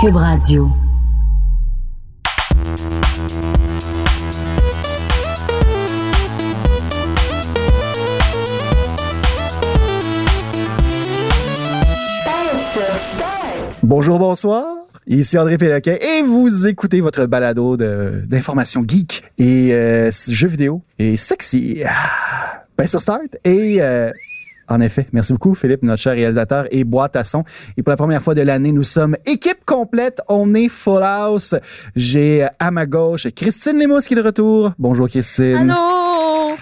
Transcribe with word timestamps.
Cube 0.00 0.16
Radio. 0.16 0.66
Bonjour, 13.82 14.18
bonsoir. 14.18 14.64
Ici 15.06 15.36
André 15.36 15.58
Péloquin 15.58 15.96
et 16.00 16.22
vous 16.22 16.66
écoutez 16.66 17.02
votre 17.02 17.26
balado 17.26 17.76
d'informations 17.76 18.82
geek 18.88 19.24
et 19.36 19.74
euh, 19.74 20.10
jeux 20.30 20.48
vidéo 20.48 20.80
et 20.98 21.18
sexy. 21.18 21.82
Ah, 21.84 22.64
ben 22.78 22.86
sur 22.86 23.02
Start 23.02 23.36
et 23.44 23.82
euh, 23.82 24.10
en 24.70 24.80
effet, 24.80 25.08
merci 25.12 25.32
beaucoup 25.32 25.54
Philippe, 25.54 25.82
notre 25.82 26.00
cher 26.00 26.14
réalisateur 26.14 26.66
et 26.70 26.84
boîte 26.84 27.16
à 27.16 27.24
son. 27.24 27.44
Et 27.76 27.82
pour 27.82 27.90
la 27.90 27.96
première 27.96 28.22
fois 28.22 28.34
de 28.34 28.42
l'année, 28.42 28.72
nous 28.72 28.84
sommes 28.84 29.16
équipe 29.26 29.64
complète. 29.66 30.20
On 30.28 30.54
est 30.54 30.68
full 30.68 31.02
house. 31.02 31.54
J'ai 31.96 32.46
à 32.58 32.70
ma 32.70 32.86
gauche 32.86 33.28
Christine 33.34 33.78
Lemous 33.78 34.00
qui 34.00 34.14
est 34.14 34.16
de 34.16 34.22
retour. 34.22 34.72
Bonjour 34.78 35.08
Christine. 35.08 35.70
Allô? 35.70 36.56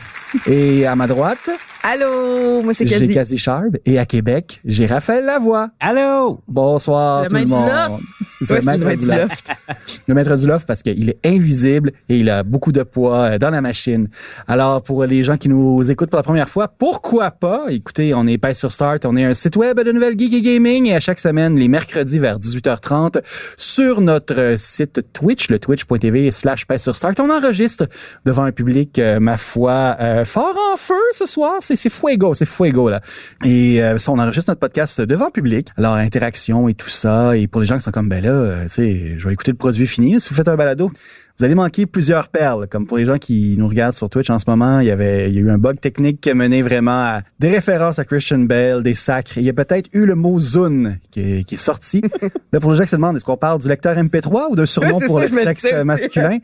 Et 0.47 0.87
à 0.87 0.97
ma 0.97 1.07
droite. 1.07 1.51
Allô, 1.91 2.61
moi 2.63 2.75
c'est 2.75 2.87
J'ai 2.87 3.09
Cathy 3.09 3.39
Sharp 3.39 3.79
et 3.87 3.99
à 3.99 4.05
Québec, 4.05 4.61
j'ai 4.67 4.85
Raphaël 4.85 5.25
Lavoie. 5.25 5.71
Allô? 5.81 6.39
Bonsoir 6.47 7.23
le 7.23 7.29
tout 7.29 7.35
le 7.37 7.41
maître 7.47 7.51
monde. 7.51 7.65
du 7.65 7.71
loft. 7.71 8.05
C'est 8.43 8.53
Ouais, 8.53 8.61
le 8.61 8.65
maître 8.67 8.79
du 8.79 8.85
maître 8.85 9.03
du 9.03 9.09
loft. 9.09 9.51
Le 10.07 10.15
maître 10.15 10.37
du 10.37 10.47
loft 10.47 10.67
parce 10.67 10.83
qu'il 10.83 11.11
est 11.11 11.19
invisible 11.27 11.93
et 12.09 12.19
il 12.19 12.31
a 12.31 12.45
beaucoup 12.45 12.71
de 12.73 12.83
poids 12.85 13.17
euh, 13.17 13.39
dans 13.39 13.51
la 13.51 13.61
machine. 13.61 14.09
Alors 14.47 14.83
pour 14.83 15.05
les 15.05 15.23
gens 15.25 15.37
qui 15.37 15.49
nous 15.49 15.91
écoutent 15.91 16.11
pour 16.11 16.19
la 16.19 16.23
première 16.23 16.49
fois, 16.49 16.69
pourquoi 16.69 17.31
pas? 17.33 17.65
Écoutez, 17.71 18.15
on 18.15 18.27
est 18.27 18.39
pas 18.39 18.55
sur 18.55 18.71
Start, 18.71 19.05
on 19.05 19.17
est 19.17 19.25
un 19.25 19.35
site 19.35 19.57
web 19.57 19.81
de 19.81 19.91
nouvelles 19.91 20.17
geek 20.17 20.33
et 20.35 20.41
gaming 20.41 20.87
et 20.87 20.95
à 20.95 21.01
chaque 21.01 21.19
semaine 21.19 21.57
les 21.57 21.69
mercredis 21.69 22.19
vers 22.19 22.39
18h30 22.39 23.23
sur 23.57 24.01
notre 24.01 24.55
site 24.57 25.13
Twitch, 25.13 25.51
le 25.51 25.59
twitch.tv 25.59 26.31
slash 26.31 26.65
sur 26.77 26.95
Start, 26.95 27.19
on 27.19 27.31
enregistre 27.31 27.87
devant 28.25 28.45
un 28.45 28.53
public 28.53 28.99
euh, 28.99 29.19
ma 29.21 29.37
foi 29.37 29.97
euh, 30.01 30.25
fort 30.25 30.57
en 30.73 30.77
feu 30.77 30.95
ce 31.13 31.27
soir. 31.27 31.57
C'est 31.61 31.78
c'est 31.79 31.91
fuego, 31.91 32.35
c'est 32.35 32.45
fuego 32.45 32.89
là. 32.89 33.01
Et 33.45 33.83
euh, 33.83 33.99
ça, 33.99 34.13
on 34.13 34.19
enregistre 34.19 34.51
notre 34.51 34.61
podcast 34.61 35.01
devant 35.01 35.31
public. 35.31 35.69
Alors 35.77 35.95
interaction 35.95 36.69
et 36.69 36.75
tout 36.75 36.89
ça. 36.89 37.37
Et 37.37 37.47
pour 37.47 37.61
les 37.61 37.67
gens 37.67 37.77
qui 37.77 37.85
sont 37.85 37.91
comme 37.91 38.09
ben 38.09 38.23
là, 38.23 38.31
euh, 38.31 38.63
tu 38.65 38.69
sais, 38.69 39.15
je 39.19 39.27
vais 39.27 39.33
écouter 39.33 39.53
le 39.53 39.57
produit 39.57 39.87
fini. 39.87 40.21
Si 40.21 40.31
vous 40.31 40.35
faites 40.35 40.49
un 40.49 40.57
balado, 40.57 40.91
vous 41.39 41.45
allez 41.45 41.55
manquer 41.55 41.87
plusieurs 41.87 42.29
perles. 42.29 42.67
Comme 42.69 42.87
pour 42.87 42.97
les 42.97 43.05
gens 43.05 43.19
qui 43.19 43.55
nous 43.57 43.69
regardent 43.69 43.95
sur 43.95 44.11
Twitch 44.11 44.29
en 44.29 44.39
ce 44.39 44.45
moment, 44.49 44.81
il 44.81 44.87
y 44.87 44.91
avait, 44.91 45.31
il 45.31 45.37
y 45.37 45.39
a 45.39 45.43
eu 45.43 45.51
un 45.51 45.59
bug 45.59 45.79
technique 45.79 46.21
qui 46.21 46.31
a 46.31 46.35
mené 46.35 46.63
vraiment 46.63 46.91
à 46.91 47.21
des 47.39 47.51
références 47.51 47.99
à 47.99 48.05
Christian 48.05 48.41
Bale, 48.41 48.83
des 48.83 48.95
sacres. 48.95 49.39
Il 49.39 49.45
y 49.45 49.51
a 49.51 49.53
peut-être 49.53 49.89
eu 49.93 50.05
le 50.05 50.17
mot 50.17 50.39
Zune 50.39 50.99
qui 51.11 51.21
est, 51.21 51.45
qui 51.45 51.55
est 51.55 51.59
sorti. 51.59 52.03
là, 52.53 52.61
pour 52.61 52.73
les 52.73 52.79
gens 52.79 52.85
qui 52.85 52.91
se 52.91 52.97
demandent, 52.97 53.17
est-ce 53.17 53.25
qu'on 53.25 53.37
parle 53.37 53.61
du 53.61 53.69
lecteur 53.69 53.97
MP3 53.97 54.51
ou 54.51 54.57
d'un 54.57 54.67
surnom 54.67 54.99
pour 55.01 55.21
ça, 55.21 55.27
le 55.27 55.33
sexe 55.33 55.73
masculin? 55.85 56.39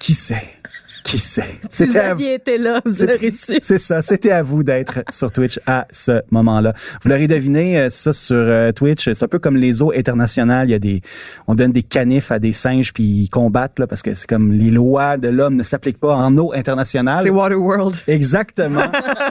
Qui 0.00 0.14
sait? 0.14 0.42
Qui 1.04 1.18
sait? 1.18 1.60
Vous 1.70 1.96
aviez 1.96 2.34
été 2.34 2.58
là, 2.58 2.80
vous 2.84 3.02
auriez 3.02 3.30
su. 3.30 3.58
C'est 3.60 3.78
ça. 3.78 4.00
C'était 4.00 4.30
à 4.30 4.42
vous 4.42 4.64
d'être 4.64 5.00
sur 5.10 5.30
Twitch 5.30 5.60
à 5.66 5.86
ce 5.90 6.22
moment-là. 6.30 6.72
Vous 7.02 7.10
l'aurez 7.10 7.26
deviné, 7.26 7.78
euh, 7.78 7.90
ça 7.90 8.12
sur 8.12 8.36
euh, 8.36 8.72
Twitch, 8.72 9.12
c'est 9.12 9.22
un 9.22 9.28
peu 9.28 9.38
comme 9.38 9.56
les 9.56 9.82
eaux 9.82 9.92
internationales. 9.94 10.68
Il 10.68 10.72
y 10.72 10.74
a 10.74 10.78
des, 10.78 11.02
on 11.46 11.54
donne 11.54 11.72
des 11.72 11.82
canifs 11.82 12.32
à 12.32 12.38
des 12.38 12.52
singes 12.52 12.92
puis 12.92 13.04
ils 13.04 13.28
combattent 13.28 13.78
là 13.78 13.86
parce 13.86 14.02
que 14.02 14.14
c'est 14.14 14.28
comme 14.28 14.52
les 14.52 14.70
lois 14.70 15.16
de 15.16 15.28
l'homme 15.28 15.56
ne 15.56 15.62
s'appliquent 15.62 16.00
pas 16.00 16.14
en 16.16 16.36
eau 16.38 16.52
internationale. 16.54 17.22
C'est 17.22 17.30
Waterworld. 17.30 17.96
Exactement. 18.08 18.80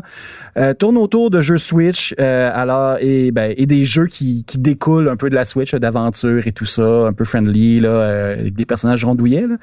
euh, 0.57 0.73
tourne 0.73 0.97
autour 0.97 1.29
de 1.29 1.41
jeux 1.41 1.57
Switch, 1.57 2.13
euh, 2.19 2.51
alors 2.53 2.97
et 3.01 3.31
ben 3.31 3.53
et 3.57 3.65
des 3.65 3.83
jeux 3.85 4.07
qui 4.07 4.43
qui 4.45 4.59
découlent 4.59 5.09
un 5.09 5.15
peu 5.15 5.29
de 5.29 5.35
la 5.35 5.45
Switch, 5.45 5.73
d'aventure 5.73 6.47
et 6.47 6.51
tout 6.51 6.65
ça, 6.65 7.07
un 7.07 7.13
peu 7.13 7.25
friendly 7.25 7.79
là, 7.79 7.89
euh, 7.89 8.33
avec 8.39 8.53
des 8.53 8.65
personnages 8.65 9.03
rondouillets. 9.03 9.47
Là. 9.47 9.55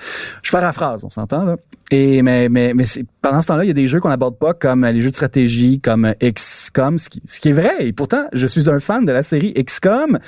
Je 0.43 0.51
paraphrase, 0.51 1.05
on 1.05 1.11
s'entend 1.11 1.45
là. 1.45 1.57
Et 1.91 2.23
mais 2.23 2.49
mais 2.49 2.73
mais 2.75 2.85
pendant 3.21 3.43
ce 3.43 3.49
temps-là, 3.49 3.65
il 3.65 3.69
y 3.69 3.71
a 3.71 3.75
des 3.75 3.89
jeux 3.89 3.99
qu'on 3.99 4.11
n'aborde 4.11 4.39
pas 4.39 4.55
comme 4.55 4.87
les 4.87 5.01
jeux 5.01 5.11
de 5.11 5.15
stratégie, 5.15 5.81
comme 5.81 6.15
XCOM, 6.23 6.99
ce 6.99 7.09
qui, 7.09 7.49
est 7.49 7.53
vrai. 7.53 7.73
Et 7.81 7.93
pourtant, 7.93 8.29
je 8.33 8.47
suis 8.47 8.71
un 8.71 8.79
fan 8.79 9.05
de 9.05 9.13
la 9.13 9.23
série 9.23 9.53
XCOM. 9.55 10.19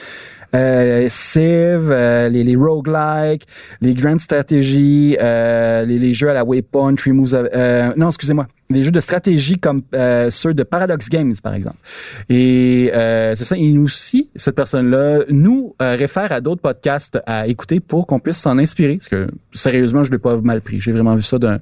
Euh, 0.54 1.06
Civ, 1.08 1.90
euh, 1.90 2.28
les, 2.28 2.44
les 2.44 2.56
roguelikes, 2.56 3.46
les 3.80 3.94
grandes 3.94 4.20
stratégies, 4.20 5.16
euh, 5.18 5.82
les, 5.86 5.98
les 5.98 6.12
jeux 6.12 6.28
à 6.28 6.34
la 6.34 6.44
Waypoint, 6.44 6.94
Three 6.94 7.12
Moves, 7.12 7.48
euh, 7.54 7.90
non, 7.96 8.08
excusez-moi, 8.08 8.46
les 8.72 8.82
jeux 8.82 8.90
de 8.90 9.00
stratégie 9.00 9.58
comme 9.58 9.82
euh, 9.94 10.30
ceux 10.30 10.54
de 10.54 10.62
Paradox 10.62 11.08
Games, 11.08 11.34
par 11.42 11.54
exemple. 11.54 11.76
Et 12.28 12.90
euh, 12.94 13.34
c'est 13.34 13.44
ça, 13.44 13.56
et 13.56 13.78
aussi, 13.78 14.30
cette 14.34 14.54
personne-là 14.54 15.20
nous 15.28 15.74
euh, 15.80 15.96
réfère 15.96 16.32
à 16.32 16.40
d'autres 16.40 16.62
podcasts 16.62 17.20
à 17.26 17.46
écouter 17.46 17.80
pour 17.80 18.06
qu'on 18.06 18.18
puisse 18.18 18.38
s'en 18.38 18.58
inspirer. 18.58 18.96
Parce 18.96 19.08
que, 19.08 19.28
sérieusement, 19.52 20.04
je 20.04 20.10
l'ai 20.10 20.18
pas 20.18 20.36
mal 20.36 20.60
pris. 20.60 20.80
J'ai 20.80 20.92
vraiment 20.92 21.14
vu 21.14 21.22
ça 21.22 21.38
d'un 21.38 21.58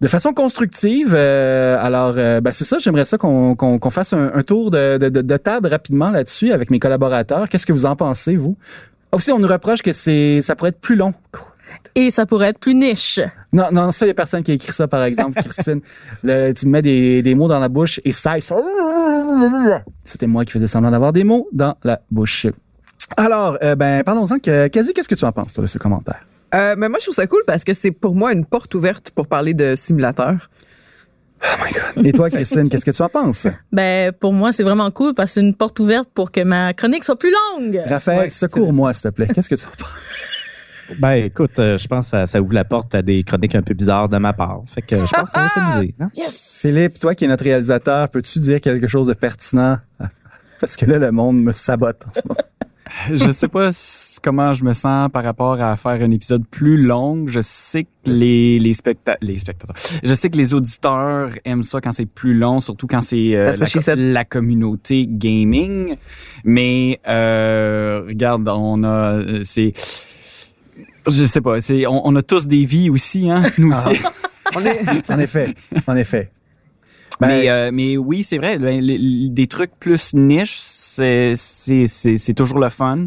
de 0.00 0.08
façon 0.08 0.32
constructive. 0.32 1.14
euh, 1.14 1.76
alors, 1.80 2.14
euh, 2.16 2.40
ben, 2.40 2.50
c'est 2.50 2.64
ça. 2.64 2.78
J'aimerais 2.80 3.04
ça 3.04 3.18
qu'on 3.18 3.54
qu'on 3.54 3.78
qu'on 3.78 3.90
fasse 3.90 4.12
un, 4.12 4.32
un 4.34 4.42
tour 4.42 4.72
de, 4.72 4.98
de, 4.98 5.08
de, 5.08 5.20
de 5.22 5.36
table 5.36 5.68
rapidement 5.68 6.10
là-dessus 6.10 6.50
avec 6.50 6.70
mes 6.70 6.80
collaborateurs. 6.80 7.48
Qu'est-ce 7.48 7.66
que 7.66 7.72
vous 7.72 7.86
en 7.86 7.94
pensez, 7.94 8.34
vous? 8.34 8.56
Aussi, 9.12 9.30
on 9.30 9.38
nous 9.38 9.46
reproche 9.46 9.80
que 9.82 9.92
c'est 9.92 10.40
ça 10.40 10.56
pourrait 10.56 10.70
être 10.70 10.80
plus 10.80 10.96
long. 10.96 11.14
Et 11.94 12.10
ça 12.10 12.24
pourrait 12.26 12.48
être 12.48 12.58
plus 12.58 12.74
niche. 12.74 13.20
Non, 13.52 13.68
non, 13.70 13.92
ça, 13.92 14.06
il 14.06 14.08
y 14.08 14.10
a 14.12 14.14
personne 14.14 14.42
qui 14.42 14.50
a 14.52 14.54
écrit 14.54 14.72
ça, 14.72 14.88
par 14.88 15.02
exemple, 15.04 15.40
Christine. 15.42 15.80
Le- 16.22 16.52
tu 16.52 16.66
me 16.66 16.72
mets 16.72 16.82
des, 16.82 17.22
des 17.22 17.34
mots 17.34 17.48
dans 17.48 17.58
la 17.58 17.68
bouche 17.68 18.00
et 18.04 18.12
ça, 18.12 18.38
ça- 18.40 18.56
C'était 20.04 20.26
moi 20.26 20.44
qui 20.44 20.52
faisais 20.52 20.66
semblant 20.66 20.90
d'avoir 20.90 21.12
des 21.12 21.24
mots 21.24 21.48
dans 21.52 21.76
la 21.84 22.00
bouche. 22.10 22.46
Alors, 23.16 23.58
euh, 23.62 23.74
ben, 23.76 24.02
parlons-en. 24.04 24.38
que- 24.38 24.68
Quasi, 24.68 24.92
qu'est-ce 24.94 25.08
que 25.08 25.14
tu 25.14 25.24
en 25.24 25.32
penses, 25.32 25.52
toi, 25.52 25.62
de 25.62 25.68
ce 25.68 25.78
commentaire? 25.78 26.20
Euh, 26.54 26.74
mais 26.78 26.88
moi, 26.88 26.98
je 26.98 27.06
trouve 27.06 27.14
ça 27.14 27.26
cool 27.26 27.42
parce 27.46 27.64
que 27.64 27.74
c'est 27.74 27.90
pour 27.90 28.14
moi 28.14 28.32
une 28.32 28.44
porte 28.44 28.74
ouverte 28.74 29.10
pour 29.10 29.26
parler 29.26 29.54
de 29.54 29.74
simulateur. 29.76 30.50
Oh 31.44 31.46
my 31.64 31.72
God. 31.96 32.06
Et 32.06 32.12
toi, 32.12 32.30
Christine, 32.30 32.68
qu'est-ce 32.68 32.84
que 32.84 32.90
tu 32.92 33.02
en 33.02 33.08
penses? 33.08 33.48
Ben 33.72 34.12
pour 34.12 34.32
moi 34.32 34.52
c'est 34.52 34.62
vraiment 34.62 34.88
cool 34.92 35.12
parce 35.12 35.30
que 35.32 35.34
c'est 35.34 35.40
une 35.40 35.56
porte 35.56 35.80
ouverte 35.80 36.08
pour 36.14 36.30
que 36.30 36.40
ma 36.44 36.72
chronique 36.72 37.02
soit 37.02 37.18
plus 37.18 37.32
longue. 37.56 37.82
Raphaël, 37.84 38.20
Ouais, 38.20 38.28
secours-moi, 38.28 38.94
s'il 38.94 39.10
te 39.10 39.14
plaît. 39.16 39.26
Qu'est-ce 39.34 39.48
que 39.48 39.56
tu 39.56 39.66
en 39.66 39.70
penses? 39.70 40.41
Ben 41.00 41.12
écoute, 41.24 41.58
euh, 41.58 41.76
je 41.76 41.86
pense 41.88 42.06
que 42.06 42.10
ça, 42.10 42.26
ça 42.26 42.40
ouvre 42.40 42.52
la 42.54 42.64
porte 42.64 42.94
à 42.94 43.02
des 43.02 43.22
chroniques 43.24 43.54
un 43.54 43.62
peu 43.62 43.74
bizarres 43.74 44.08
de 44.08 44.18
ma 44.18 44.32
part. 44.32 44.62
Fait 44.66 44.82
que 44.82 44.96
je 44.96 45.12
pense 45.12 45.30
qu'on 45.30 45.40
va 45.40 45.48
s'amuser. 45.48 45.94
Hein? 46.00 46.10
Yes! 46.16 46.58
Philippe, 46.60 46.98
toi 47.00 47.14
qui 47.14 47.24
es 47.24 47.28
notre 47.28 47.44
réalisateur, 47.44 48.08
peux-tu 48.08 48.38
dire 48.40 48.60
quelque 48.60 48.86
chose 48.86 49.06
de 49.08 49.14
pertinent? 49.14 49.78
Parce 50.60 50.76
que 50.76 50.86
là, 50.86 50.98
le 50.98 51.10
monde 51.10 51.42
me 51.42 51.52
sabote 51.52 52.02
en 52.06 52.12
ce 52.12 52.20
moment. 52.26 52.40
je 53.14 53.30
sais 53.30 53.48
pas 53.48 53.70
comment 54.22 54.52
je 54.52 54.64
me 54.64 54.72
sens 54.72 55.08
par 55.10 55.24
rapport 55.24 55.60
à 55.60 55.76
faire 55.76 55.92
un 56.02 56.10
épisode 56.10 56.46
plus 56.46 56.76
long. 56.76 57.26
Je 57.26 57.40
sais 57.40 57.84
que 57.84 57.88
les 58.06 58.58
les, 58.58 58.74
specta 58.74 59.16
les 59.22 59.38
spectateurs, 59.38 59.76
je 60.02 60.12
sais 60.14 60.28
que 60.28 60.36
les 60.36 60.52
auditeurs 60.52 61.30
aiment 61.44 61.62
ça 61.62 61.80
quand 61.80 61.92
c'est 61.92 62.06
plus 62.06 62.34
long, 62.34 62.60
surtout 62.60 62.86
quand 62.86 63.00
c'est 63.00 63.34
euh, 63.34 63.56
la, 63.56 63.66
co- 63.66 63.94
la 63.96 64.24
communauté 64.24 65.06
gaming. 65.08 65.96
Mais 66.44 67.00
euh, 67.08 68.02
regarde, 68.06 68.48
on 68.48 68.84
a 68.84 68.88
euh, 68.88 69.40
c'est 69.44 69.72
je 71.06 71.24
sais 71.24 71.40
pas, 71.40 71.58
on, 71.88 72.02
on 72.04 72.16
a 72.16 72.22
tous 72.22 72.46
des 72.46 72.64
vies 72.64 72.90
aussi, 72.90 73.30
hein, 73.30 73.42
nous 73.58 73.70
aussi. 73.70 74.00
On 74.54 74.64
est, 74.64 75.10
En 75.10 75.18
effet, 75.18 75.54
en 75.86 75.96
effet. 75.96 76.30
Ben, 77.22 77.28
mais, 77.28 77.48
euh, 77.50 77.70
mais 77.72 77.96
oui, 77.96 78.22
c'est 78.22 78.36
vrai. 78.38 78.58
ben, 78.58 78.80
les- 78.80 78.98
les- 78.98 79.28
des 79.30 79.46
trucs 79.46 79.72
plus 79.78 80.12
niches, 80.14 80.58
c'est 80.60 81.32
c'est 81.36 81.86
c'est 81.86 82.16
c'est 82.18 82.34
toujours 82.34 82.58
le 82.58 82.68
fun. 82.68 83.06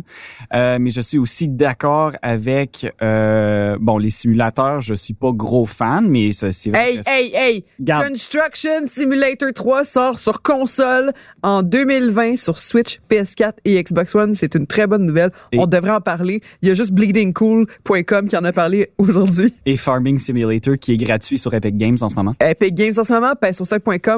Euh, 0.54 0.78
mais 0.80 0.90
je 0.90 1.02
suis 1.02 1.18
aussi 1.18 1.48
d'accord 1.48 2.14
avec 2.22 2.88
euh, 3.02 3.78
bon 3.80 3.98
les 3.98 4.10
simulateurs. 4.10 4.82
Je 4.82 4.94
suis 4.94 5.14
pas 5.14 5.32
gros 5.32 5.66
fan, 5.66 6.08
mais 6.10 6.32
c'est 6.32 6.70
vrai. 6.70 6.94
hey, 6.96 7.02
hey, 7.06 7.32
hey! 7.36 7.66
Garde. 7.80 8.08
Construction 8.10 8.88
Simulator 8.88 9.50
3 9.54 9.86
sort 9.86 10.20
sur 10.20 10.42
console 10.42 11.12
en 11.44 11.62
2020 11.64 12.38
sur 12.38 12.58
Switch, 12.58 13.00
PS4 13.10 13.54
et 13.66 13.82
Xbox 13.84 14.16
One. 14.16 14.34
C'est 14.36 14.56
une 14.56 14.68
très 14.68 14.88
bonne 14.88 15.06
nouvelle. 15.06 15.32
Et- 15.52 15.60
On 15.60 15.68
devrait 15.68 15.92
en 15.92 16.02
parler. 16.02 16.42
Il 16.62 16.68
y 16.70 16.72
a 16.72 16.76
juste 16.76 16.92
bleedingcool.com 16.92 18.28
qui 18.28 18.38
en 18.38 18.44
a 18.44 18.52
parlé 18.54 18.90
aujourd'hui. 18.98 19.54
Et 19.66 19.78
Farming 19.78 20.18
Simulator 20.18 20.76
qui 20.80 20.94
est 20.94 20.98
gratuit 20.98 21.38
sur 21.38 21.54
Epic 21.54 21.78
Games 21.78 21.98
en 22.02 22.10
ce 22.10 22.16
moment. 22.16 22.34
Epic 22.40 22.74
Games 22.76 22.94
en 22.98 23.04
ce 23.04 23.14
moment, 23.14 23.34
pèse 23.40 23.56
sur 23.58 23.66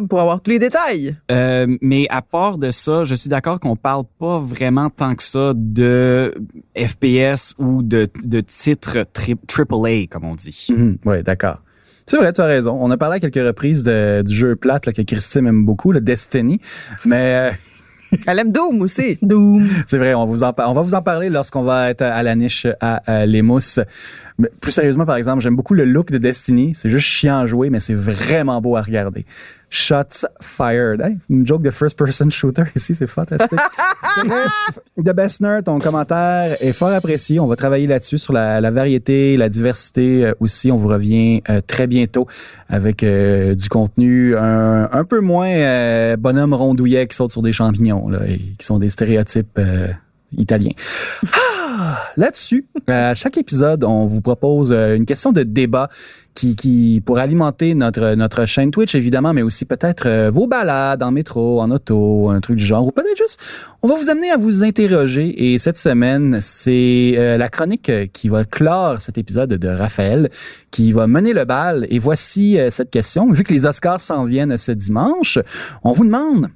pour 0.07 0.19
avoir 0.21 0.41
tous 0.41 0.51
les 0.51 0.59
détails. 0.59 1.15
Euh, 1.31 1.77
mais 1.81 2.05
à 2.09 2.21
part 2.21 2.57
de 2.57 2.71
ça, 2.71 3.03
je 3.03 3.15
suis 3.15 3.29
d'accord 3.29 3.59
qu'on 3.59 3.75
parle 3.75 4.03
pas 4.19 4.39
vraiment 4.39 4.89
tant 4.89 5.15
que 5.15 5.23
ça 5.23 5.53
de 5.55 6.33
FPS 6.77 7.53
ou 7.57 7.81
de, 7.83 8.07
de 8.23 8.39
titres 8.41 9.05
tri 9.13 9.35
AAA, 9.47 10.07
comme 10.09 10.25
on 10.25 10.35
dit. 10.35 10.67
Mhm, 10.69 10.97
ouais, 11.05 11.23
d'accord. 11.23 11.61
C'est 12.05 12.17
vrai, 12.17 12.31
tu 12.31 12.41
as 12.41 12.45
raison. 12.45 12.77
On 12.79 12.89
a 12.91 12.97
parlé 12.97 13.17
à 13.17 13.19
quelques 13.19 13.45
reprises 13.45 13.83
de, 13.83 14.21
du 14.25 14.33
jeu 14.33 14.55
plate 14.55 14.85
là, 14.85 14.93
que 14.93 15.01
Christine 15.01 15.47
aime 15.47 15.65
beaucoup, 15.65 15.91
le 15.91 15.99
Destiny. 15.99 16.59
Mais 17.05 17.51
euh, 17.51 17.51
Elle 18.27 18.39
aime 18.39 18.53
Doom 18.53 18.81
aussi. 18.81 19.17
Doom. 19.21 19.67
c'est 19.85 19.97
vrai, 19.97 20.13
on, 20.13 20.25
vous 20.25 20.43
en, 20.43 20.53
par- 20.53 20.69
on 20.69 20.73
va 20.73 20.81
vous 20.81 20.95
en 20.95 21.01
parler 21.01 21.29
lorsqu'on 21.29 21.63
va 21.63 21.89
être 21.89 22.03
à 22.03 22.23
la 22.23 22.35
niche 22.35 22.65
à, 22.79 23.01
à 23.05 23.25
les 23.25 23.41
mousses. 23.41 23.81
Mais 24.37 24.49
plus 24.61 24.71
sérieusement, 24.71 25.05
par 25.05 25.17
exemple, 25.17 25.41
j'aime 25.41 25.57
beaucoup 25.57 25.73
le 25.73 25.83
look 25.83 26.09
de 26.11 26.17
Destiny. 26.17 26.73
C'est 26.73 26.89
juste 26.89 27.07
chiant 27.07 27.39
à 27.39 27.45
jouer, 27.45 27.69
mais 27.69 27.81
c'est 27.81 27.93
vraiment 27.95 28.61
beau 28.61 28.77
à 28.77 28.81
regarder. 28.81 29.25
Shots 29.69 30.25
fired. 30.41 31.01
Hey, 31.01 31.17
une 31.29 31.45
joke 31.45 31.61
de 31.61 31.71
first-person 31.71 32.29
shooter 32.29 32.63
ici, 32.75 32.95
c'est 32.95 33.07
fantastique. 33.07 33.59
Best 35.17 35.41
Nerd, 35.41 35.65
ton 35.65 35.79
commentaire 35.79 36.55
est 36.61 36.73
fort 36.73 36.91
apprécié. 36.91 37.39
On 37.39 37.47
va 37.47 37.55
travailler 37.55 37.87
là-dessus 37.87 38.17
sur 38.19 38.33
la, 38.33 38.61
la 38.61 38.71
variété, 38.71 39.35
la 39.35 39.49
diversité 39.49 40.25
euh, 40.25 40.33
aussi. 40.39 40.71
On 40.71 40.77
vous 40.77 40.87
revient 40.87 41.41
euh, 41.49 41.59
très 41.65 41.87
bientôt 41.87 42.27
avec 42.69 43.01
euh, 43.03 43.55
du 43.55 43.67
contenu 43.67 44.37
un, 44.37 44.89
un 44.91 45.03
peu 45.03 45.21
moins 45.21 45.49
euh, 45.49 46.15
bonhomme 46.17 46.53
rondouillet 46.53 47.07
qui 47.07 47.15
saute 47.15 47.31
sur 47.31 47.41
des 47.41 47.51
champignons 47.51 48.09
là, 48.09 48.19
et 48.27 48.37
qui 48.37 48.65
sont 48.65 48.79
des 48.79 48.89
stéréotypes 48.89 49.59
italiens. 50.37 50.73
Là-dessus, 52.15 52.65
à 52.88 53.13
chaque 53.15 53.38
épisode, 53.38 53.83
on 53.83 54.05
vous 54.05 54.21
propose 54.21 54.71
euh, 54.71 54.95
une 54.95 55.05
question 55.05 55.31
de 55.31 55.44
débat 55.44 55.89
qui, 56.33 56.55
qui 56.55 57.01
pour 57.03 57.17
alimenter 57.17 57.73
notre 57.73 58.13
notre 58.13 58.45
chaîne 58.45 58.69
Twitch 58.69 58.94
évidemment, 58.94 59.33
mais 59.33 59.41
aussi 59.41 59.65
peut-être 59.65 60.07
euh, 60.07 60.29
vos 60.29 60.47
balades 60.47 61.01
en 61.01 61.11
métro, 61.11 61.61
en 61.61 61.71
auto, 61.71 62.29
un 62.29 62.39
truc 62.41 62.57
du 62.57 62.65
genre, 62.65 62.85
ou 62.85 62.91
peut-être 62.91 63.17
juste, 63.17 63.39
on 63.81 63.88
va 63.88 63.95
vous 63.95 64.09
amener 64.09 64.31
à 64.31 64.38
vous 64.38 64.63
interroger. 64.63 65.53
Et 65.53 65.57
cette 65.57 65.77
semaine, 65.77 66.39
c'est 66.41 67.15
euh, 67.17 67.38
la 67.38 67.49
chronique 67.49 67.89
euh, 67.89 68.05
qui 68.11 68.29
va 68.29 68.44
clore 68.44 68.99
cet 68.99 69.17
épisode 69.17 69.53
de 69.53 69.67
Raphaël, 69.67 70.29
qui 70.71 70.91
va 70.91 71.07
mener 71.07 71.33
le 71.33 71.45
bal. 71.45 71.88
Et 71.89 71.99
voici 71.99 72.59
euh, 72.59 72.69
cette 72.69 72.89
question. 72.89 73.31
Vu 73.31 73.44
que 73.44 73.53
les 73.53 73.65
Oscars 73.65 74.01
s'en 74.01 74.25
viennent 74.25 74.57
ce 74.57 74.71
dimanche, 74.71 75.39
on 75.83 75.91
vous 75.91 76.05
demande 76.05 76.49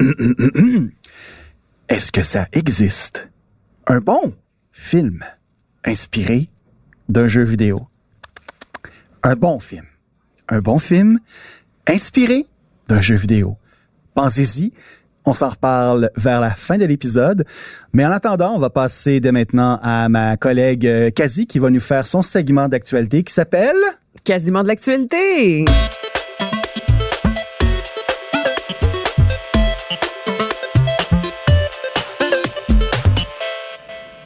est-ce 1.88 2.12
que 2.12 2.22
ça 2.22 2.46
existe? 2.52 3.28
Un 3.88 4.00
bon 4.00 4.34
film 4.70 5.24
inspiré 5.84 6.48
d'un 7.08 7.26
jeu 7.26 7.42
vidéo? 7.42 7.88
Un 9.22 9.34
bon 9.34 9.58
film. 9.58 9.84
Un 10.48 10.60
bon 10.60 10.78
film 10.78 11.18
inspiré 11.86 12.44
d'un 12.86 13.00
jeu 13.00 13.14
vidéo. 13.16 13.56
Pensez-y. 14.14 14.72
On 15.24 15.32
s'en 15.32 15.48
reparle 15.48 16.10
vers 16.16 16.40
la 16.40 16.50
fin 16.50 16.76
de 16.76 16.84
l'épisode. 16.84 17.44
Mais 17.92 18.04
en 18.04 18.10
attendant, 18.10 18.54
on 18.54 18.58
va 18.58 18.70
passer 18.70 19.20
dès 19.20 19.32
maintenant 19.32 19.78
à 19.82 20.08
ma 20.08 20.36
collègue 20.36 20.86
euh, 20.86 21.10
Kazi 21.10 21.46
qui 21.46 21.58
va 21.58 21.70
nous 21.70 21.80
faire 21.80 22.06
son 22.06 22.22
segment 22.22 22.68
d'actualité 22.68 23.22
qui 23.22 23.32
s'appelle... 23.32 23.76
Quasiment 24.24 24.62
de 24.62 24.68
l'actualité. 24.68 25.64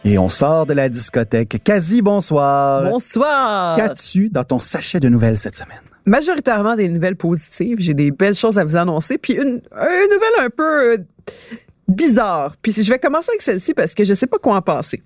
Et 0.05 0.19
on 0.19 0.29
sort 0.29 0.67
de 0.67 0.73
la 0.73 0.89
discothèque. 0.89 1.63
Kazi, 1.63 2.03
bonsoir. 2.03 2.83
Bonsoir. 2.83 3.77
Qu'as-tu 3.77 4.31
dans 4.31 4.43
ton 4.43 4.59
sachet 4.59 4.99
de 4.99 5.09
nouvelles 5.09 5.39
cette 5.39 5.55
semaine? 5.55 5.81
Majoritairement 6.07 6.75
des 6.75 6.89
nouvelles 6.89 7.17
positives. 7.17 7.79
J'ai 7.79 7.95
des 7.95 8.11
belles 8.11 8.35
choses 8.35 8.59
à 8.59 8.65
vous 8.65 8.75
annoncer. 8.75 9.17
Puis 9.17 9.35
une, 9.35 9.43
une 9.43 10.11
nouvelle 10.11 10.41
un 10.41 10.51
peu 10.51 10.95
euh, 10.95 10.97
bizarre. 11.87 12.57
Puis 12.61 12.73
je 12.73 12.93
vais 12.93 12.99
commencer 12.99 13.29
avec 13.31 13.43
celle-ci 13.43 13.75
parce 13.75 13.95
que 13.95 14.05
je 14.05 14.15
sais 14.15 14.27
pas 14.27 14.39
quoi 14.39 14.57
en 14.57 14.63
penser. 14.63 15.03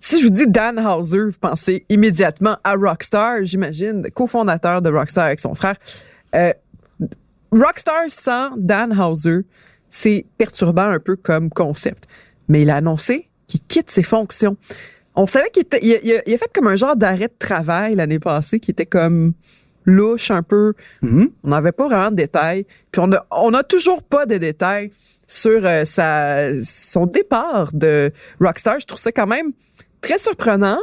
Si 0.00 0.20
je 0.20 0.24
vous 0.24 0.30
dis 0.30 0.46
Dan 0.46 0.78
Hauser, 0.78 1.24
vous 1.24 1.38
pensez 1.38 1.84
immédiatement 1.88 2.56
à 2.62 2.74
Rockstar, 2.74 3.42
j'imagine, 3.42 4.06
cofondateur 4.14 4.82
de 4.82 4.90
Rockstar 4.90 5.26
avec 5.26 5.40
son 5.40 5.54
frère. 5.54 5.76
Euh, 6.34 6.52
Rockstar 7.52 8.04
sans 8.08 8.50
Dan 8.56 8.98
Hauser, 8.98 9.40
c'est 9.90 10.26
perturbant 10.38 10.88
un 10.88 10.98
peu 10.98 11.16
comme 11.16 11.50
concept. 11.50 12.04
Mais 12.48 12.62
il 12.62 12.70
a 12.70 12.76
annoncé 12.76 13.28
qu'il 13.46 13.60
quitte 13.62 13.90
ses 13.90 14.02
fonctions. 14.02 14.56
On 15.14 15.26
savait 15.26 15.48
qu'il 15.50 15.62
était, 15.62 15.78
il 15.82 15.94
a, 15.94 15.98
il 16.02 16.12
a- 16.16 16.22
il 16.26 16.34
a 16.34 16.38
fait 16.38 16.50
comme 16.52 16.66
un 16.66 16.76
genre 16.76 16.96
d'arrêt 16.96 17.28
de 17.28 17.34
travail 17.38 17.94
l'année 17.94 18.18
passée 18.18 18.58
qui 18.60 18.70
était 18.72 18.86
comme 18.86 19.32
louche 19.86 20.30
un 20.30 20.42
peu. 20.42 20.72
Mhm. 21.02 21.30
On 21.44 21.48
n'avait 21.50 21.72
pas 21.72 21.86
vraiment 21.88 22.10
de 22.10 22.16
détails. 22.16 22.66
Puis 22.90 23.00
on 23.04 23.12
a, 23.12 23.24
on 23.30 23.52
a 23.54 23.62
toujours 23.62 24.02
pas 24.02 24.26
de 24.26 24.36
détails 24.38 24.90
sur 25.26 25.64
euh, 25.66 25.84
sa, 25.84 26.48
son 26.64 27.06
départ 27.06 27.70
de 27.74 28.10
Rockstar. 28.40 28.80
Je 28.80 28.86
trouve 28.86 28.98
ça 28.98 29.12
quand 29.12 29.26
même 29.26 29.52
très 30.00 30.18
surprenant. 30.18 30.78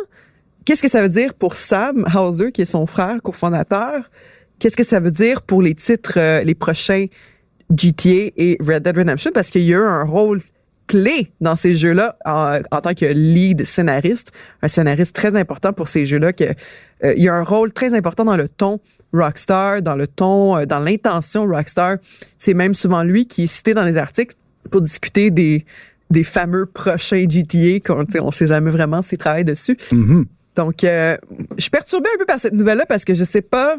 Qu'est-ce 0.65 0.81
que 0.83 0.87
ça 0.89 1.01
veut 1.01 1.09
dire 1.09 1.33
pour 1.33 1.55
Sam 1.55 2.05
Hauser, 2.15 2.51
qui 2.51 2.61
est 2.61 2.65
son 2.65 2.85
frère 2.85 3.21
cofondateur? 3.23 4.09
Qu'est-ce 4.59 4.77
que 4.77 4.83
ça 4.83 4.99
veut 4.99 5.11
dire 5.11 5.41
pour 5.41 5.63
les 5.63 5.73
titres, 5.73 6.13
euh, 6.17 6.43
les 6.43 6.53
prochains 6.55 7.07
GTA 7.75 8.31
et 8.37 8.57
Red 8.59 8.83
Dead 8.83 8.95
Redemption? 8.97 9.31
Parce 9.33 9.49
qu'il 9.49 9.63
y 9.63 9.73
a 9.73 9.77
eu 9.77 9.81
un 9.81 10.03
rôle 10.03 10.39
clé 10.91 11.31
dans 11.39 11.55
ces 11.55 11.73
jeux-là 11.73 12.17
en, 12.25 12.59
en 12.71 12.81
tant 12.81 12.93
que 12.93 13.05
lead 13.05 13.63
scénariste, 13.63 14.31
un 14.61 14.67
scénariste 14.67 15.15
très 15.15 15.37
important 15.37 15.71
pour 15.71 15.87
ces 15.87 16.05
jeux-là. 16.05 16.33
Que 16.33 16.43
euh, 16.43 17.13
il 17.15 17.23
y 17.23 17.29
a 17.29 17.33
un 17.33 17.43
rôle 17.43 17.71
très 17.71 17.95
important 17.95 18.25
dans 18.25 18.35
le 18.35 18.49
ton 18.49 18.81
Rockstar, 19.13 19.81
dans 19.81 19.95
le 19.95 20.07
ton, 20.07 20.57
euh, 20.57 20.65
dans 20.65 20.79
l'intention 20.79 21.45
Rockstar. 21.45 21.97
C'est 22.37 22.53
même 22.53 22.73
souvent 22.73 23.03
lui 23.03 23.25
qui 23.25 23.43
est 23.43 23.47
cité 23.47 23.73
dans 23.73 23.85
les 23.85 23.95
articles 23.95 24.35
pour 24.69 24.81
discuter 24.81 25.31
des 25.31 25.65
des 26.09 26.25
fameux 26.25 26.65
prochains 26.65 27.25
GTA 27.29 27.79
qu'on 27.79 28.05
on 28.19 28.31
sait 28.31 28.47
jamais 28.47 28.69
vraiment 28.69 29.01
s'il 29.01 29.17
travaille 29.17 29.45
dessus. 29.45 29.77
Mhm. 29.93 30.25
Donc, 30.57 30.83
euh, 30.83 31.15
je 31.55 31.61
suis 31.61 31.71
perturbée 31.71 32.09
un 32.13 32.17
peu 32.17 32.25
par 32.25 32.37
cette 32.37 32.51
nouvelle-là 32.51 32.85
parce 32.85 33.05
que 33.05 33.13
je 33.13 33.23
sais 33.23 33.41
pas 33.41 33.77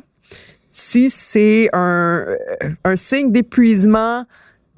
si 0.71 1.11
c'est 1.11 1.69
un, 1.75 2.25
euh, 2.26 2.37
un 2.85 2.97
signe 2.97 3.31
d'épuisement 3.33 4.25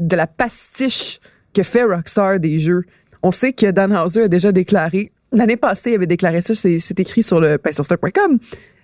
de 0.01 0.17
la 0.17 0.27
pastiche 0.27 1.21
que 1.55 1.63
fait 1.63 1.85
Rockstar 1.85 2.41
des 2.41 2.59
jeux. 2.59 2.83
On 3.23 3.31
sait 3.31 3.53
que 3.53 3.71
Dan 3.71 3.97
Hauser 3.97 4.25
a 4.25 4.29
déjà 4.29 4.53
déclaré, 4.53 5.13
l'année 5.33 5.57
passée, 5.57 5.93
il 5.93 5.95
avait 5.95 6.07
déclaré 6.07 6.43
ça, 6.43 6.55
c'est 6.55 7.01
écrit 7.01 7.23
sur 7.23 7.41
le 7.41 7.59
ben, 7.63 7.73
sur 7.73 7.87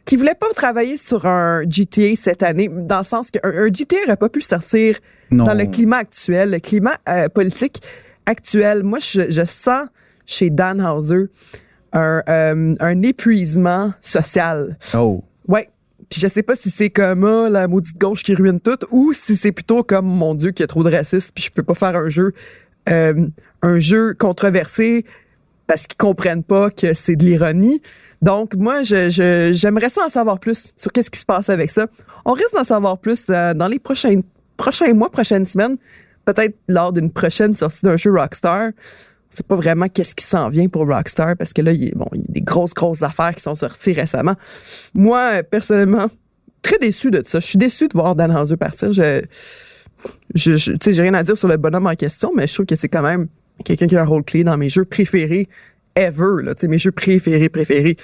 qu'il 0.06 0.18
voulait 0.18 0.34
pas 0.34 0.48
travailler 0.54 0.96
sur 0.96 1.26
un 1.26 1.62
GTA 1.68 2.16
cette 2.16 2.42
année, 2.42 2.68
dans 2.68 2.98
le 2.98 3.04
sens 3.04 3.30
qu'un 3.30 3.40
un 3.44 3.66
GTA 3.66 3.96
aurait 4.06 4.16
pas 4.16 4.28
pu 4.28 4.40
sortir 4.40 4.98
Non. 5.30 5.44
dans 5.44 5.54
le 5.54 5.66
climat 5.66 5.98
actuel, 5.98 6.50
le 6.50 6.58
climat 6.58 6.96
euh, 7.08 7.28
politique 7.28 7.82
actuel. 8.26 8.82
Moi, 8.82 8.98
je, 8.98 9.30
je 9.30 9.44
sens 9.44 9.86
chez 10.26 10.50
Dan 10.50 10.80
Hauser 10.80 11.26
un, 11.92 12.22
euh, 12.28 12.74
un 12.80 13.02
épuisement 13.02 13.92
social. 14.00 14.76
Oh. 14.94 15.22
Ouais. 15.46 15.68
Puis 16.10 16.20
je 16.20 16.28
sais 16.28 16.42
pas 16.42 16.56
si 16.56 16.70
c'est 16.70 16.90
comme 16.90 17.24
ah, 17.24 17.48
la 17.48 17.68
maudite 17.68 17.98
gauche 17.98 18.22
qui 18.22 18.34
ruine 18.34 18.60
tout 18.60 18.78
ou 18.90 19.12
si 19.12 19.36
c'est 19.36 19.52
plutôt 19.52 19.82
comme 19.84 20.06
mon 20.06 20.34
Dieu 20.34 20.50
qu'il 20.50 20.62
y 20.62 20.64
a 20.64 20.66
trop 20.66 20.82
de 20.82 20.90
racistes 20.90 21.30
puis 21.34 21.44
je 21.44 21.50
peux 21.50 21.62
pas 21.62 21.74
faire 21.74 21.96
un 21.96 22.08
jeu 22.08 22.32
euh, 22.88 23.28
un 23.62 23.78
jeu 23.78 24.14
controversé 24.14 25.04
parce 25.66 25.86
qu'ils 25.86 25.98
comprennent 25.98 26.42
pas 26.42 26.70
que 26.70 26.94
c'est 26.94 27.14
de 27.14 27.24
l'ironie. 27.24 27.80
Donc, 28.22 28.54
moi, 28.56 28.82
je, 28.82 29.52
j'aimerais 29.54 29.88
ça 29.88 30.04
en 30.04 30.08
savoir 30.08 30.40
plus 30.40 30.72
sur 30.76 30.90
qu'est-ce 30.90 31.10
qui 31.10 31.20
se 31.20 31.24
passe 31.24 31.48
avec 31.48 31.70
ça. 31.70 31.86
On 32.24 32.32
risque 32.32 32.52
d'en 32.54 32.64
savoir 32.64 32.98
plus 32.98 33.26
euh, 33.30 33.54
dans 33.54 33.68
les 33.68 33.78
prochains, 33.78 34.20
prochains 34.56 34.92
mois, 34.94 35.10
prochaines 35.10 35.46
semaines, 35.46 35.76
peut-être 36.24 36.56
lors 36.66 36.92
d'une 36.92 37.12
prochaine 37.12 37.54
sortie 37.54 37.82
d'un 37.84 37.96
jeu 37.96 38.10
Rockstar. 38.10 38.70
C'est 39.30 39.46
pas 39.46 39.56
vraiment 39.56 39.88
qu'est-ce 39.88 40.14
qui 40.14 40.24
s'en 40.24 40.48
vient 40.48 40.68
pour 40.68 40.86
Rockstar 40.86 41.36
parce 41.36 41.52
que 41.52 41.62
là, 41.62 41.72
il 41.72 41.84
y, 41.84 41.88
a, 41.88 41.94
bon, 41.94 42.08
il 42.12 42.20
y 42.20 42.24
a 42.24 42.32
des 42.32 42.40
grosses, 42.40 42.74
grosses 42.74 43.02
affaires 43.02 43.34
qui 43.34 43.42
sont 43.42 43.54
sorties 43.54 43.92
récemment. 43.92 44.34
Moi, 44.92 45.30
euh, 45.34 45.42
personnellement, 45.42 46.08
très 46.62 46.78
déçu 46.78 47.10
de 47.10 47.22
ça. 47.24 47.40
Je 47.40 47.46
suis 47.46 47.58
déçu 47.58 47.88
de 47.88 47.94
voir 47.94 48.14
Dan 48.14 48.32
Houser 48.36 48.56
partir. 48.56 48.92
Je, 48.92 49.22
je, 50.34 50.56
je 50.56 50.72
tu 50.72 50.78
sais, 50.82 50.92
j'ai 50.92 51.02
rien 51.02 51.14
à 51.14 51.22
dire 51.22 51.38
sur 51.38 51.48
le 51.48 51.56
bonhomme 51.56 51.86
en 51.86 51.94
question, 51.94 52.32
mais 52.34 52.46
je 52.46 52.54
trouve 52.54 52.66
que 52.66 52.76
c'est 52.76 52.88
quand 52.88 53.02
même 53.02 53.28
quelqu'un 53.64 53.86
qui 53.86 53.96
a 53.96 54.02
un 54.02 54.06
rôle 54.06 54.24
clé 54.24 54.42
dans 54.42 54.56
mes 54.56 54.68
jeux 54.68 54.84
préférés 54.84 55.48
ever, 55.96 56.42
là, 56.42 56.54
tu 56.54 56.62
sais, 56.62 56.68
mes 56.68 56.78
jeux 56.78 56.92
préférés, 56.92 57.48
préférés. 57.48 57.96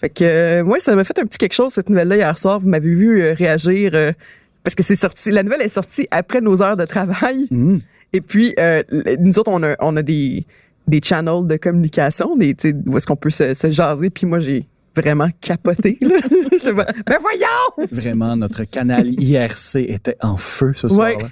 Fait 0.00 0.10
que, 0.10 0.24
euh, 0.24 0.64
moi, 0.64 0.78
ça 0.80 0.94
m'a 0.94 1.04
fait 1.04 1.18
un 1.18 1.24
petit 1.24 1.38
quelque 1.38 1.54
chose, 1.54 1.72
cette 1.72 1.88
nouvelle-là, 1.88 2.16
hier 2.16 2.38
soir. 2.38 2.58
Vous 2.58 2.68
m'avez 2.68 2.94
vu 2.94 3.22
euh, 3.22 3.34
réagir, 3.34 3.92
euh, 3.94 4.12
parce 4.62 4.74
que 4.74 4.82
c'est 4.82 4.96
sorti, 4.96 5.30
la 5.30 5.42
nouvelle 5.42 5.62
est 5.62 5.68
sortie 5.68 6.08
après 6.10 6.40
nos 6.40 6.62
heures 6.62 6.76
de 6.76 6.84
travail. 6.84 7.46
Mhm. 7.50 7.80
Et 8.12 8.20
puis, 8.20 8.54
euh, 8.58 8.82
nous 9.18 9.38
autres, 9.38 9.50
on 9.50 9.62
a, 9.62 9.76
on 9.80 9.96
a 9.96 10.02
des, 10.02 10.46
des 10.86 11.00
channels 11.02 11.46
de 11.48 11.56
communication, 11.56 12.36
des, 12.36 12.56
où 12.86 12.96
est-ce 12.96 13.06
qu'on 13.06 13.16
peut 13.16 13.30
se, 13.30 13.54
se 13.54 13.70
jaser. 13.70 14.10
Puis 14.10 14.26
moi, 14.26 14.40
j'ai 14.40 14.66
vraiment 14.96 15.28
capoté, 15.40 15.98
là. 16.00 16.16
Ben 17.06 17.18
voyons! 17.20 17.88
Vraiment, 17.92 18.36
notre 18.36 18.64
canal 18.64 19.06
IRC 19.20 19.76
était 19.88 20.16
en 20.22 20.36
feu 20.38 20.72
ce 20.74 20.88
soir-là. 20.88 21.16
Ouais. 21.16 21.24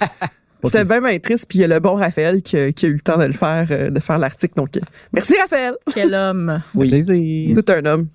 Ok. 0.62 0.70
J'étais 0.72 0.84
bien, 0.84 1.00
bien 1.00 1.18
triste. 1.18 1.46
Puis 1.48 1.58
il 1.58 1.62
y 1.62 1.64
a 1.64 1.68
le 1.68 1.80
bon 1.80 1.94
Raphaël 1.94 2.42
qui, 2.42 2.56
a- 2.56 2.70
qui 2.72 2.86
a 2.86 2.88
eu 2.88 2.92
le 2.92 3.00
temps 3.00 3.16
de 3.18 3.24
le 3.24 3.32
faire, 3.32 3.66
euh, 3.70 3.88
de 3.90 3.98
faire 3.98 4.18
l'article. 4.18 4.54
Donc, 4.56 4.76
euh, 4.76 4.80
merci 5.12 5.34
Raphaël! 5.40 5.74
Quel 5.94 6.12
homme. 6.14 6.60
Oui. 6.74 6.88
Plaisir. 6.90 7.54
Tout 7.56 7.72
un 7.72 7.84
homme. 7.86 8.08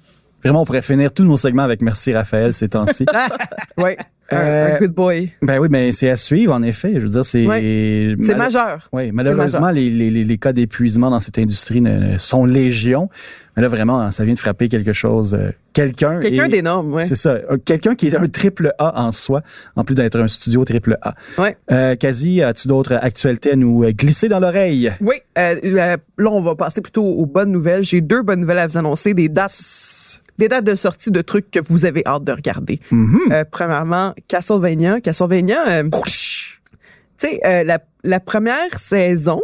Vraiment, 0.44 0.62
on 0.62 0.66
pourrait 0.66 0.82
finir 0.84 1.12
tous 1.12 1.24
nos 1.24 1.38
segments 1.38 1.64
avec 1.64 1.82
Merci 1.82 2.14
Raphaël 2.14 2.54
ces 2.54 2.70
temps-ci. 2.70 3.06
Oui, 3.78 3.96
un, 4.32 4.38
Euh, 4.38 4.76
un 4.76 4.80
good 4.80 4.92
boy. 4.94 5.32
ben 5.42 5.60
oui, 5.60 5.68
mais 5.70 5.92
c'est 5.92 6.10
à 6.10 6.16
suivre, 6.18 6.54
en 6.54 6.62
effet. 6.64 6.94
Je 6.96 7.00
veux 7.02 7.10
dire, 7.10 7.26
c'est... 7.26 7.46
Ouais. 7.46 8.16
C'est 8.24 8.36
majeur. 8.38 8.90
Oui, 8.92 9.12
malheureusement, 9.14 9.70
les, 9.72 9.90
les, 9.90 10.10
les, 10.10 10.24
les 10.24 10.38
cas 10.38 10.54
d'épuisement 10.54 11.10
dans 11.10 11.20
cette 11.20 11.38
industrie 11.40 11.82
ne, 11.82 12.18
sont 12.18 12.46
légion. 12.46 13.10
Mais 13.56 13.62
là, 13.64 13.70
vraiment, 13.70 14.12
ça 14.12 14.24
vient 14.24 14.34
de 14.36 14.40
frapper 14.40 14.68
quelque 14.68 14.94
chose. 14.94 15.34
euh, 15.34 15.50
quelqu'un. 15.74 16.20
Quelqu'un 16.20 16.48
d'énorme, 16.48 16.94
ouais. 16.94 17.04
C'est 17.04 17.16
ça. 17.16 17.32
euh, 17.32 17.58
Quelqu'un 17.64 17.96
qui 17.96 18.08
est 18.08 18.16
un 18.16 18.28
triple 18.28 18.74
A 18.78 19.02
en 19.04 19.12
soi, 19.12 19.42
en 19.76 19.84
plus 19.84 19.96
d'être 19.96 20.20
un 20.20 20.28
studio 20.28 20.64
triple 20.64 20.98
A. 21.02 21.16
Ouais. 21.40 21.58
Euh, 21.72 21.96
as-tu 22.44 22.68
d'autres 22.68 22.94
actualités 23.02 23.52
à 23.54 23.56
nous 23.56 23.84
euh, 23.84 23.92
glisser 23.92 24.30
dans 24.30 24.40
l'oreille? 24.40 24.92
Oui, 25.02 25.16
euh, 25.40 25.56
euh, 25.64 25.98
là, 26.18 26.30
on 26.32 26.42
va 26.42 26.56
passer 26.56 26.82
plutôt 26.82 27.04
aux 27.06 27.26
bonnes 27.26 27.52
nouvelles. 27.52 27.84
J'ai 27.84 28.02
deux 28.02 28.22
bonnes 28.22 28.42
nouvelles 28.42 28.60
à 28.60 28.68
vous 28.68 28.78
annoncer, 28.78 29.14
des 29.16 29.28
dates, 29.30 30.22
des 30.38 30.48
dates 30.50 30.64
de 30.66 30.76
sortie 30.76 31.10
de 31.10 31.22
trucs 31.22 31.50
que 31.50 31.60
vous 31.68 31.86
avez 31.86 32.04
hâte 32.06 32.24
de 32.24 32.32
regarder. 32.34 32.80
Mhm. 32.92 33.20
Euh, 33.32 33.44
premièrement, 33.50 34.14
Castlevania. 34.28 35.02
Castlevania, 35.02 35.58
euh, 35.70 35.84
tu 35.90 37.28
sais, 37.28 37.40
euh, 37.46 37.64
la, 37.64 37.80
la 38.04 38.20
première 38.20 38.80
saison 38.80 39.42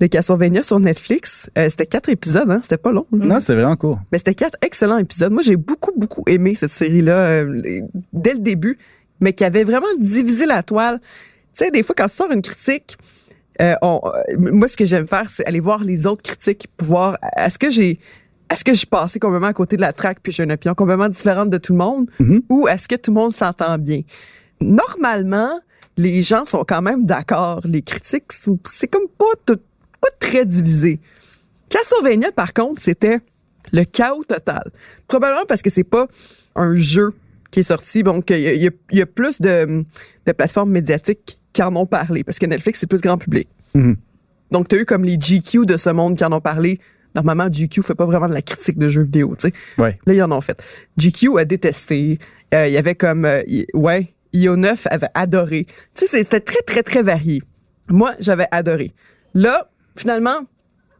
de 0.00 0.06
Castlevania 0.06 0.62
sur 0.62 0.80
Netflix, 0.80 1.50
euh, 1.58 1.68
c'était 1.68 1.86
quatre 1.86 2.08
épisodes, 2.08 2.50
hein, 2.50 2.60
c'était 2.62 2.78
pas 2.78 2.92
long. 2.92 3.06
là. 3.12 3.26
Non, 3.26 3.40
c'est 3.40 3.54
vraiment 3.54 3.76
cool. 3.76 3.96
Mais 4.10 4.18
c'était 4.18 4.34
quatre 4.34 4.56
excellents 4.62 4.96
épisodes. 4.98 5.32
Moi, 5.32 5.42
j'ai 5.42 5.56
beaucoup, 5.56 5.92
beaucoup 5.96 6.24
aimé 6.26 6.54
cette 6.54 6.72
série-là 6.72 7.16
euh, 7.16 7.62
dès 8.12 8.32
le 8.32 8.38
début, 8.38 8.78
mais 9.20 9.32
qui 9.34 9.44
avait 9.44 9.64
vraiment 9.64 9.86
divisé 9.98 10.46
la 10.46 10.62
toile. 10.62 10.98
Tu 11.54 11.64
sais, 11.64 11.70
des 11.70 11.82
fois, 11.82 11.94
quand 11.96 12.08
tu 12.08 12.16
sors 12.16 12.30
une 12.32 12.40
critique, 12.40 12.96
euh, 13.60 13.74
on- 13.82 14.00
euh, 14.06 14.36
moi, 14.38 14.68
ce 14.68 14.76
que 14.78 14.86
j'aime 14.86 15.06
faire, 15.06 15.28
c'est 15.28 15.46
aller 15.46 15.60
voir 15.60 15.84
les 15.84 16.06
autres 16.06 16.22
critiques 16.22 16.68
pour 16.78 16.86
voir 16.88 17.18
est-ce 17.36 17.58
que 17.58 17.68
j'ai 17.68 18.00
est-ce 18.50 18.64
que 18.64 18.72
je 18.72 18.78
suis 18.78 18.86
passé 18.86 19.18
complètement 19.18 19.48
à 19.48 19.52
côté 19.52 19.76
de 19.76 19.80
la 19.80 19.92
traque 19.92 20.18
puis 20.22 20.32
j'ai 20.32 20.42
une 20.44 20.52
opinion 20.52 20.74
complètement 20.74 21.08
différente 21.08 21.50
de 21.50 21.58
tout 21.58 21.72
le 21.72 21.78
monde? 21.78 22.10
Mhm. 22.18 22.42
ou 22.48 22.68
est-ce 22.68 22.88
que 22.88 22.96
tout 22.96 23.10
le 23.10 23.14
monde 23.16 23.34
s'entend 23.34 23.78
bien? 23.78 24.02
Normalement, 24.60 25.60
les 25.96 26.22
gens 26.22 26.44
sont 26.46 26.64
quand 26.64 26.82
même 26.82 27.06
d'accord. 27.06 27.60
Les 27.64 27.82
critiques, 27.82 28.32
sont- 28.32 28.58
c'est 28.68 28.88
comme 28.88 29.08
pas, 29.18 29.24
tout- 29.46 29.60
pas 30.00 30.08
très 30.18 30.44
divisé. 30.46 31.00
Castlevania, 31.68 32.32
par 32.32 32.52
contre, 32.52 32.80
c'était 32.80 33.20
le 33.72 33.84
chaos 33.84 34.24
total. 34.24 34.70
Probablement 35.06 35.44
parce 35.46 35.62
que 35.62 35.70
c'est 35.70 35.84
pas 35.84 36.06
un 36.56 36.74
jeu 36.76 37.12
qui 37.50 37.60
est 37.60 37.64
sorti. 37.64 38.02
Donc, 38.02 38.30
il 38.30 38.38
y 38.38 38.66
y 38.66 38.70
y 38.96 39.02
a 39.02 39.06
plus 39.06 39.40
de, 39.40 39.84
de 40.26 40.32
plateformes 40.32 40.70
médiatiques 40.70 41.38
qui 41.52 41.62
en 41.62 41.74
ont 41.76 41.86
parlé 41.86 42.24
parce 42.24 42.38
que 42.38 42.46
Netflix, 42.46 42.80
c'est 42.80 42.86
plus 42.86 43.00
grand 43.00 43.18
public. 43.18 43.48
Mhm. 43.74 43.96
Donc, 44.50 44.68
tu 44.68 44.76
as 44.76 44.78
eu 44.80 44.84
comme 44.84 45.04
les 45.04 45.16
GQ 45.18 45.66
de 45.66 45.76
ce 45.76 45.90
monde 45.90 46.16
qui 46.16 46.24
en 46.24 46.32
ont 46.32 46.40
parlé. 46.40 46.80
Normalement, 47.14 47.48
GQ 47.50 47.82
fait 47.82 47.94
pas 47.94 48.04
vraiment 48.06 48.28
de 48.28 48.34
la 48.34 48.42
critique 48.42 48.78
de 48.78 48.88
jeux 48.88 49.02
vidéo, 49.02 49.34
tu 49.38 49.48
sais. 49.48 49.54
Ouais. 49.78 49.98
Là, 50.06 50.14
ils 50.14 50.22
en 50.22 50.30
ont 50.32 50.40
fait. 50.40 50.62
GQ 50.98 51.38
a 51.38 51.44
détesté. 51.44 52.18
Euh, 52.54 52.66
Il 52.68 52.72
y 52.72 52.78
avait 52.78 52.94
comme... 52.94 53.24
euh, 53.24 53.42
y- 53.46 53.66
ouais, 53.74 54.08
IO9 54.34 54.86
avait 54.90 55.08
adoré. 55.14 55.66
Tu 55.94 56.06
sais, 56.06 56.18
c'était 56.22 56.40
très, 56.40 56.62
très, 56.62 56.82
très 56.82 57.02
varié. 57.02 57.42
Moi, 57.88 58.12
j'avais 58.20 58.46
adoré. 58.52 58.92
Là, 59.34 59.68
finalement, 59.96 60.36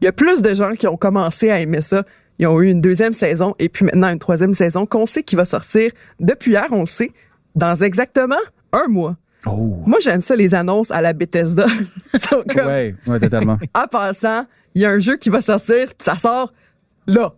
il 0.01 0.05
y 0.05 0.07
a 0.07 0.11
plus 0.11 0.41
de 0.41 0.53
gens 0.53 0.71
qui 0.73 0.87
ont 0.87 0.97
commencé 0.97 1.49
à 1.49 1.59
aimer 1.59 1.81
ça. 1.81 2.03
Ils 2.39 2.47
ont 2.47 2.59
eu 2.61 2.69
une 2.69 2.81
deuxième 2.81 3.13
saison 3.13 3.53
et 3.59 3.69
puis 3.69 3.85
maintenant 3.85 4.09
une 4.09 4.19
troisième 4.19 4.53
saison 4.55 4.85
qu'on 4.85 5.05
sait 5.05 5.23
qui 5.23 5.35
va 5.35 5.45
sortir. 5.45 5.91
Depuis 6.19 6.51
hier, 6.51 6.65
on 6.71 6.81
le 6.81 6.85
sait, 6.87 7.11
dans 7.55 7.75
exactement 7.75 8.35
un 8.73 8.87
mois. 8.87 9.15
Oh. 9.45 9.77
Moi, 9.85 9.97
j'aime 10.01 10.21
ça, 10.21 10.35
les 10.35 10.53
annonces 10.53 10.91
à 10.91 11.01
la 11.01 11.13
Bethesda. 11.13 11.65
Comme, 12.29 12.67
Ouais, 12.67 12.95
ouais, 13.07 13.19
totalement. 13.19 13.57
en 13.73 13.87
passant, 13.87 14.45
il 14.75 14.81
y 14.81 14.85
a 14.85 14.89
un 14.91 14.99
jeu 14.99 15.17
qui 15.17 15.29
va 15.29 15.41
sortir, 15.41 15.87
puis 15.87 15.95
ça 15.99 16.15
sort 16.15 16.53
là. 17.07 17.33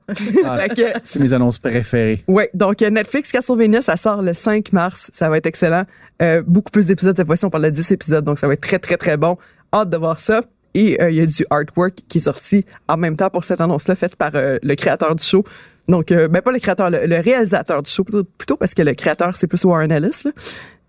Ah. 0.46 0.58
C'est 1.04 1.20
mes 1.20 1.34
annonces 1.34 1.60
préférées. 1.60 2.24
ouais, 2.28 2.50
donc 2.54 2.82
euh, 2.82 2.90
Netflix 2.90 3.32
Castlevania, 3.32 3.82
ça 3.82 3.98
sort 3.98 4.22
le 4.22 4.34
5 4.34 4.74
mars, 4.74 5.10
ça 5.14 5.30
va 5.30 5.38
être 5.38 5.46
excellent. 5.46 5.84
Euh, 6.22 6.44
beaucoup 6.46 6.72
plus 6.72 6.88
d'épisodes 6.88 7.16
cette 7.16 7.26
fois-ci, 7.28 7.46
on 7.46 7.50
parle 7.50 7.66
de 7.66 7.70
10 7.70 7.92
épisodes, 7.92 8.26
donc 8.26 8.38
ça 8.40 8.48
va 8.48 8.54
être 8.54 8.62
très 8.62 8.80
très 8.80 8.98
très 8.98 9.18
bon. 9.18 9.38
Hâte 9.74 9.90
de 9.90 9.98
voir 9.98 10.20
ça. 10.20 10.42
Et 10.76 11.02
euh, 11.02 11.10
il 11.12 11.18
y 11.18 11.22
a 11.22 11.26
du 11.26 11.46
artwork 11.50 11.96
qui 12.08 12.18
est 12.18 12.22
sorti 12.22 12.66
en 12.88 12.98
même 12.98 13.16
temps 13.16 13.30
pour 13.30 13.44
cette 13.44 13.62
annonce-là, 13.62 13.96
faite 13.96 14.16
par 14.16 14.32
euh, 14.36 14.58
le 14.64 14.76
créateur 14.76 15.16
du 15.16 15.24
show. 15.24 15.44
Donc, 15.88 16.12
euh, 16.12 16.28
ben 16.28 16.42
pas 16.42 16.52
le 16.52 16.60
créateur, 16.60 16.90
le, 16.90 17.06
le 17.06 17.20
réalisateur 17.20 17.84
du 17.84 17.92
show, 17.92 18.04
plutôt, 18.04 18.24
plutôt 18.24 18.58
parce 18.58 18.74
que 18.74 18.82
le 18.82 18.94
créateur, 18.94 19.36
c'est 19.36 19.48
plus 19.48 19.64
Warren 19.66 19.92
Ellis. 19.92 20.22
Là. 20.26 20.32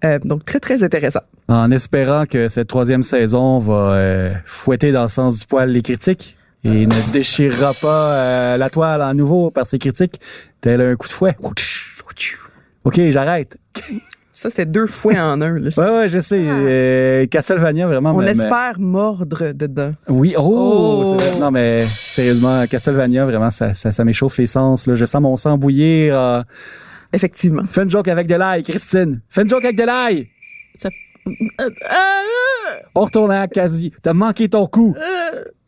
Euh, 0.04 0.18
donc, 0.18 0.44
très, 0.44 0.60
très 0.60 0.82
intéressant. 0.82 1.20
En 1.48 1.70
espérant 1.70 2.24
que 2.26 2.48
cette 2.48 2.68
troisième 2.68 3.02
saison 3.02 3.58
va 3.58 3.92
euh, 3.92 4.34
fouetter 4.44 4.92
dans 4.92 5.02
le 5.02 5.08
sens 5.08 5.38
du 5.40 5.46
poil 5.46 5.70
les 5.70 5.82
critiques 5.82 6.36
et 6.64 6.86
ne 6.86 7.12
déchirera 7.12 7.72
pas 7.74 8.12
euh, 8.12 8.56
la 8.56 8.70
toile 8.70 9.02
à 9.02 9.12
nouveau 9.12 9.50
par 9.50 9.66
ses 9.66 9.78
critiques, 9.78 10.20
tel 10.60 10.80
un 10.80 10.96
coup 10.96 11.08
de 11.08 11.12
fouet. 11.12 11.36
OK, 12.84 13.00
j'arrête. 13.10 13.58
Ça, 14.32 14.50
c'était 14.50 14.66
deux 14.66 14.88
fois 14.88 15.12
en 15.14 15.40
un. 15.40 15.58
Là. 15.58 15.70
Ouais, 15.76 15.90
ouais, 15.90 16.08
je 16.08 16.18
sais. 16.20 16.40
euh, 16.40 17.24
Castlevania, 17.26 17.86
vraiment. 17.86 18.10
On 18.14 18.20
espère 18.20 18.80
mordre 18.80 19.52
dedans. 19.52 19.92
Oui, 20.08 20.34
oh! 20.36 21.02
Oh. 21.06 21.14
vrai. 21.14 21.38
Non, 21.38 21.50
mais 21.52 21.80
sérieusement, 21.86 22.66
Castlevania, 22.66 23.24
vraiment, 23.26 23.50
ça, 23.50 23.74
ça, 23.74 23.92
ça 23.92 24.04
m'échauffe 24.04 24.36
les 24.38 24.46
sens. 24.46 24.86
Là. 24.86 24.96
Je 24.96 25.04
sens 25.04 25.22
mon 25.22 25.36
sang 25.36 25.56
bouillir. 25.56 26.18
euh. 26.18 26.42
Effectivement. 27.14 27.64
Fais 27.66 27.82
une 27.82 27.90
joke 27.90 28.08
avec 28.08 28.26
de 28.26 28.34
l'ail, 28.34 28.62
Christine. 28.62 29.20
Fais 29.28 29.42
une 29.42 29.48
joke 29.48 29.64
avec 29.64 29.76
de 29.76 29.84
l'ail. 29.84 30.28
Ça- 30.74 30.88
On 32.94 33.00
retourne 33.02 33.30
à 33.32 33.46
quasi. 33.48 33.92
T'as 34.02 34.12
manqué 34.12 34.48
ton 34.48 34.66
coup. 34.66 34.94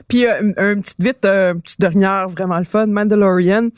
Puis 0.09 0.27
euh, 0.27 0.53
un, 0.57 0.73
un 0.73 0.81
petit 0.81 0.95
vite, 0.99 1.25
euh, 1.25 1.55
une 1.55 1.61
petite 1.63 1.81
dernière 1.81 2.29
vraiment 2.29 2.59
le 2.59 2.65
fun, 2.65 2.87
Mandalorian. 2.87 3.69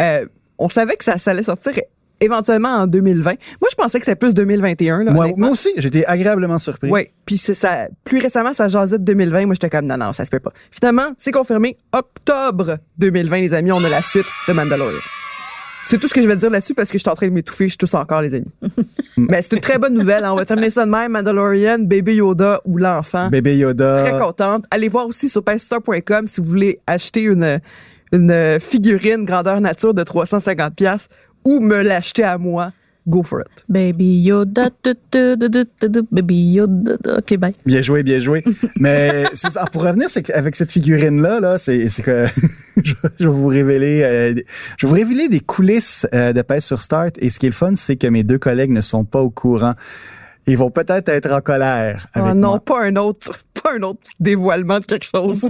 Euh, 0.00 0.26
on 0.58 0.68
savait 0.68 0.96
que 0.96 1.04
ça, 1.04 1.18
ça 1.18 1.32
allait 1.32 1.42
sortir 1.42 1.72
éventuellement 2.20 2.70
en 2.70 2.86
2020. 2.86 3.32
Moi, 3.60 3.68
je 3.70 3.74
pensais 3.74 3.98
que 3.98 4.04
c'était 4.06 4.16
plus 4.16 4.32
2021. 4.32 5.04
Là, 5.04 5.12
Moi, 5.12 5.50
aussi, 5.50 5.70
j'étais 5.76 6.06
agréablement 6.06 6.58
surpris. 6.58 6.88
Oui, 6.90 7.08
puis 7.26 7.36
c'est 7.36 7.54
ça. 7.54 7.88
Plus 8.04 8.18
récemment, 8.18 8.54
ça 8.54 8.68
jasait 8.68 8.98
de 8.98 9.04
2020. 9.04 9.46
Moi, 9.46 9.54
j'étais 9.54 9.68
comme 9.68 9.86
non, 9.86 9.98
non, 9.98 10.12
ça 10.12 10.24
se 10.24 10.30
peut 10.30 10.38
pas. 10.40 10.52
Finalement, 10.70 11.12
c'est 11.18 11.32
confirmé. 11.32 11.76
Octobre 11.92 12.78
2020, 12.98 13.40
les 13.40 13.52
amis, 13.54 13.72
on 13.72 13.84
a 13.84 13.88
la 13.88 14.00
suite 14.00 14.26
de 14.48 14.52
Mandalorian. 14.54 15.00
C'est 15.86 15.98
tout 15.98 16.08
ce 16.08 16.14
que 16.14 16.22
je 16.22 16.26
vais 16.28 16.36
dire 16.36 16.50
là-dessus 16.50 16.74
parce 16.74 16.88
que 16.90 16.98
je 16.98 17.02
suis 17.02 17.10
en 17.10 17.14
train 17.14 17.28
de 17.28 17.32
m'étouffer. 17.32 17.64
Je 17.64 17.70
suis 17.70 17.78
tous 17.78 17.94
encore, 17.94 18.22
les 18.22 18.34
amis. 18.34 18.50
Mais 19.16 19.42
c'est 19.42 19.52
une 19.52 19.60
très 19.60 19.78
bonne 19.78 19.94
nouvelle. 19.94 20.24
hein. 20.24 20.32
On 20.32 20.36
va 20.36 20.44
terminer 20.46 20.70
ça 20.70 20.86
de 20.86 20.90
même. 20.90 21.12
Mandalorian, 21.12 21.78
bébé 21.80 22.16
Yoda 22.16 22.60
ou 22.64 22.78
l'enfant. 22.78 23.28
Bébé 23.28 23.56
Yoda. 23.58 24.04
Très 24.04 24.18
contente. 24.18 24.64
Allez 24.70 24.88
voir 24.88 25.06
aussi 25.06 25.28
sur 25.28 25.42
pinstore.com 25.44 26.26
si 26.26 26.40
vous 26.40 26.46
voulez 26.48 26.80
acheter 26.86 27.22
une, 27.22 27.60
une 28.12 28.58
figurine 28.60 29.24
grandeur 29.24 29.60
nature 29.60 29.92
de 29.94 30.02
350 30.02 30.74
pièces 30.74 31.08
ou 31.44 31.60
me 31.60 31.82
l'acheter 31.82 32.24
à 32.24 32.38
moi. 32.38 32.72
Go 33.06 33.22
for 33.22 33.40
it. 33.40 33.64
Baby 33.68 34.22
Yoda, 34.22 34.70
tu, 34.82 34.94
tu, 35.10 35.36
tu, 35.38 35.50
tu, 35.50 35.64
tu, 35.78 35.92
tu, 35.92 36.02
Baby 36.10 36.52
Yoda. 36.54 36.94
OK, 37.18 37.36
bye. 37.36 37.52
Bien 37.66 37.82
joué, 37.82 38.02
bien 38.02 38.18
joué. 38.18 38.42
Mais 38.76 39.24
ça. 39.34 39.66
Pour 39.72 39.82
revenir, 39.82 40.08
c'est 40.08 40.22
qu'avec 40.22 40.56
cette 40.56 40.72
figurine-là, 40.72 41.40
là, 41.40 41.58
c'est, 41.58 41.88
c'est 41.90 42.02
que 42.02 42.26
je, 42.82 42.94
je 43.20 43.28
vais 43.28 43.34
vous 43.34 43.46
révéler, 43.46 44.02
euh, 44.02 44.34
je 44.78 44.86
vais 44.86 44.88
vous 44.90 44.94
révéler 44.94 45.28
des 45.28 45.40
coulisses 45.40 46.06
euh, 46.14 46.32
de 46.32 46.40
Pèse 46.40 46.64
sur 46.64 46.80
Start. 46.80 47.16
Et 47.18 47.28
ce 47.28 47.38
qui 47.38 47.46
est 47.46 47.50
le 47.50 47.54
fun, 47.54 47.72
c'est 47.76 47.96
que 47.96 48.06
mes 48.06 48.22
deux 48.22 48.38
collègues 48.38 48.70
ne 48.70 48.80
sont 48.80 49.04
pas 49.04 49.20
au 49.20 49.30
courant. 49.30 49.74
Ils 50.46 50.58
vont 50.58 50.70
peut-être 50.70 51.08
être 51.08 51.30
en 51.32 51.40
colère 51.40 52.06
avec 52.12 52.32
Oh 52.32 52.34
non, 52.34 52.48
moi. 52.50 52.60
pas 52.60 52.84
un 52.84 52.96
autre, 52.96 53.32
pas 53.62 53.72
un 53.78 53.82
autre 53.82 54.00
dévoilement 54.20 54.78
de 54.78 54.84
quelque 54.84 55.06
chose. 55.06 55.44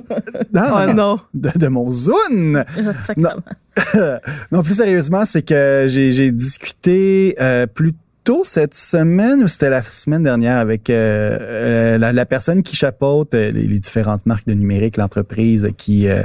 Non, 0.53 0.63
oh 0.73 0.93
non. 0.93 1.21
De, 1.35 1.51
de 1.57 1.67
mon 1.69 1.91
Zune. 1.91 2.65
Sacrément. 2.97 3.31
non, 3.31 3.43
plus 4.65 4.75
sérieusement, 4.75 5.25
c'est 5.25 5.43
que 5.43 5.87
j'ai 5.89 6.13
j'ai 6.13 6.31
discuté 6.31 7.35
euh, 7.41 7.67
plus 7.67 7.93
tôt 8.25 8.41
cette 8.43 8.75
semaine 8.75 9.43
ou 9.45 9.49
c'était 9.49 9.69
la 9.69 9.83
semaine 9.83 10.23
dernière 10.23 10.57
avec 10.57 10.89
euh, 10.89 11.37
euh, 11.41 11.99
la, 11.99 12.13
la 12.13 12.25
personne 12.27 12.63
qui 12.63 12.75
chapeaute 12.75 13.35
euh, 13.35 13.51
les, 13.51 13.67
les 13.67 13.79
différentes 13.79 14.25
marques 14.25 14.47
de 14.47 14.55
numérique, 14.55 14.97
l'entreprise 14.97 15.69
qui 15.77 16.09
euh, 16.09 16.23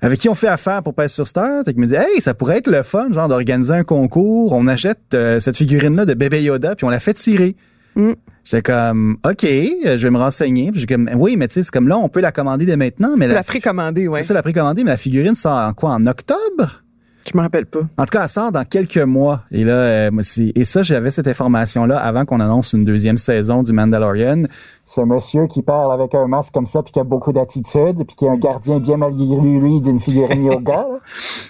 avec 0.00 0.18
qui 0.18 0.30
on 0.30 0.34
fait 0.34 0.48
affaire 0.48 0.82
pour 0.82 0.94
passer 0.94 1.14
sur 1.14 1.26
Star, 1.28 1.62
qui 1.64 1.76
me 1.76 1.86
dit 1.86 1.96
hey 1.96 2.20
ça 2.20 2.32
pourrait 2.32 2.58
être 2.58 2.70
le 2.70 2.82
fun 2.82 3.12
genre 3.12 3.28
d'organiser 3.28 3.74
un 3.74 3.84
concours, 3.84 4.52
on 4.52 4.66
achète 4.66 5.00
euh, 5.12 5.38
cette 5.38 5.58
figurine 5.58 5.94
là 5.94 6.06
de 6.06 6.14
bébé 6.14 6.42
Yoda 6.42 6.74
puis 6.74 6.86
on 6.86 6.90
la 6.90 7.00
fait 7.00 7.14
tirer. 7.14 7.56
Mm. 7.94 8.12
J'étais 8.42 8.62
comme 8.62 9.18
OK, 9.24 9.42
je 9.44 9.96
vais 10.02 10.10
me 10.10 10.18
renseigner. 10.18 10.70
Puis 10.70 10.80
j'ai 10.80 10.86
comme 10.86 11.10
oui 11.14 11.36
mais 11.36 11.46
tu 11.48 11.54
sais 11.54 11.62
c'est 11.62 11.70
comme 11.70 11.88
là 11.88 11.98
on 11.98 12.08
peut 12.08 12.20
la 12.20 12.32
commander 12.32 12.64
dès 12.64 12.76
maintenant 12.76 13.16
mais 13.18 13.26
La 13.26 13.42
précommandée, 13.42 14.08
ouais. 14.08 14.22
c'est 14.22 14.28
ça 14.28 14.34
la 14.34 14.42
précommandée 14.42 14.82
mais 14.82 14.90
la 14.92 14.96
figurine 14.96 15.34
sort 15.34 15.58
en 15.58 15.72
quoi? 15.74 15.90
En 15.90 16.06
octobre? 16.06 16.83
Je 17.26 17.36
me 17.36 17.42
rappelle 17.42 17.66
pas. 17.66 17.80
en 17.96 18.04
tout 18.04 18.10
cas, 18.10 18.22
elle 18.22 18.28
sort 18.28 18.52
dans 18.52 18.64
quelques 18.64 18.98
mois. 18.98 19.42
Et 19.50 19.64
là, 19.64 19.72
euh, 19.72 20.10
et 20.54 20.64
ça, 20.64 20.82
j'avais 20.82 21.10
cette 21.10 21.26
information-là 21.26 21.98
avant 21.98 22.24
qu'on 22.24 22.38
annonce 22.38 22.74
une 22.74 22.84
deuxième 22.84 23.16
saison 23.16 23.62
du 23.62 23.72
Mandalorian. 23.72 24.42
Ce 24.84 25.00
monsieur 25.00 25.46
qui 25.46 25.62
parle 25.62 25.92
avec 25.92 26.14
un 26.14 26.26
masque 26.26 26.52
comme 26.52 26.66
ça, 26.66 26.82
puis 26.82 26.92
qui 26.92 27.00
a 27.00 27.04
beaucoup 27.04 27.32
d'attitude, 27.32 28.04
puis 28.06 28.14
qui 28.16 28.26
est 28.26 28.28
un 28.28 28.36
gardien 28.36 28.78
bien 28.78 28.98
malgré 28.98 29.36
lui 29.36 29.80
d'une 29.80 30.00
figurine 30.00 30.44
yoga. 30.52 30.86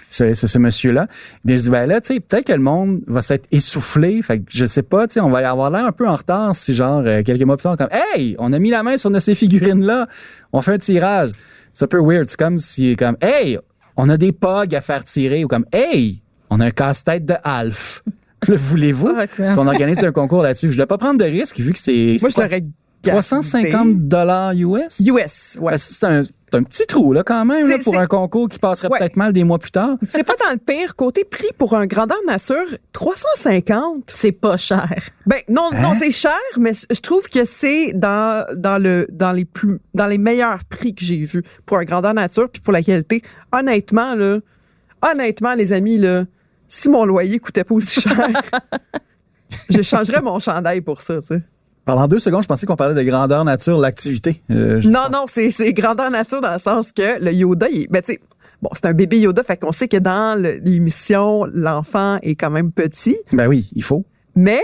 C'est 0.09 0.33
c'est 0.33 0.47
ce 0.47 0.57
monsieur-là. 0.57 1.07
Bien, 1.43 1.57
je 1.57 1.63
dis, 1.63 1.69
ben 1.69 1.85
là, 1.87 1.99
tu 1.99 2.13
sais, 2.13 2.19
peut-être 2.21 2.45
que 2.45 2.53
le 2.53 2.59
monde 2.59 3.01
va 3.07 3.21
s'être 3.21 3.45
essoufflé. 3.51 4.21
Fait 4.21 4.39
que 4.39 4.45
je 4.47 4.65
sais 4.65 4.83
pas, 4.83 5.07
tu 5.07 5.15
sais, 5.15 5.19
on 5.19 5.29
va 5.29 5.41
y 5.41 5.45
avoir 5.45 5.69
l'air 5.69 5.85
un 5.85 5.91
peu 5.91 6.07
en 6.07 6.15
retard 6.15 6.55
si 6.55 6.73
genre, 6.73 7.01
euh, 7.05 7.21
quelques 7.21 7.43
mois 7.43 7.57
plus 7.57 7.63
tard, 7.63 7.75
comme, 7.75 7.89
hey, 7.91 8.35
on 8.39 8.53
a 8.53 8.59
mis 8.59 8.69
la 8.69 8.81
main 8.81 8.97
sur 8.97 9.09
une 9.09 9.15
de 9.15 9.19
ces 9.19 9.35
figurines-là, 9.35 10.07
on 10.53 10.61
fait 10.61 10.73
un 10.73 10.77
tirage. 10.77 11.31
C'est 11.73 11.83
un 11.83 11.87
peu 11.89 11.99
weird. 12.01 12.29
C'est 12.29 12.39
comme 12.39 12.57
si, 12.57 12.95
comme, 12.95 13.17
hey, 13.21 13.59
on 13.97 14.09
a 14.09 14.17
des 14.17 14.31
pogs 14.31 14.75
à 14.75 14.81
faire 14.81 15.03
tirer, 15.03 15.43
ou 15.43 15.47
comme, 15.47 15.65
hey, 15.71 16.21
on 16.49 16.59
a 16.59 16.65
un 16.65 16.71
casse-tête 16.71 17.25
de 17.25 17.35
Alf. 17.43 18.03
Le 18.47 18.55
voulez-vous 18.55 19.13
man. 19.13 19.55
qu'on 19.55 19.67
organise 19.67 20.03
un 20.03 20.11
concours 20.11 20.43
là-dessus? 20.43 20.71
Je 20.71 20.79
ne 20.79 20.85
pas 20.85 20.97
prendre 20.97 21.19
de 21.19 21.25
risque 21.25 21.59
vu 21.59 21.73
que 21.73 21.79
c'est 21.79 22.17
Moi, 22.21 22.29
je 22.29 22.41
l'aurais. 22.41 22.63
350 23.11 24.07
dollars 24.07 24.53
US. 24.53 24.99
US, 24.99 25.57
ouais. 25.61 25.71
Ben, 25.71 25.77
C'est 25.77 26.03
un, 26.05 26.23
c'est 26.23 26.55
un 26.57 26.63
petit 26.63 26.85
trou 26.85 27.11
là 27.13 27.23
quand 27.23 27.43
même 27.45 27.67
là, 27.69 27.77
pour 27.83 27.97
un 27.97 28.07
concours 28.07 28.47
qui 28.49 28.59
passerait 28.59 28.87
Ouais. 28.89 28.99
peut-être 28.99 29.15
mal 29.17 29.33
des 29.33 29.43
mois 29.43 29.59
plus 29.59 29.71
tard. 29.71 29.97
C'est 30.09 30.23
pas 30.23 30.35
dans 30.45 30.51
le 30.51 30.57
pire. 30.57 30.95
Côté 30.95 31.23
prix 31.25 31.49
pour 31.57 31.75
un 31.75 31.85
grandeur 31.85 32.17
nature, 32.27 32.65
350. 32.93 34.11
C'est 34.13 34.31
pas 34.31 34.57
cher. 34.57 34.87
Ben 35.25 35.39
non, 35.49 35.69
non, 35.73 35.89
Hein? 35.89 35.97
c'est 35.99 36.11
cher, 36.11 36.31
mais 36.57 36.71
je 36.73 36.99
trouve 37.01 37.29
que 37.29 37.45
c'est 37.45 37.93
dans 37.93 38.45
dans 38.55 38.81
le 38.81 39.07
dans 39.11 39.31
les 39.31 39.45
plus 39.45 39.79
dans 39.93 40.07
les 40.07 40.17
meilleurs 40.17 40.63
prix 40.65 40.93
que 40.95 41.03
j'ai 41.03 41.25
vus 41.25 41.43
pour 41.65 41.77
un 41.77 41.83
grandeur 41.83 42.13
nature 42.13 42.49
puis 42.49 42.61
pour 42.61 42.73
la 42.73 42.81
qualité. 42.83 43.21
Honnêtement 43.51 44.15
là, 44.15 44.39
honnêtement 45.01 45.53
les 45.55 45.73
amis 45.73 45.97
là, 45.97 46.23
si 46.67 46.89
mon 46.89 47.05
loyer 47.05 47.39
coûtait 47.39 47.63
pas 47.63 47.75
aussi 47.75 48.01
cher, 48.01 48.15
je 49.69 49.81
changerais 49.81 50.21
mon 50.21 50.39
chandail 50.39 50.81
pour 50.81 51.01
ça, 51.01 51.21
tu 51.21 51.27
sais. 51.35 51.41
Pendant 51.85 52.07
deux 52.07 52.19
secondes, 52.19 52.41
je 52.43 52.47
pensais 52.47 52.65
qu'on 52.65 52.75
parlait 52.75 52.95
de 52.95 53.07
grandeur 53.07 53.45
nature, 53.45 53.77
l'activité. 53.77 54.41
Euh, 54.51 54.81
Non, 54.83 55.07
non, 55.11 55.25
c'est 55.27 55.51
c'est 55.51 55.71
grandeur 55.73 56.09
nature 56.11 56.41
dans 56.41 56.53
le 56.53 56.59
sens 56.59 56.91
que 56.91 57.23
le 57.23 57.31
Yoda, 57.31 57.67
il, 57.69 57.87
ben 57.89 58.01
tu 58.01 58.19
bon, 58.61 58.69
c'est 58.73 58.85
un 58.87 58.93
bébé 58.93 59.19
Yoda, 59.19 59.43
fait 59.43 59.57
qu'on 59.57 59.71
sait 59.71 59.87
que 59.87 59.97
dans 59.97 60.39
l'émission, 60.63 61.45
l'enfant 61.53 62.17
est 62.23 62.35
quand 62.35 62.49
même 62.49 62.71
petit, 62.71 63.15
Ben 63.31 63.47
oui, 63.47 63.69
il 63.73 63.83
faut. 63.83 64.03
mais 64.35 64.61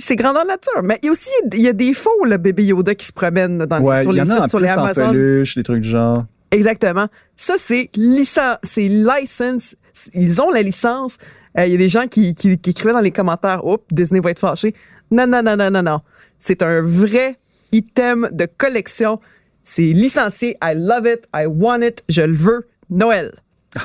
c'est 0.00 0.16
grandeur 0.16 0.46
nature. 0.46 0.82
Mais 0.82 0.98
il 1.02 1.06
y 1.06 1.08
a 1.10 1.12
aussi 1.12 1.28
il 1.52 1.60
y 1.60 1.68
a 1.68 1.72
des 1.74 1.92
faux 1.92 2.24
le 2.24 2.38
bébé 2.38 2.64
Yoda 2.64 2.94
qui 2.94 3.06
se 3.06 3.12
promènent 3.12 3.58
dans 3.58 3.78
les, 3.78 3.84
Ouais, 3.84 4.02
sur 4.02 4.12
y 4.12 4.14
les 4.16 4.22
en 4.22 4.30
a 4.30 4.34
en 4.38 4.40
sites, 4.42 4.50
sur 4.50 4.60
les 4.60 4.68
Amazon. 4.68 5.10
peluche, 5.10 5.54
des 5.56 5.62
trucs 5.62 5.82
du 5.82 5.88
genre. 5.88 6.24
Exactement. 6.50 7.06
Ça 7.36 7.54
c'est 7.58 7.90
licence, 7.96 8.56
c'est 8.62 8.88
license. 8.88 9.76
Ils 10.14 10.40
ont 10.40 10.50
la 10.50 10.62
licence. 10.62 11.18
Euh, 11.58 11.66
Il 11.66 11.72
y 11.72 11.74
a 11.74 11.78
des 11.78 11.88
gens 11.88 12.06
qui, 12.08 12.34
qui, 12.34 12.58
qui 12.58 12.70
écrivaient 12.70 12.92
dans 12.94 13.00
les 13.00 13.12
commentaires, 13.12 13.64
oups, 13.64 13.84
Disney 13.92 14.20
va 14.20 14.30
être 14.30 14.40
fâché. 14.40 14.74
Non, 15.10 15.26
non, 15.26 15.42
non, 15.42 15.56
non, 15.56 15.70
non, 15.70 15.82
non. 15.82 16.00
C'est 16.38 16.62
un 16.62 16.82
vrai 16.82 17.38
item 17.72 18.28
de 18.32 18.46
collection. 18.46 19.20
C'est 19.62 19.82
licencié. 19.82 20.56
I 20.62 20.74
love 20.76 21.06
it. 21.06 21.28
I 21.34 21.46
want 21.46 21.82
it. 21.82 22.02
Je 22.08 22.22
le 22.22 22.34
veux. 22.34 22.66
Noël. 22.90 23.32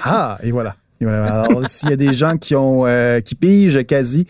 Ah, 0.04 0.38
et 0.44 0.52
voilà. 0.52 0.76
Et 1.02 1.06
voilà. 1.06 1.44
Alors, 1.44 1.68
s'il 1.68 1.90
y 1.90 1.94
a 1.94 1.96
des 1.96 2.14
gens 2.14 2.38
qui 2.38 2.56
ont 2.56 2.86
euh, 2.86 3.22
qui 3.22 3.36
pigent 3.36 3.86
quasi 3.86 4.28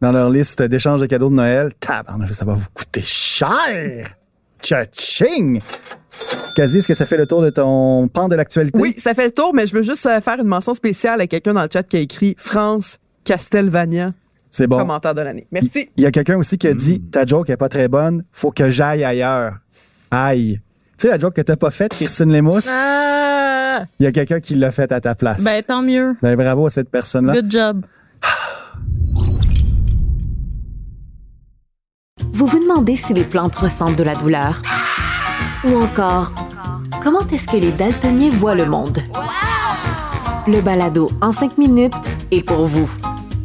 dans 0.00 0.12
leur 0.12 0.30
liste 0.30 0.62
d'échange 0.62 1.00
de 1.00 1.06
cadeaux 1.06 1.30
de 1.30 1.34
Noël, 1.34 1.70
tabarnak, 1.80 2.34
ça 2.34 2.44
va 2.44 2.54
vous 2.54 2.68
coûter 2.74 3.02
cher. 3.02 4.14
Cha-ching! 4.62 5.60
Quasi, 6.54 6.78
est-ce 6.78 6.88
que 6.88 6.94
ça 6.94 7.06
fait 7.06 7.16
le 7.16 7.26
tour 7.26 7.40
de 7.40 7.48
ton 7.50 8.08
pan 8.08 8.28
de 8.28 8.34
l'actualité? 8.34 8.78
Oui, 8.78 8.94
ça 8.98 9.14
fait 9.14 9.24
le 9.24 9.30
tour, 9.30 9.54
mais 9.54 9.66
je 9.66 9.74
veux 9.74 9.82
juste 9.82 10.04
euh, 10.04 10.20
faire 10.20 10.38
une 10.38 10.46
mention 10.46 10.74
spéciale 10.74 11.20
à 11.20 11.26
quelqu'un 11.26 11.54
dans 11.54 11.62
le 11.62 11.68
chat 11.72 11.82
qui 11.82 11.96
a 11.96 12.00
écrit 12.00 12.34
France 12.38 12.98
Castelvania, 13.24 14.12
C'est 14.50 14.66
bon. 14.66 14.78
commentaire 14.78 15.14
de 15.14 15.20
l'année. 15.22 15.46
Merci. 15.52 15.90
Il 15.96 16.02
y 16.02 16.06
a 16.06 16.10
quelqu'un 16.10 16.36
aussi 16.36 16.58
qui 16.58 16.66
a 16.66 16.74
dit 16.74 17.00
ta 17.00 17.24
joke 17.24 17.48
est 17.50 17.56
pas 17.56 17.68
très 17.68 17.88
bonne, 17.88 18.24
faut 18.32 18.50
que 18.50 18.68
j'aille 18.68 19.04
ailleurs. 19.04 19.54
Aïe. 20.10 20.58
Tu 20.98 21.06
sais 21.06 21.08
la 21.08 21.18
joke 21.18 21.34
que 21.34 21.40
t'as 21.40 21.56
pas 21.56 21.70
faite, 21.70 21.92
Christine 21.92 22.30
Lémousse, 22.32 22.68
Ah! 22.68 23.84
il 23.98 24.04
y 24.04 24.06
a 24.06 24.12
quelqu'un 24.12 24.40
qui 24.40 24.56
l'a 24.56 24.70
faite 24.72 24.90
à 24.92 25.00
ta 25.00 25.14
place. 25.14 25.44
Ben, 25.44 25.62
tant 25.62 25.82
mieux. 25.82 26.16
Ben, 26.20 26.34
bravo 26.36 26.66
à 26.66 26.70
cette 26.70 26.90
personne-là. 26.90 27.32
Good 27.34 27.50
job. 27.50 27.84
Vous 32.32 32.46
vous 32.46 32.58
demandez 32.58 32.96
si 32.96 33.14
les 33.14 33.24
plantes 33.24 33.54
ressentent 33.56 33.96
de 33.96 34.02
la 34.02 34.14
douleur? 34.14 34.60
Ou 35.64 35.76
encore, 35.80 36.32
comment 37.02 37.20
est-ce 37.20 37.46
que 37.48 37.56
les 37.56 37.72
daltoniens 37.72 38.30
voient 38.30 38.54
le 38.54 38.64
monde? 38.66 38.98
Le 40.46 40.60
balado 40.60 41.10
en 41.20 41.32
cinq 41.32 41.58
minutes 41.58 41.94
est 42.30 42.42
pour 42.42 42.66
vous. 42.66 42.90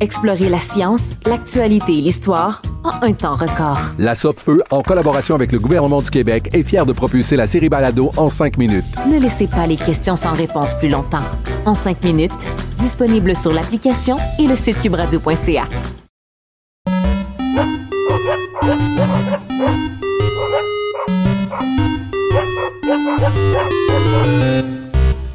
Explorez 0.02 0.50
la 0.50 0.60
science, 0.60 1.12
l'actualité 1.26 1.98
et 1.98 2.02
l'histoire 2.02 2.62
en 2.84 3.02
un 3.02 3.14
temps 3.14 3.36
record. 3.36 3.80
La 3.98 4.16
Feu, 4.16 4.62
en 4.70 4.82
collaboration 4.82 5.36
avec 5.36 5.52
le 5.52 5.60
gouvernement 5.60 6.02
du 6.02 6.10
Québec, 6.10 6.50
est 6.54 6.64
fière 6.64 6.86
de 6.86 6.94
propulser 6.94 7.36
la 7.36 7.48
série 7.48 7.70
Balado 7.70 8.12
en 8.18 8.30
cinq 8.30 8.58
minutes. 8.58 8.86
Ne 9.10 9.20
laissez 9.20 9.48
pas 9.48 9.66
les 9.66 9.78
questions 9.78 10.16
sans 10.16 10.34
réponse 10.34 10.74
plus 10.80 10.90
longtemps. 10.90 11.24
En 11.66 11.76
cinq 11.76 12.04
minutes, 12.04 12.48
disponible 12.78 13.36
sur 13.36 13.54
l'application 13.54 14.18
et 14.40 14.48
le 14.48 14.56
site 14.56 14.82
cubradio.ca. 14.82 15.68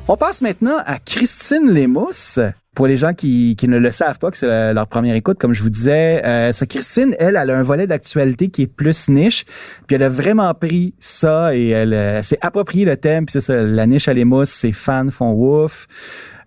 On 0.09 0.17
passe 0.17 0.43
maintenant 0.43 0.77
à 0.85 0.99
Christine 0.99 1.71
Lémousse. 1.71 2.41
Pour 2.81 2.87
les 2.87 2.97
gens 2.97 3.13
qui, 3.13 3.57
qui 3.57 3.69
ne 3.69 3.77
le 3.77 3.91
savent 3.91 4.19
pas, 4.19 4.31
que 4.31 4.39
c'est 4.39 4.73
leur 4.73 4.87
première 4.87 5.15
écoute, 5.15 5.37
comme 5.39 5.53
je 5.53 5.63
vous 5.63 5.69
disais, 5.69 6.25
euh, 6.25 6.51
ça, 6.51 6.65
Christine, 6.65 7.15
elle, 7.19 7.37
elle 7.37 7.51
a 7.51 7.59
un 7.59 7.63
volet 7.63 7.87
d'actualité 7.87 8.49
qui 8.49 8.63
est 8.63 8.67
plus 8.67 9.11
niche, 9.11 9.45
puis 9.87 9.97
elle 9.97 10.03
a 10.03 10.09
vraiment 10.09 10.55
pris 10.55 10.95
ça 10.99 11.55
et 11.55 11.69
elle, 11.69 11.93
euh, 11.93 12.23
s'est 12.23 12.39
approprié 12.41 12.87
le 12.87 12.97
thème, 12.97 13.27
puis 13.27 13.35
c'est 13.35 13.43
ça, 13.43 13.57
la 13.61 13.87
niche 13.87 14.09
à 14.09 14.15
l'émousse, 14.15 14.49
ses 14.49 14.73
fans 14.73 15.11
font 15.11 15.35
ouf. 15.35 15.89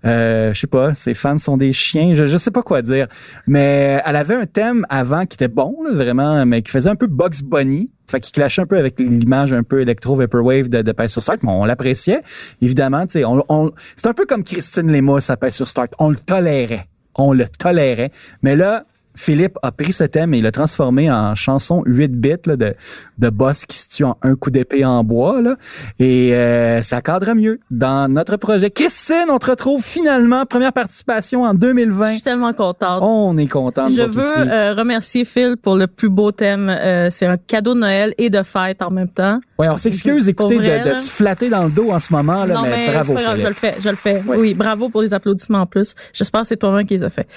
Euh, 0.05 0.51
je 0.55 0.59
sais 0.59 0.65
pas, 0.65 0.95
ses 0.95 1.13
fans 1.13 1.37
sont 1.37 1.55
des 1.55 1.71
chiens, 1.71 2.15
je, 2.15 2.25
je 2.25 2.37
sais 2.37 2.49
pas 2.49 2.63
quoi 2.63 2.81
dire. 2.81 3.05
Mais 3.45 4.01
elle 4.03 4.15
avait 4.15 4.33
un 4.33 4.47
thème 4.47 4.87
avant 4.89 5.27
qui 5.27 5.35
était 5.35 5.47
bon, 5.47 5.75
là, 5.85 5.93
vraiment, 5.93 6.47
mais 6.47 6.63
qui 6.63 6.71
faisait 6.71 6.89
un 6.89 6.95
peu 6.95 7.05
Bugs 7.05 7.43
Bunny. 7.43 7.91
Fait 8.07 8.19
qu'il 8.19 8.31
clashait 8.31 8.61
un 8.61 8.65
peu 8.65 8.77
avec 8.77 8.99
l'image 8.99 9.53
un 9.53 9.63
peu 9.63 9.81
électro 9.81 10.15
vaporwave 10.15 10.69
de, 10.69 10.81
de 10.81 11.07
sur 11.07 11.23
Start, 11.23 11.39
mais 11.43 11.51
on 11.51 11.65
l'appréciait. 11.65 12.21
Évidemment, 12.61 13.05
tu 13.05 13.13
sais, 13.13 13.25
on, 13.25 13.43
on, 13.49 13.71
c'est 13.95 14.07
un 14.07 14.13
peu 14.13 14.25
comme 14.25 14.43
Christine 14.43 14.91
Lémousse 14.91 15.29
à 15.29 15.37
Pèse 15.37 15.55
sur 15.55 15.67
Start. 15.67 15.93
On 15.99 16.09
le 16.09 16.17
tolérait. 16.17 16.87
On 17.15 17.33
le 17.33 17.47
tolérait. 17.47 18.11
Mais 18.41 18.55
là, 18.55 18.85
Philippe 19.15 19.57
a 19.61 19.71
pris 19.71 19.93
ce 19.93 20.03
thème 20.03 20.33
et 20.33 20.39
il 20.39 20.43
l'a 20.43 20.51
transformé 20.51 21.11
en 21.11 21.35
chanson 21.35 21.83
8 21.85 22.11
bits 22.19 22.33
là, 22.45 22.55
de, 22.55 22.73
de 23.17 23.29
boss 23.29 23.65
qui 23.65 23.77
se 23.77 23.89
tue 23.89 24.03
en 24.03 24.17
un 24.21 24.35
coup 24.35 24.49
d'épée 24.49 24.85
en 24.85 25.03
bois. 25.03 25.41
Là, 25.41 25.55
et 25.99 26.33
euh, 26.33 26.81
ça 26.81 27.01
cadre 27.01 27.33
mieux 27.33 27.59
dans 27.71 28.11
notre 28.11 28.37
projet. 28.37 28.69
Christine, 28.69 29.25
on 29.29 29.37
te 29.37 29.49
retrouve 29.49 29.83
finalement. 29.83 30.45
Première 30.45 30.73
participation 30.73 31.43
en 31.43 31.53
2020. 31.53 32.07
Je 32.07 32.13
suis 32.13 32.21
tellement 32.21 32.53
contente. 32.53 33.01
On 33.03 33.37
est 33.37 33.47
content. 33.47 33.87
Je 33.87 34.03
veux 34.03 34.23
euh, 34.37 34.73
remercier 34.73 35.25
Phil 35.25 35.55
pour 35.61 35.75
le 35.75 35.87
plus 35.87 36.09
beau 36.09 36.31
thème. 36.31 36.69
Euh, 36.69 37.09
c'est 37.09 37.25
un 37.25 37.37
cadeau 37.37 37.73
de 37.73 37.79
Noël 37.79 38.13
et 38.17 38.29
de 38.29 38.41
fête 38.43 38.81
en 38.81 38.91
même 38.91 39.09
temps. 39.09 39.39
Ouais, 39.59 39.69
on 39.69 39.77
s'excuse, 39.77 40.29
écoutez, 40.29 40.57
vrai, 40.57 40.83
de, 40.83 40.89
de 40.89 40.95
se 40.95 41.09
flatter 41.09 41.49
dans 41.49 41.65
le 41.65 41.69
dos 41.69 41.91
en 41.91 41.99
ce 41.99 42.11
moment, 42.11 42.45
là, 42.45 42.55
non, 42.55 42.63
mais, 42.63 42.69
mais, 42.69 42.87
bravo, 42.91 43.15
Philippe. 43.15 43.41
je 43.41 43.47
le 43.47 43.53
fais, 43.53 43.75
je 43.79 43.89
le 43.89 43.95
fais. 43.95 44.23
Oui, 44.27 44.53
bravo 44.53 44.89
pour 44.89 45.01
les 45.01 45.13
applaudissements 45.13 45.61
en 45.61 45.65
plus. 45.65 45.93
J'espère 46.13 46.41
que 46.41 46.47
c'est 46.47 46.57
toi-même 46.57 46.85
qui 46.85 46.95
les 46.95 47.03
a 47.03 47.09
fait. 47.09 47.27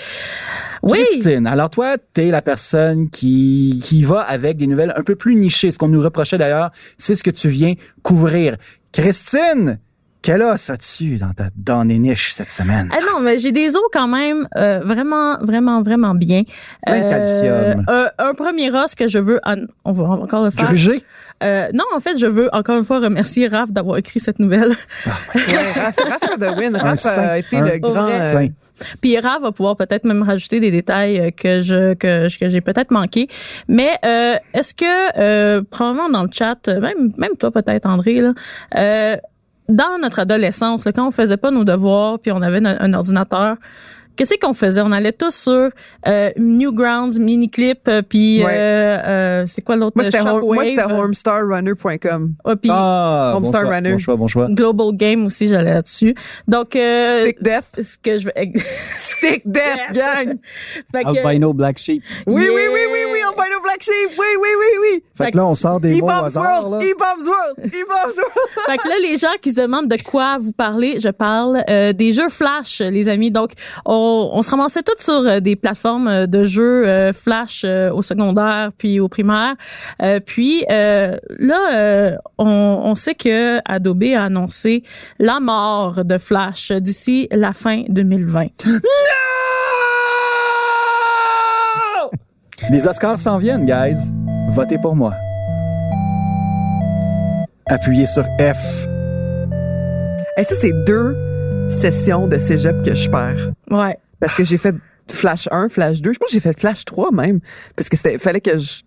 Oui! 0.83 0.99
Christine, 1.11 1.47
alors 1.47 1.66
toi, 1.69 1.97
t'es 2.13 2.31
la 2.31 2.43
personne 2.43 3.11
qui, 3.11 3.81
qui 3.83 4.03
va 4.03 4.21
avec 4.21 4.57
des 4.57 4.67
nouvelles 4.67 4.93
un 4.97 5.03
peu 5.03 5.17
plus 5.17 5.35
nichées. 5.37 5.71
Ce 5.71 5.79
qu'on 5.79 5.89
nous 5.89 6.03
reprochait 6.03 6.39
d'ailleurs, 6.39 6.71
c'est 6.97 7.15
ce 7.15 7.23
que 7.23 7.31
tu 7.31 7.49
viens 7.49 7.75
couvrir. 8.03 8.57
Christine, 8.93 9.79
Quel 10.23 10.43
os 10.43 10.71
as-tu 10.71 11.19
dans 11.19 11.33
ta 11.33 11.51
dans 11.57 11.89
et 11.89 11.99
niche 11.99 12.33
cette 12.33 12.51
semaine? 12.51 12.91
Ah 12.93 12.99
non, 13.13 13.21
mais 13.21 13.39
j'ai 13.39 13.53
des 13.53 13.77
os 13.77 13.83
quand 13.93 14.09
même 14.09 14.49
euh, 14.57 14.81
vraiment, 14.81 15.39
vraiment, 15.41 15.83
vraiment 15.83 16.15
bien. 16.15 16.43
Plein 16.85 17.05
de 17.05 17.09
calcium. 17.09 17.85
Un, 17.87 18.09
un 18.19 18.35
premier 18.35 18.71
os 18.73 18.95
que 18.97 19.07
je 19.07 19.19
veux, 19.19 19.39
on 19.85 19.93
va 19.93 20.05
encore 20.05 20.45
le 20.45 20.51
faire. 20.51 20.67
Grugé? 20.67 21.05
Euh, 21.43 21.69
non, 21.75 21.85
en 21.95 22.01
fait, 22.01 22.17
je 22.19 22.27
veux 22.27 22.49
encore 22.55 22.79
une 22.79 22.85
fois 22.85 22.99
remercier 23.01 23.47
Raph 23.49 23.71
d'avoir 23.71 23.99
écrit 23.99 24.21
cette 24.21 24.39
nouvelle. 24.39 24.71
Ouais, 24.71 25.73
Raph, 25.75 25.97
Raph 25.99 26.39
de 26.39 26.47
Win. 26.59 26.77
Raph 26.77 27.05
a 27.07 27.39
été 27.39 27.57
Un 27.59 27.61
le 27.65 27.79
grand. 27.79 27.95
euh, 28.09 28.33
saint. 28.33 28.49
Puis 29.03 29.19
Raph 29.19 29.43
va 29.43 29.53
pouvoir 29.53 29.77
peut-être 29.77 30.05
même 30.05 30.23
rajouter 30.23 30.61
des 30.61 30.71
détails 30.71 31.33
que 31.35 31.61
je 31.61 31.95
que, 31.95 32.29
j'ai 32.29 32.61
peut-être 32.61 32.91
manqué. 32.91 33.29
Mais 33.69 33.91
euh, 34.05 34.37
est-ce 34.55 34.75
que 34.75 35.19
euh, 35.19 35.63
probablement 35.71 36.09
dans 36.09 36.23
le 36.23 36.31
chat, 36.33 36.57
même 36.69 37.13
même 37.19 37.37
toi 37.39 37.51
peut-être 37.51 37.87
André 37.87 38.21
là. 38.21 38.33
euh, 38.77 39.17
dans 39.69 39.99
notre 40.01 40.21
adolescence, 40.21 40.85
là, 40.85 40.93
quand 40.93 41.09
on 41.09 41.11
faisait 41.11 41.37
pas 41.37 41.51
nos 41.51 41.65
devoirs, 41.65 42.21
puis 42.21 42.31
on 42.31 42.41
avait 42.41 42.65
un, 42.65 42.77
un 42.79 42.95
ordinateur, 42.95 43.57
qu'est-ce 44.17 44.35
qu'on 44.41 44.55
faisait? 44.55 44.81
On 44.81 44.93
allait 44.93 45.13
tous 45.13 45.35
sur 45.35 45.71
euh, 46.09 46.31
Newgrounds, 46.37 47.19
Miniclip, 47.19 47.87
euh, 47.89 48.03
puis 48.03 48.43
Ouais. 48.45 48.53
euh, 48.55 48.99
euh, 49.07 49.45
c'est 49.47 49.63
quoi 49.63 49.77
l'autre? 49.77 49.93
Moi, 49.97 50.05
c'était 50.05 50.21
homestarrunner.com. 50.83 52.35
ouais, 52.45 52.57
puis 52.57 52.71
Ah, 52.73 53.31
bon 53.35 53.39
Homestar 53.39 53.63
choix, 53.63 53.75
Runner. 53.75 53.93
bon 53.93 53.99
choix, 53.99 54.17
bon 54.17 54.27
choix. 54.27 54.49
Global 54.51 54.89
Game 54.95 55.27
aussi, 55.27 55.49
j'allais 55.49 55.75
là-dessus. 55.75 56.15
Donc 56.49 56.77
euh, 56.77 57.25
Stick 57.25 57.43
Death. 57.43 57.83
ce 57.83 57.97
que 57.99 58.19
je 58.19 58.29
Stick 58.57 59.43
Death, 59.45 59.93
gang. 59.93 60.37
Fait 60.93 61.05
que- 61.05 61.27
Albino 61.27 61.53
Black 61.53 61.79
Sheep. 61.79 62.03
Oui, 62.27 62.43
Yeah. 62.43 62.53
oui, 62.55 62.63
oui, 62.73 62.81
oui, 62.93 62.99
oui, 63.13 63.19
Albino 63.29 63.61
Black 63.63 63.83
Sheep. 63.83 64.11
Oui, 64.19 64.27
oui, 64.41 64.49
oui, 64.59 64.79
oui. 64.83 65.05
Fait 65.15 65.31
que 65.31 65.37
là, 65.37 65.47
on 65.47 65.55
sort 65.55 65.81
des 65.81 66.01
mots 66.01 66.07
au 66.07 66.11
hasard, 66.11 66.43
là. 66.43 66.69
World, 66.69 66.83
E-Bombs 66.85 67.27
World, 67.27 67.59
E-Bombs 67.75 68.17
World. 68.17 68.67
Fait 68.67 68.77
que 68.79 68.89
là, 68.89 68.95
les 69.03 69.17
gens 69.17 69.33
qui 69.41 69.53
se 69.53 69.61
demandent 69.61 69.89
de 69.89 70.03
quoi 70.03 70.39
vous 70.39 70.53
parlez, 70.53 70.99
je 71.01 71.09
parle 71.09 71.63
euh, 71.69 71.93
des 71.93 72.13
jeux 72.13 72.29
Flash, 72.29 72.81
les 72.81 73.09
amis. 73.09 73.31
Donc, 73.31 73.53
on, 73.85 74.31
on 74.33 74.43
se 74.43 74.51
ramassait 74.51 74.83
tous 74.83 75.03
sur 75.03 75.27
euh, 75.27 75.41
des 75.41 75.57
plateformes 75.57 76.09
euh, 76.09 76.27
de 76.27 76.45
jeux 76.45 76.87
euh, 76.87 77.13
Flash 77.13 77.63
euh, 77.65 77.91
au 77.93 78.03
secondaire 78.03 78.71
puis 78.77 79.01
au 79.01 79.09
primaire. 79.09 79.55
Euh, 80.03 80.21
puis 80.21 80.65
euh, 80.71 81.17
là, 81.39 81.75
euh, 81.75 82.17
on, 82.39 82.47
on 82.47 82.95
sait 82.95 83.15
que 83.15 83.59
Adobe 83.65 84.05
a 84.17 84.25
annoncé 84.25 84.83
la 85.19 85.41
mort 85.41 86.05
de 86.05 86.19
Flash 86.19 86.73
d'ici 86.73 87.29
la 87.31 87.53
fin 87.53 87.85
2020. 87.89 88.47
Les 92.71 92.87
Oscars 92.87 93.19
s'en 93.19 93.39
viennent, 93.39 93.67
guys. 93.67 93.97
Votez 94.51 94.79
pour 94.79 94.97
moi. 94.97 95.13
Appuyez 97.67 98.07
sur 98.07 98.25
F. 98.41 98.87
Et 100.39 100.45
ça, 100.45 100.55
c'est 100.55 100.73
deux 100.85 101.17
sessions 101.69 102.27
de 102.27 102.39
cégep 102.39 102.83
que 102.83 102.95
je 102.95 103.11
perds. 103.11 103.53
Ouais. 103.71 103.99
Parce 104.21 104.35
que 104.35 104.45
j'ai 104.45 104.57
fait 104.57 104.75
Flash 105.11 105.49
1, 105.51 105.69
Flash 105.69 106.01
2. 106.01 106.13
Je 106.13 106.19
pense 106.19 106.29
que 106.29 106.35
j'ai 106.35 106.41
fait 106.41 106.59
Flash 106.59 106.85
3 106.85 107.13
même. 107.13 107.41
Parce 107.77 107.89
que 107.89 107.97
c'était, 107.97 108.19
fallait 108.19 108.41
que 108.41 108.57
je 108.59 108.83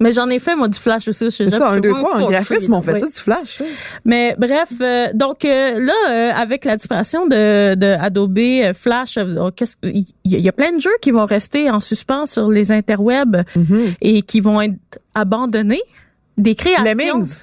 Mais 0.00 0.12
j'en 0.12 0.28
ai 0.30 0.38
fait, 0.38 0.54
moi, 0.56 0.68
du 0.68 0.78
Flash 0.78 1.08
aussi. 1.08 1.30
C'est 1.30 1.50
ça, 1.50 1.68
un, 1.70 1.80
deux, 1.80 1.90
trois. 1.92 2.20
En 2.22 2.28
graphisme, 2.30 2.74
on 2.74 2.82
fait 2.82 2.92
Oui. 2.94 3.00
ça 3.00 3.06
du 3.06 3.12
Flash. 3.12 3.62
Mais 4.04 4.34
bref, 4.38 4.68
euh, 4.80 5.08
donc 5.14 5.44
euh, 5.44 5.78
là, 5.80 5.92
euh, 6.10 6.30
avec 6.34 6.64
la 6.64 6.76
disparition 6.76 7.26
de, 7.26 7.74
de 7.74 7.86
Adobe 8.00 8.38
euh, 8.38 8.72
Flash, 8.74 9.16
euh, 9.18 9.50
que- 9.50 9.64
il 9.84 10.04
y, 10.24 10.36
a- 10.36 10.38
y 10.38 10.48
a 10.48 10.52
plein 10.52 10.72
de 10.72 10.80
jeux 10.80 10.90
qui 11.00 11.10
vont 11.10 11.26
rester 11.26 11.70
en 11.70 11.80
suspens 11.80 12.26
sur 12.26 12.50
les 12.50 12.72
interwebs 12.72 13.42
Mm-hmm. 13.56 13.94
et 14.00 14.22
qui 14.22 14.40
vont 14.40 14.60
être 14.60 14.74
abandonnés. 15.14 15.82
Des 16.38 16.54
créations. 16.54 16.84
Lemmings. 16.84 17.42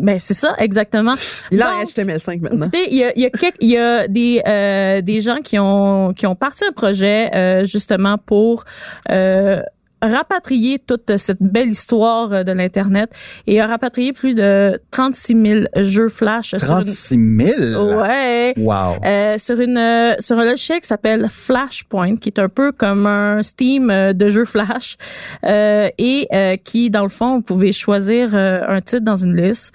Ben 0.00 0.18
c'est 0.18 0.34
ça, 0.34 0.54
exactement. 0.58 1.14
Il 1.50 1.58
Donc, 1.58 1.66
HTML5 1.84 2.40
maintenant. 2.42 2.66
Écoutez, 2.66 2.86
il 2.90 2.96
y 2.98 3.04
a, 3.04 3.12
il 3.16 3.22
y 3.22 3.24
a, 3.26 3.30
quelques- 3.30 3.56
il 3.62 3.70
y 3.70 3.78
a 3.78 4.06
des 4.08 4.42
euh, 4.46 5.00
des 5.00 5.22
gens 5.22 5.38
qui 5.42 5.58
ont 5.58 6.12
qui 6.12 6.26
ont 6.26 6.34
parti 6.34 6.64
un 6.68 6.72
projet 6.72 7.30
euh, 7.34 7.64
justement 7.64 8.18
pour 8.18 8.64
euh, 9.10 9.62
rapatrier 10.02 10.78
toute 10.78 11.16
cette 11.16 11.42
belle 11.42 11.68
histoire 11.68 12.32
euh, 12.32 12.42
de 12.42 12.52
l'internet 12.52 13.10
et 13.46 13.60
a 13.60 13.66
rapatrié 13.66 14.12
plus 14.12 14.34
de 14.34 14.80
36 14.90 15.42
000 15.42 15.64
jeux 15.76 16.08
flash 16.08 16.50
sur 16.50 16.60
une 16.60 16.84
36 16.84 17.36
000? 17.56 17.98
ouais 17.98 18.54
Wow. 18.56 18.96
euh, 19.04 19.38
sur 19.38 19.60
une 19.60 19.78
euh, 19.78 20.14
sur 20.18 20.38
un 20.38 20.44
logiciel 20.44 20.80
qui 20.80 20.86
s'appelle 20.86 21.26
Flashpoint, 21.28 22.16
qui 22.16 22.28
est 22.28 22.38
un 22.38 22.48
peu 22.48 22.72
comme 22.72 23.06
un 23.06 23.42
Steam 23.42 23.90
euh, 23.90 24.12
de 24.12 24.28
jeux 24.28 24.44
Flash, 24.44 24.96
euh, 25.44 25.88
et 25.98 26.26
euh, 26.32 26.56
qui 26.56 26.90
dans 26.90 27.02
le 27.02 27.08
fond 27.08 27.36
vous 27.36 27.42
pouvez 27.42 27.72
choisir 27.72 28.34
un 28.34 28.80
titre 28.80 29.04
dans 29.04 29.16
une 29.16 29.34
liste, 29.36 29.72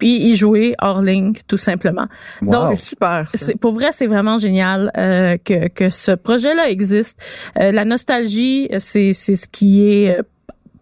puis 0.00 0.16
y 0.16 0.34
jouer 0.34 0.74
hors 0.82 1.00
ligne 1.02 1.34
tout 1.46 1.56
simplement. 1.56 2.08
Wow. 2.42 2.50
Donc 2.52 2.62
C'est 2.70 2.82
super. 2.84 3.28
c'est 3.32 3.56
pour 3.56 3.72
vrai, 3.74 3.90
c'est 3.92 4.08
vraiment 4.08 4.36
génial 4.38 4.90
euh, 4.96 5.36
que 5.36 5.68
que 5.68 5.88
ce 5.90 6.10
projet-là 6.12 6.68
existe. 6.68 7.22
Euh, 7.60 7.70
la 7.70 7.84
nostalgie, 7.84 8.68
c'est 8.80 9.12
c'est 9.12 9.36
ce 9.36 9.46
qui 9.46 9.88
est 9.88 10.18
euh, 10.18 10.22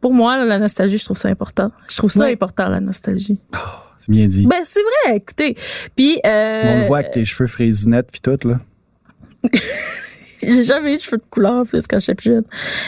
pour 0.01 0.15
moi 0.15 0.43
la 0.45 0.59
nostalgie, 0.59 0.97
je 0.97 1.05
trouve 1.05 1.19
ça 1.19 1.29
important. 1.29 1.71
Je 1.91 1.97
trouve 1.97 2.11
ça 2.11 2.21
Ouais. 2.25 2.33
important 2.33 2.69
la 2.69 2.81
nostalgie. 2.81 3.39
C'est 3.99 4.11
bien 4.13 4.27
dit. 4.27 4.47
Ben 4.47 4.61
c'est 4.65 4.81
vrai, 5.05 5.17
écoutez. 5.17 5.57
Puis 5.97 6.19
euh, 6.25 6.63
On 6.65 6.81
le 6.81 6.87
voit 6.87 6.99
avec 6.99 7.11
tes 7.11 7.25
cheveux 7.25 7.49
frisinettes 7.49 8.09
puis 8.11 8.21
tout, 8.21 8.39
là. 8.49 8.61
J'ai 10.43 10.65
jamais 10.65 10.95
eu 10.95 10.97
de 10.97 11.03
cheveux 11.03 11.19
de 11.19 11.23
couleur 11.31 11.65
plus 11.67 11.87
quand 11.87 11.99
j'étais 11.99 12.15
plus 12.15 12.31
jeune. 12.31 12.45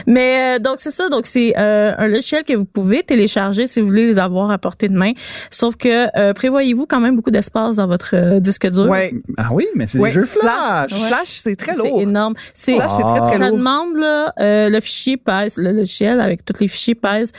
Mais 0.07 0.57
euh, 0.57 0.59
donc 0.59 0.75
c'est 0.79 0.91
ça, 0.91 1.09
donc 1.09 1.27
c'est 1.27 1.55
euh, 1.59 1.93
un 1.99 2.07
logiciel 2.09 2.45
que 2.45 2.55
vous 2.55 2.65
pouvez 2.65 3.03
télécharger 3.03 3.67
si 3.67 3.81
vous 3.81 3.89
voulez 3.89 4.07
les 4.07 4.19
avoir 4.19 4.51
à 4.51 4.59
portée 4.59 4.89
de 4.89 4.97
main. 4.97 5.13
Sauf 5.51 5.77
que 5.77 6.07
euh, 6.19 6.33
prévoyez-vous 6.33 6.87
quand 6.87 7.01
même 7.01 7.17
beaucoup 7.17 7.31
d'espace 7.31 7.77
dans 7.77 7.87
votre 7.87 8.15
euh, 8.15 8.41
disque 8.41 8.69
dur? 8.71 8.89
Ouais. 8.89 9.13
Ah 9.37 9.49
oui, 9.53 9.67
mais 9.75 9.87
c'est 9.87 9.99
Ouais, 9.99 10.11
des 10.11 10.15
jeux 10.15 10.25
Flash. 10.25 10.93
Flash, 10.93 11.29
c'est 11.43 11.57
très 11.57 11.75
C'est 11.75 11.79
lourd. 11.89 12.01
énorme. 12.01 12.35
C'est 12.55 12.77
Flash, 12.77 12.93
c'est 12.97 13.03
très, 13.03 13.21
très 13.21 13.39
ça 13.39 13.49
lourd. 13.49 13.59
demande 13.59 13.97
là, 13.97 14.33
euh, 14.41 14.69
le 14.69 14.81
fichier 14.81 15.17
pèse, 15.17 15.57
le 15.57 15.73
logiciel 15.73 16.21
avec 16.21 16.45
tous 16.45 16.61
les 16.61 16.69
fichiers 16.69 16.95
pèse 16.95 17.33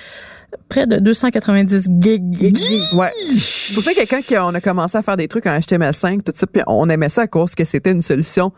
près 0.68 0.86
de 0.86 0.98
290 0.98 1.88
gig. 2.02 2.22
gig, 2.34 2.56
gig. 2.58 2.82
Ouais. 3.00 3.10
C'est 3.38 3.74
pour 3.74 3.84
ça 3.84 3.92
que 3.92 3.98
quelqu'un 3.98 4.22
qui 4.22 4.38
on 4.38 4.54
a 4.54 4.60
commencé 4.62 4.98
à 4.98 5.02
faire 5.02 5.16
des 5.16 5.28
trucs 5.30 5.46
en 5.46 5.58
HTML5 5.58 6.24
tout 6.24 6.34
ça 6.36 6.46
puis 6.46 6.62
on 6.68 6.90
aimait 6.90 7.08
ça 7.10 7.22
à 7.22 7.28
cause 7.28 7.56
que 7.56 7.64
c'était 7.64 7.92
une 7.92 8.02
solution 8.02 8.52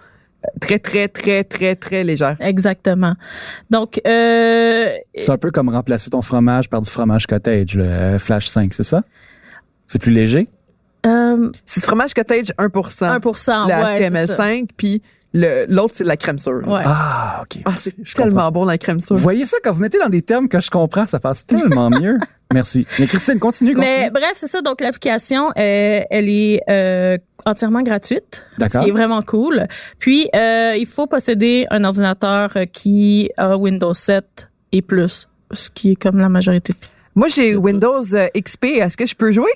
très 0.61 0.79
très 0.79 1.07
très 1.07 1.43
très 1.43 1.75
très 1.75 2.03
légère. 2.03 2.35
Exactement. 2.39 3.15
Donc 3.69 4.01
euh, 4.07 4.89
C'est 5.17 5.29
un 5.31 5.37
peu 5.37 5.51
comme 5.51 5.69
remplacer 5.69 6.09
ton 6.09 6.21
fromage 6.21 6.69
par 6.69 6.81
du 6.81 6.89
fromage 6.89 7.27
cottage, 7.27 7.75
le 7.75 7.83
euh, 7.83 8.19
Flash 8.19 8.47
5, 8.47 8.73
c'est 8.73 8.83
ça? 8.83 9.03
C'est 9.85 9.99
plus 9.99 10.11
léger? 10.11 10.47
euh, 11.05 11.51
C'est 11.65 11.81
du 11.81 11.85
fromage 11.87 12.13
cottage 12.13 12.53
1%. 12.57 13.19
1%, 13.19 13.67
le 13.67 13.83
ouais, 13.83 14.09
c'est 14.25 14.27
ça. 14.27 14.43
HTML5 14.43 14.67
puis 14.77 15.01
l'autre 15.33 15.93
c'est 15.95 16.03
de 16.03 16.09
la 16.09 16.17
crème 16.17 16.37
sure. 16.39 16.61
Ouais. 16.67 16.83
Ah, 16.85 17.39
OK. 17.41 17.61
Ah, 17.65 17.71
c'est 17.75 18.03
tellement 18.13 18.31
comprends. 18.35 18.51
bon 18.51 18.65
la 18.65 18.77
crème 18.77 18.99
sure. 18.99 19.15
Vous 19.15 19.21
voyez 19.23 19.45
ça, 19.45 19.57
quand 19.63 19.71
vous 19.71 19.79
mettez 19.81 19.99
dans 19.99 20.09
des 20.09 20.21
termes 20.21 20.47
que 20.47 20.59
je 20.59 20.69
comprends, 20.69 21.07
ça 21.07 21.19
passe 21.19 21.45
tellement 21.45 21.89
mieux. 22.01 22.19
Merci. 22.53 22.85
Mais 22.99 23.07
Christine, 23.07 23.39
continue, 23.39 23.73
continue. 23.73 23.91
Mais 23.91 24.09
bref, 24.11 24.33
c'est 24.35 24.47
ça. 24.47 24.61
Donc 24.61 24.79
l'application, 24.81 25.47
euh, 25.49 26.01
elle 26.09 26.29
est 26.29 26.61
euh, 26.69 27.17
entièrement 27.45 27.81
gratuite, 27.81 28.45
ce 28.55 28.59
D'accord. 28.59 28.83
qui 28.83 28.89
est 28.89 28.93
vraiment 28.93 29.23
cool. 29.23 29.65
Puis 29.97 30.29
euh, 30.35 30.75
il 30.77 30.85
faut 30.85 31.07
posséder 31.07 31.65
un 31.71 31.83
ordinateur 31.83 32.51
euh, 32.55 32.65
qui 32.65 33.31
a 33.37 33.57
Windows 33.57 33.93
7 33.93 34.51
et 34.71 34.81
plus, 34.83 35.27
ce 35.51 35.69
qui 35.71 35.91
est 35.91 35.95
comme 35.95 36.19
la 36.19 36.29
majorité. 36.29 36.73
Moi 37.15 37.27
j'ai 37.27 37.55
Windows 37.55 38.03
euh, 38.13 38.27
XP, 38.39 38.65
est-ce 38.65 38.97
que 38.97 39.05
je 39.07 39.15
peux 39.15 39.31
jouer? 39.31 39.51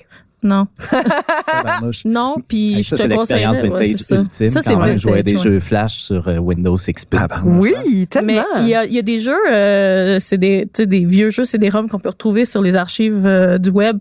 Non, 0.47 0.67
non. 2.05 2.35
Puis 2.47 2.75
Hey, 2.75 2.83
je 2.83 2.89
ça, 2.89 2.97
te 2.97 3.01
ouais, 3.03 3.15
vintage 3.15 3.27
c'est 3.27 3.97
ça. 3.97 4.15
ultime. 4.17 4.51
Ça, 4.51 4.61
c'est 4.61 4.73
quand 4.73 4.79
même, 4.85 4.97
jouer 4.99 5.11
à 5.13 5.15
vintage, 5.17 5.33
des 5.33 5.37
ouais. 5.37 5.43
jeux 5.43 5.59
Flash 5.59 5.97
sur 5.97 6.27
euh, 6.27 6.37
Windows 6.37 6.75
XP. 6.77 7.15
Oui, 7.45 8.07
tellement. 8.07 8.27
Mais 8.55 8.61
il 8.63 8.67
y 8.69 8.75
a, 8.75 8.85
il 8.85 8.93
y 8.93 8.99
a 8.99 9.01
des 9.01 9.19
jeux, 9.19 9.35
euh, 9.51 10.17
c'est 10.19 10.37
des, 10.37 10.65
vieux 11.05 11.29
jeux, 11.29 11.43
c'est 11.45 11.57
des 11.57 11.69
ROM 11.69 11.89
qu'on 11.89 11.99
peut 11.99 12.09
retrouver 12.09 12.45
sur 12.45 12.61
les 12.61 12.75
archives 12.75 13.25
euh, 13.25 13.57
du 13.57 13.69
web 13.69 13.97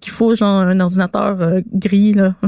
qu'il 0.00 0.12
faut 0.12 0.34
genre 0.34 0.60
un 0.62 0.78
ordinateur 0.80 1.40
euh, 1.42 1.60
gris 1.72 2.14
là. 2.14 2.34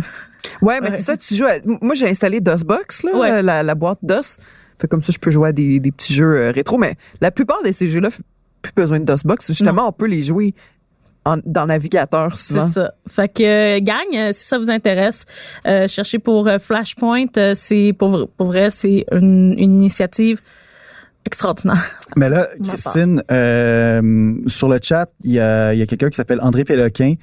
Ouais, 0.62 0.80
mais 0.80 0.90
Ouais. 0.90 0.96
c'est 0.96 1.02
ça, 1.02 1.16
tu 1.18 1.34
joues. 1.34 1.44
à- 1.44 1.58
Moi, 1.82 1.94
j'ai 1.94 2.08
installé 2.08 2.40
DOSBox, 2.40 3.02
là, 3.04 3.14
Ouais. 3.14 3.42
la, 3.42 3.62
la 3.62 3.74
boîte 3.74 3.98
DOS. 4.02 4.38
Fait 4.80 4.88
comme 4.88 5.02
ça, 5.02 5.12
je 5.12 5.18
peux 5.18 5.30
jouer 5.30 5.50
à 5.50 5.52
des, 5.52 5.80
des 5.80 5.92
petits 5.92 6.14
jeux 6.14 6.34
euh, 6.34 6.50
rétro. 6.50 6.78
Mais 6.78 6.94
la 7.20 7.30
plupart 7.30 7.62
de 7.62 7.70
ces 7.72 7.88
jeux-là, 7.88 8.08
f- 8.08 8.20
plus 8.62 8.72
besoin 8.74 9.00
de 9.00 9.04
DOSBox. 9.04 9.48
Justement, 9.48 9.86
on 9.88 9.92
peut 9.92 10.06
les 10.06 10.22
jouer 10.22 10.54
en, 11.24 11.38
dans 11.44 11.66
navigateur 11.66 12.36
souvent. 12.36 12.66
C'est 12.66 12.74
ça. 12.74 12.94
Fait 13.08 13.28
que 13.28 13.42
euh, 13.42 13.80
gang, 13.80 14.04
euh, 14.14 14.32
si 14.32 14.48
ça 14.48 14.58
vous 14.58 14.70
intéresse, 14.70 15.24
euh, 15.66 15.86
cherchez 15.86 16.18
pour 16.18 16.48
euh, 16.48 16.58
Flashpoint. 16.58 17.26
c'est 17.54 17.92
pour 17.98 18.28
pour 18.36 18.46
vrai, 18.46 18.70
c'est 18.70 19.04
une, 19.12 19.54
une 19.58 19.74
initiative 19.76 20.40
extraordinaire. 21.24 22.00
Mais 22.16 22.28
là, 22.28 22.48
Christine, 22.64 23.22
euh, 23.30 24.34
sur 24.46 24.68
le 24.68 24.78
chat, 24.82 25.08
il 25.22 25.32
y 25.32 25.38
a, 25.38 25.72
il 25.72 25.78
y 25.78 25.82
a 25.82 25.86
quelqu'un 25.86 26.08
qui 26.08 26.16
s'appelle 26.16 26.40
André 26.42 26.64
Péloquin. 26.64 27.14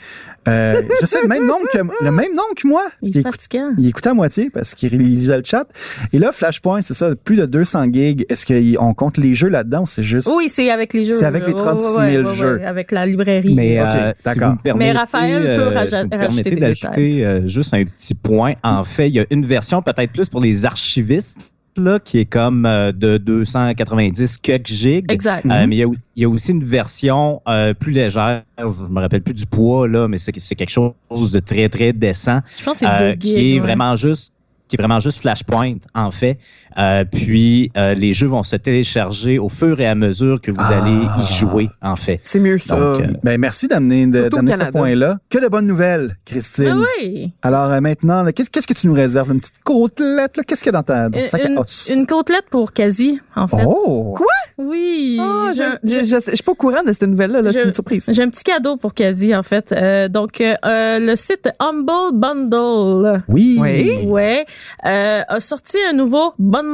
Euh, 0.47 0.81
je 1.01 1.05
sais 1.05 1.21
le 1.21 1.27
même 1.27 1.45
nom 1.45 1.57
que 1.73 1.77
le 1.77 2.11
même 2.11 2.33
nom 2.33 2.43
que 2.55 2.65
moi. 2.65 2.83
Il 3.01 3.17
est 3.17 3.21
fatigant. 3.21 3.71
il 3.77 3.85
écoutait 3.87 4.09
à 4.09 4.13
moitié 4.13 4.49
parce 4.49 4.75
qu'il 4.75 4.97
lisait 4.97 5.37
le 5.37 5.43
chat. 5.43 5.65
Et 6.13 6.19
là, 6.19 6.31
Flashpoint, 6.31 6.81
c'est 6.81 6.93
ça, 6.93 7.15
plus 7.21 7.35
de 7.35 7.45
200 7.45 7.91
gigs. 7.91 8.25
Est-ce 8.29 8.45
qu'on 8.45 8.93
compte 8.93 9.17
les 9.17 9.33
jeux 9.33 9.49
là-dedans 9.49 9.81
ou 9.81 9.87
c'est 9.87 10.03
juste... 10.03 10.29
Oui, 10.33 10.47
c'est 10.47 10.69
avec 10.71 10.93
les 10.93 11.03
jeux. 11.03 11.11
C'est 11.13 11.25
avec 11.25 11.45
les 11.45 11.53
Ouais, 11.53 11.63
36 11.63 11.85
000 11.85 11.97
ouais, 11.97 12.17
ouais, 12.17 12.23
ouais, 12.23 12.35
jeux. 12.35 12.61
avec 12.65 12.91
la 12.91 13.05
librairie. 13.05 13.55
Mais 13.55 13.79
euh, 13.79 14.13
si 14.17 14.25
d'accord. 14.25 14.49
vous 14.49 14.55
me 14.55 14.61
permettez, 14.61 14.93
Mais 14.93 14.97
Raphaël 14.97 15.43
peut 15.43 15.49
euh, 15.49 15.87
si 15.87 16.17
rajouter 16.17 16.49
des 16.51 16.55
d'ajouter 16.61 17.25
euh, 17.25 17.47
juste 17.47 17.73
un 17.73 17.83
petit 17.83 18.15
point. 18.15 18.53
En 18.63 18.83
fait, 18.83 19.09
il 19.09 19.15
y 19.15 19.19
a 19.19 19.25
une 19.31 19.45
version 19.45 19.81
peut-être 19.81 20.11
plus 20.11 20.29
pour 20.29 20.39
les 20.39 20.65
archivistes 20.65 21.51
là, 21.77 21.99
qui 21.99 22.19
est 22.19 22.25
comme 22.25 22.65
euh, 22.65 22.91
de 22.91 23.17
290 23.17 24.37
quelques 24.37 24.67
gigs. 24.67 25.11
Exact. 25.11 25.45
Euh, 25.45 25.65
mais 25.67 25.77
il 25.77 25.87
y, 26.15 26.21
y 26.21 26.25
a 26.25 26.29
aussi 26.29 26.51
une 26.51 26.63
version 26.63 27.41
euh, 27.47 27.73
plus 27.73 27.91
légère. 27.91 28.43
Je 28.57 28.63
me 28.65 28.99
rappelle 28.99 29.21
plus 29.21 29.33
du 29.33 29.45
poids 29.45 29.87
là, 29.87 30.07
mais 30.07 30.17
c'est 30.17 30.31
quelque 30.31 30.69
chose 30.69 31.31
de 31.31 31.39
très 31.39 31.69
très 31.69 31.93
décent 31.93 32.39
Je 32.57 32.63
pense 32.63 32.79
que 32.79 32.85
c'est 32.85 33.17
qui 33.17 33.35
est 33.35 33.53
ouais. 33.55 33.59
vraiment 33.59 33.95
juste 33.95 34.33
qui 34.67 34.75
est 34.75 34.79
vraiment 34.79 34.99
juste 34.99 35.21
Flashpoint 35.21 35.77
en 35.95 36.11
fait. 36.11 36.37
Euh, 36.77 37.03
puis 37.05 37.71
euh, 37.75 37.93
les 37.95 38.13
jeux 38.13 38.27
vont 38.27 38.43
se 38.43 38.55
télécharger 38.55 39.39
au 39.39 39.49
fur 39.49 39.79
et 39.79 39.87
à 39.87 39.95
mesure 39.95 40.39
que 40.39 40.51
vous 40.51 40.57
Ah. 40.59 40.79
allez 40.81 40.95
y 41.23 41.33
jouer 41.35 41.69
en 41.81 41.95
fait. 41.95 42.19
C'est 42.23 42.39
mieux 42.39 42.57
ça. 42.59 42.75
Donc, 42.75 43.01
euh, 43.01 43.07
Ben, 43.23 43.39
merci 43.39 43.67
d'amener 43.67 44.05
ce 44.13 44.71
point-là. 44.71 45.17
Que 45.29 45.39
de 45.39 45.47
bonnes 45.47 45.65
nouvelles, 45.67 46.17
Christine. 46.25 46.73
Ah 46.77 46.85
oui. 47.01 47.33
Alors 47.41 47.71
euh, 47.71 47.81
maintenant, 47.81 48.25
qu'est-ce 48.31 48.49
qu'est-ce 48.51 48.67
que 48.67 48.73
tu 48.73 48.87
nous 48.87 48.93
réserves? 48.93 49.31
Une 49.31 49.39
petite 49.39 49.59
côtelette? 49.63 50.37
là? 50.37 50.43
Qu'est-ce 50.43 50.63
qu'il 50.63 50.71
y 50.71 50.75
a 50.75 50.79
dans 50.79 50.83
ta 50.83 51.09
dans 51.09 51.25
sac 51.25 51.45
à 51.45 51.49
Une, 51.49 51.57
os? 51.57 51.89
une 51.95 52.05
côtelette 52.05 52.45
pour 52.51 52.71
quasi, 52.73 53.19
en 53.35 53.47
fait. 53.47 53.63
Oh! 53.65 54.15
Oui. 54.59 55.17
Ah, 55.19 55.49
J'ai- 55.55 55.63
je, 55.83 55.99
je, 55.99 56.05
je, 56.05 56.15
je 56.29 56.35
suis 56.35 56.43
pas 56.43 56.51
au 56.51 56.55
courant 56.55 56.83
de 56.85 56.91
cette 56.93 57.03
nouvelle-là. 57.03 57.41
là, 57.41 57.49
Je- 57.49 57.53
C'est 57.55 57.63
une 57.63 57.73
surprise. 57.73 58.05
J'ai 58.11 58.21
un 58.23 58.29
petit 58.29 58.43
cadeau 58.43 58.77
pour 58.77 58.93
Kazi, 58.93 59.35
en 59.35 59.43
fait. 59.43 59.71
Euh, 59.71 60.07
donc, 60.09 60.41
le 60.41 61.15
site 61.15 61.49
Humble 61.59 62.13
Bundle, 62.13 63.23
Oui! 63.29 63.57
Oui. 63.61 64.05
ouais, 64.05 64.45
euh, 64.85 65.21
a 65.27 65.39
sorti 65.39 65.77
un 65.89 65.93
nouveau 65.93 66.33
bundle 66.37 66.66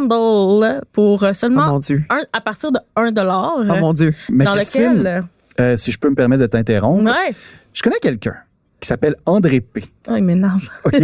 pour 0.92 1.24
euh, 1.24 1.30
Oh 1.30 1.34
seulement 1.34 1.68
mon 1.68 1.80
Dieu. 1.80 2.04
un, 2.10 2.22
à 2.34 2.42
partir 2.42 2.72
de 2.72 2.80
1 2.96 3.12
dollar. 3.12 3.54
Oh 3.58 3.64
mon 3.80 3.94
Dieu. 3.94 4.14
Mais 4.30 4.46
dans 4.46 4.54
Christine, 4.54 4.98
lequel, 5.00 5.24
euh, 5.60 5.78
si 5.78 5.92
je 5.92 6.00
peux 6.00 6.10
me 6.10 6.16
permettre 6.16 6.42
de 6.42 6.48
t'interrompre, 6.48 7.06
ouais, 7.06 7.34
je 7.74 7.82
connais 7.82 8.00
quelqu'un 8.02 8.36
qui 8.80 8.88
s'appelle 8.88 9.16
André 9.26 9.62
P. 9.62 9.84
oh, 10.10 10.16
il 10.18 10.24
m'énerve. 10.24 10.68
OK? 10.86 10.96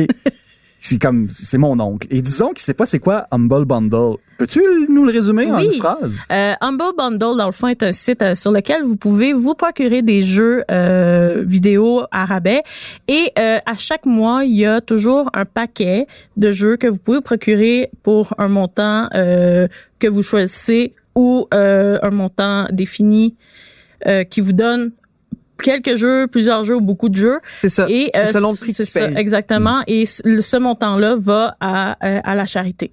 c'est 0.79 0.99
comme, 0.99 1.27
c'est 1.27 1.57
mon 1.57 1.79
oncle. 1.79 2.07
Et 2.09 2.21
disons 2.21 2.49
qu'il 2.49 2.59
sait 2.59 2.73
pas 2.73 2.85
c'est 2.85 2.99
quoi 2.99 3.27
Humble 3.31 3.65
Bundle. 3.65 4.15
Peux-tu 4.37 4.61
nous 4.87 5.03
le 5.03 5.11
résumer 5.11 5.51
en 5.51 5.59
une 5.59 5.73
phrase? 5.73 6.15
Euh, 6.31 6.53
Humble 6.61 6.95
Bundle, 6.97 7.37
dans 7.37 7.47
le 7.47 7.51
fond, 7.51 7.67
est 7.67 7.83
un 7.83 7.91
site 7.91 8.21
euh, 8.21 8.35
sur 8.35 8.51
lequel 8.51 8.83
vous 8.83 8.95
pouvez 8.95 9.33
vous 9.33 9.53
procurer 9.53 10.01
des 10.01 10.23
jeux 10.23 10.63
euh, 10.71 11.43
vidéo 11.45 12.03
à 12.11 12.23
rabais. 12.23 12.63
Et 13.09 13.31
euh, 13.37 13.57
à 13.65 13.75
chaque 13.75 14.05
mois, 14.05 14.45
il 14.45 14.55
y 14.55 14.65
a 14.65 14.79
toujours 14.79 15.29
un 15.33 15.43
paquet 15.43 16.07
de 16.37 16.51
jeux 16.51 16.77
que 16.77 16.87
vous 16.87 16.99
pouvez 16.99 17.19
procurer 17.19 17.91
pour 18.01 18.33
un 18.37 18.47
montant 18.47 19.09
euh, 19.13 19.67
que 19.99 20.07
vous 20.07 20.23
choisissez 20.23 20.93
ou 21.15 21.47
euh, 21.53 21.99
un 22.01 22.11
montant 22.11 22.67
défini 22.71 23.35
euh, 24.07 24.23
qui 24.23 24.39
vous 24.39 24.53
donne 24.53 24.91
quelques 25.61 25.95
jeux, 25.95 26.27
plusieurs 26.27 26.63
jeux 26.63 26.75
ou 26.75 26.81
beaucoup 26.81 27.09
de 27.09 27.15
jeux. 27.15 27.39
C'est 27.61 27.69
ça. 27.69 27.85
Et 27.89 28.11
euh, 28.15 28.31
selon 28.31 28.51
le 28.51 28.57
prix 28.57 28.67
que 28.71 28.73
c'est 28.77 28.85
tu 28.85 28.91
ça, 28.91 29.07
payes. 29.07 29.17
exactement. 29.17 29.81
Et 29.87 30.05
ce 30.05 30.21
ce 30.41 30.57
montant-là 30.57 31.15
va 31.17 31.55
à, 31.59 31.91
euh, 32.05 32.19
à 32.23 32.35
la 32.35 32.45
charité. 32.45 32.91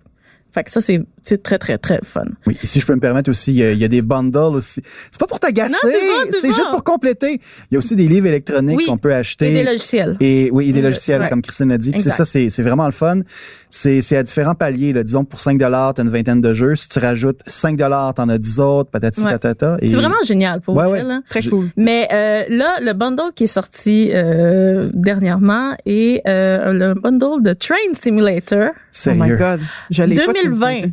Fait 0.56 0.64
que 0.64 0.70
ça, 0.70 0.80
c'est 0.80 1.02
c'est 1.20 1.42
très, 1.42 1.58
très, 1.58 1.76
très 1.76 2.00
fun. 2.02 2.24
Oui, 2.46 2.56
et 2.62 2.66
si 2.66 2.80
je 2.80 2.86
peux 2.86 2.94
me 2.94 3.00
permettre 3.00 3.28
aussi, 3.30 3.50
il 3.52 3.58
y 3.58 3.62
a, 3.62 3.72
il 3.72 3.78
y 3.78 3.84
a 3.84 3.88
des 3.88 4.00
bundles 4.00 4.54
aussi. 4.56 4.80
C'est 5.10 5.20
pas 5.20 5.26
pour 5.26 5.38
t'agacer, 5.38 5.74
Non, 5.84 5.90
c'est 5.92 6.00
bon, 6.00 6.30
c'est 6.30 6.40
c'est 6.40 6.48
bon. 6.48 6.54
juste 6.54 6.70
pour 6.70 6.82
compléter. 6.82 7.32
Il 7.70 7.74
y 7.74 7.76
a 7.76 7.78
aussi 7.78 7.94
des 7.94 8.08
livres 8.08 8.26
électroniques 8.28 8.78
Oui. 8.78 8.86
qu'on 8.86 8.96
peut 8.96 9.12
acheter. 9.12 9.48
Et 9.50 9.52
des 9.52 9.64
logiciels. 9.64 10.16
Et 10.20 10.48
oui, 10.52 10.70
et 10.70 10.72
des 10.72 10.80
logiciels, 10.80 11.20
ouais. 11.20 11.28
comme 11.28 11.42
Christine 11.42 11.68
l'a 11.68 11.76
dit. 11.76 11.90
Puis 11.90 12.00
ça, 12.00 12.24
c'est 12.24 12.48
c'est 12.48 12.62
vraiment 12.62 12.86
le 12.86 12.92
fun. 12.92 13.20
C'est 13.68 14.00
c'est 14.00 14.16
à 14.16 14.22
différents 14.22 14.54
paliers. 14.54 14.94
Là. 14.94 15.02
Disons, 15.02 15.24
pour 15.26 15.40
5 15.40 15.58
tu 15.58 15.64
as 15.64 15.92
une 15.98 16.08
vingtaine 16.08 16.40
de 16.40 16.54
jeux. 16.54 16.74
Si 16.74 16.88
tu 16.88 16.98
rajoutes 17.00 17.40
5 17.46 17.76
t'en 18.14 18.28
as 18.30 18.38
10 18.38 18.60
autres, 18.60 18.90
patati 18.90 19.20
Ouais. 19.22 19.32
patata. 19.32 19.76
Et- 19.82 19.88
C'est 19.90 19.96
vraiment 19.96 20.22
génial 20.24 20.62
pour 20.62 20.74
Ouais, 20.76 20.84
vous. 20.86 20.90
ouais. 20.92 21.02
là. 21.02 21.20
Très 21.28 21.42
Je- 21.42 21.50
cool. 21.50 21.68
Mais 21.76 22.08
euh, 22.12 22.44
là, 22.48 22.76
le 22.80 22.92
bundle 22.94 23.32
qui 23.34 23.44
est 23.44 23.46
sorti 23.48 24.10
euh, 24.14 24.90
dernièrement 24.94 25.74
est 25.84 26.22
euh, 26.26 26.72
le 26.72 26.94
bundle 26.94 27.42
de 27.42 27.52
Train 27.52 27.74
Simulator. 27.94 28.70
Oh 28.70 29.10
my 29.10 29.18
Sérieux. 29.18 29.36
God. 29.36 29.60
Je 29.90 30.02
l'ai 30.04 30.14
pas 30.48 30.72
2020. 30.72 30.90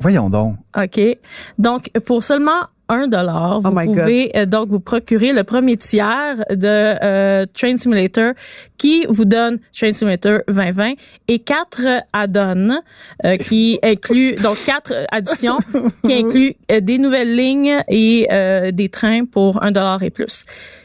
Voyons 0.00 0.28
donc. 0.30 0.56
OK. 0.76 1.00
Donc, 1.58 1.88
pour 2.04 2.22
seulement 2.22 2.60
un 2.88 3.08
dollar, 3.08 3.60
vous 3.62 3.70
Oh 3.70 3.72
God. 3.74 3.86
pouvez 3.86 4.30
euh, 4.36 4.46
donc 4.46 4.68
vous 4.68 4.78
procurer 4.78 5.32
le 5.32 5.42
premier 5.42 5.76
tiers 5.76 6.36
de 6.50 6.94
euh, 7.02 7.44
Train 7.52 7.76
Simulator 7.76 8.34
qui 8.76 9.06
vous 9.08 9.24
donne 9.24 9.58
Train 9.76 9.92
Simulator 9.92 10.40
2020 10.46 10.92
et 11.26 11.38
quatre 11.40 11.84
add-ons 12.12 12.78
euh, 13.24 13.36
qui 13.38 13.80
incluent 13.82 14.36
donc 14.36 14.56
quatre 14.64 14.92
additions 15.10 15.58
qui 16.04 16.12
incluent 16.12 16.54
euh, 16.70 16.78
des 16.80 16.98
nouvelles 16.98 17.34
lignes 17.34 17.82
et 17.88 18.28
euh, 18.30 18.70
des 18.70 18.88
trains 18.88 19.24
pour 19.24 19.62
un 19.64 19.72
dollar 19.72 20.00
et 20.04 20.10
plus. 20.10 20.44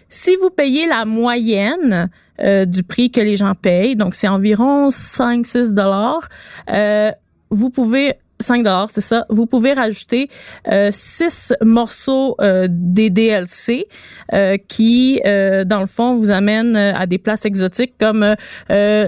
Si 0.10 0.36
vous 0.42 0.50
payez 0.50 0.88
la 0.88 1.06
moyenne 1.06 2.10
euh, 2.42 2.66
du 2.66 2.82
prix 2.82 3.12
que 3.12 3.22
les 3.22 3.38
gens 3.38 3.54
payent, 3.54 3.96
donc 3.96 4.16
c'est 4.16 4.28
environ 4.28 4.90
5-6 4.90 5.74
dollars, 5.74 6.28
euh, 6.72 7.12
vous 7.52 7.70
pouvez 7.70 8.14
5 8.40 8.64
dollars, 8.64 8.90
c'est 8.92 9.02
ça. 9.02 9.28
Vous 9.30 9.46
pouvez 9.46 9.74
rajouter 9.74 10.28
euh, 10.68 10.90
six 10.92 11.54
morceaux 11.62 12.36
euh, 12.42 12.68
des 12.72 13.12
DLC 13.12 13.88
euh, 14.34 14.58
qui, 14.68 15.22
euh, 15.28 15.64
dans 15.64 15.80
le 15.80 15.86
fond, 15.86 16.16
vous 16.18 16.32
amènent 16.32 16.76
euh, 16.76 16.92
à 16.96 17.06
des 17.06 17.20
places 17.20 17.46
exotiques 17.46 17.94
comme 18.00 18.24
euh, 18.24 18.36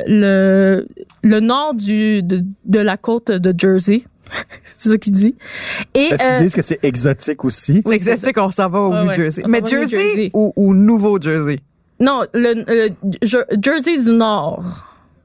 le 0.06 0.88
le 1.24 1.40
nord 1.40 1.74
du 1.74 2.22
de, 2.22 2.44
de 2.66 2.80
la 2.80 2.96
côte 2.96 3.32
de 3.32 3.54
Jersey. 3.60 4.04
c'est 4.62 4.90
ça 4.90 4.98
qu'il 5.00 5.14
dit. 5.14 5.36
Et 5.96 6.00
Est-ce 6.00 6.28
qu'ils 6.28 6.44
disent 6.44 6.56
que 6.56 6.62
c'est 6.62 6.80
exotique 6.84 7.44
aussi? 7.44 7.82
C'est 7.84 7.94
exotique, 7.96 8.38
on 8.38 8.52
s'en 8.52 8.70
va 8.70 8.80
au 8.82 8.94
New 8.94 9.08
ouais. 9.08 9.16
Jersey. 9.16 9.42
Mais 9.48 9.62
Jersey, 9.66 9.98
Jersey. 9.98 10.30
Ou, 10.36 10.54
ou 10.56 10.76
Nouveau 10.76 11.20
Jersey? 11.20 11.58
non, 12.00 12.22
le, 12.36 12.54
le 12.68 12.90
Jer- 13.24 13.46
Jersey 13.64 13.98
du 13.98 14.12
Nord. 14.12 14.64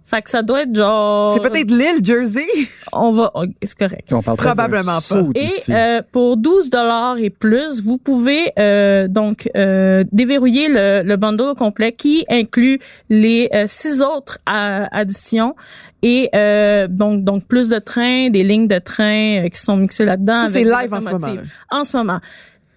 Fait 0.09 0.23
que 0.23 0.31
ça 0.31 0.41
doit 0.41 0.63
être 0.63 0.75
genre. 0.75 1.35
C'est 1.35 1.47
peut-être 1.47 1.71
l'île 1.71 2.03
Jersey? 2.03 2.47
On 2.93 3.13
va. 3.13 3.31
oh, 3.35 3.45
c'est 3.63 3.79
correct. 3.79 4.09
On 4.11 4.23
parle 4.23 4.39
Probablement 4.39 4.99
pas. 5.07 5.23
Et 5.35 5.51
euh, 5.69 6.01
pour 6.11 6.39
12 6.39 6.71
dollars 6.71 7.19
et 7.19 7.29
plus, 7.29 7.83
vous 7.83 7.99
pouvez 7.99 8.51
euh, 8.59 9.07
donc 9.07 9.51
euh, 9.55 10.05
déverrouiller 10.11 10.69
le, 10.71 11.03
le 11.05 11.17
bundle 11.17 11.51
au 11.51 11.55
complet 11.55 11.93
qui 11.93 12.25
inclut 12.31 12.79
les 13.11 13.51
euh, 13.53 13.65
six 13.69 14.01
autres 14.01 14.39
euh, 14.49 14.87
additions 14.91 15.55
et 16.03 16.31
euh, 16.35 16.87
donc 16.89 17.23
donc 17.25 17.45
plus 17.47 17.69
de 17.69 17.79
trains, 17.79 18.31
des 18.31 18.45
lignes 18.45 18.69
de 18.69 18.79
train 18.79 19.45
euh, 19.45 19.49
qui 19.49 19.61
sont 19.61 19.77
mixées 19.77 20.07
là-dedans. 20.07 20.47
C'est 20.51 20.65
live 20.65 20.95
en 20.95 21.03
ce 21.03 21.11
moment. 21.11 21.43
En 21.71 21.85
ce 21.85 21.97
moment. 21.97 22.21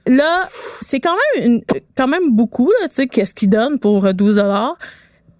Là, 0.07 0.49
c'est 0.81 0.99
quand 0.99 1.15
même 1.37 1.45
une, 1.51 1.61
quand 1.95 2.07
même 2.07 2.31
beaucoup 2.31 2.71
là, 2.81 2.89
tu 2.89 2.95
sais 2.95 3.07
qu'est-ce 3.07 3.35
qu'ils 3.35 3.49
donnent 3.49 3.79
pour 3.79 4.05
euh, 4.05 4.11
12 4.13 4.35
dollars. 4.35 4.75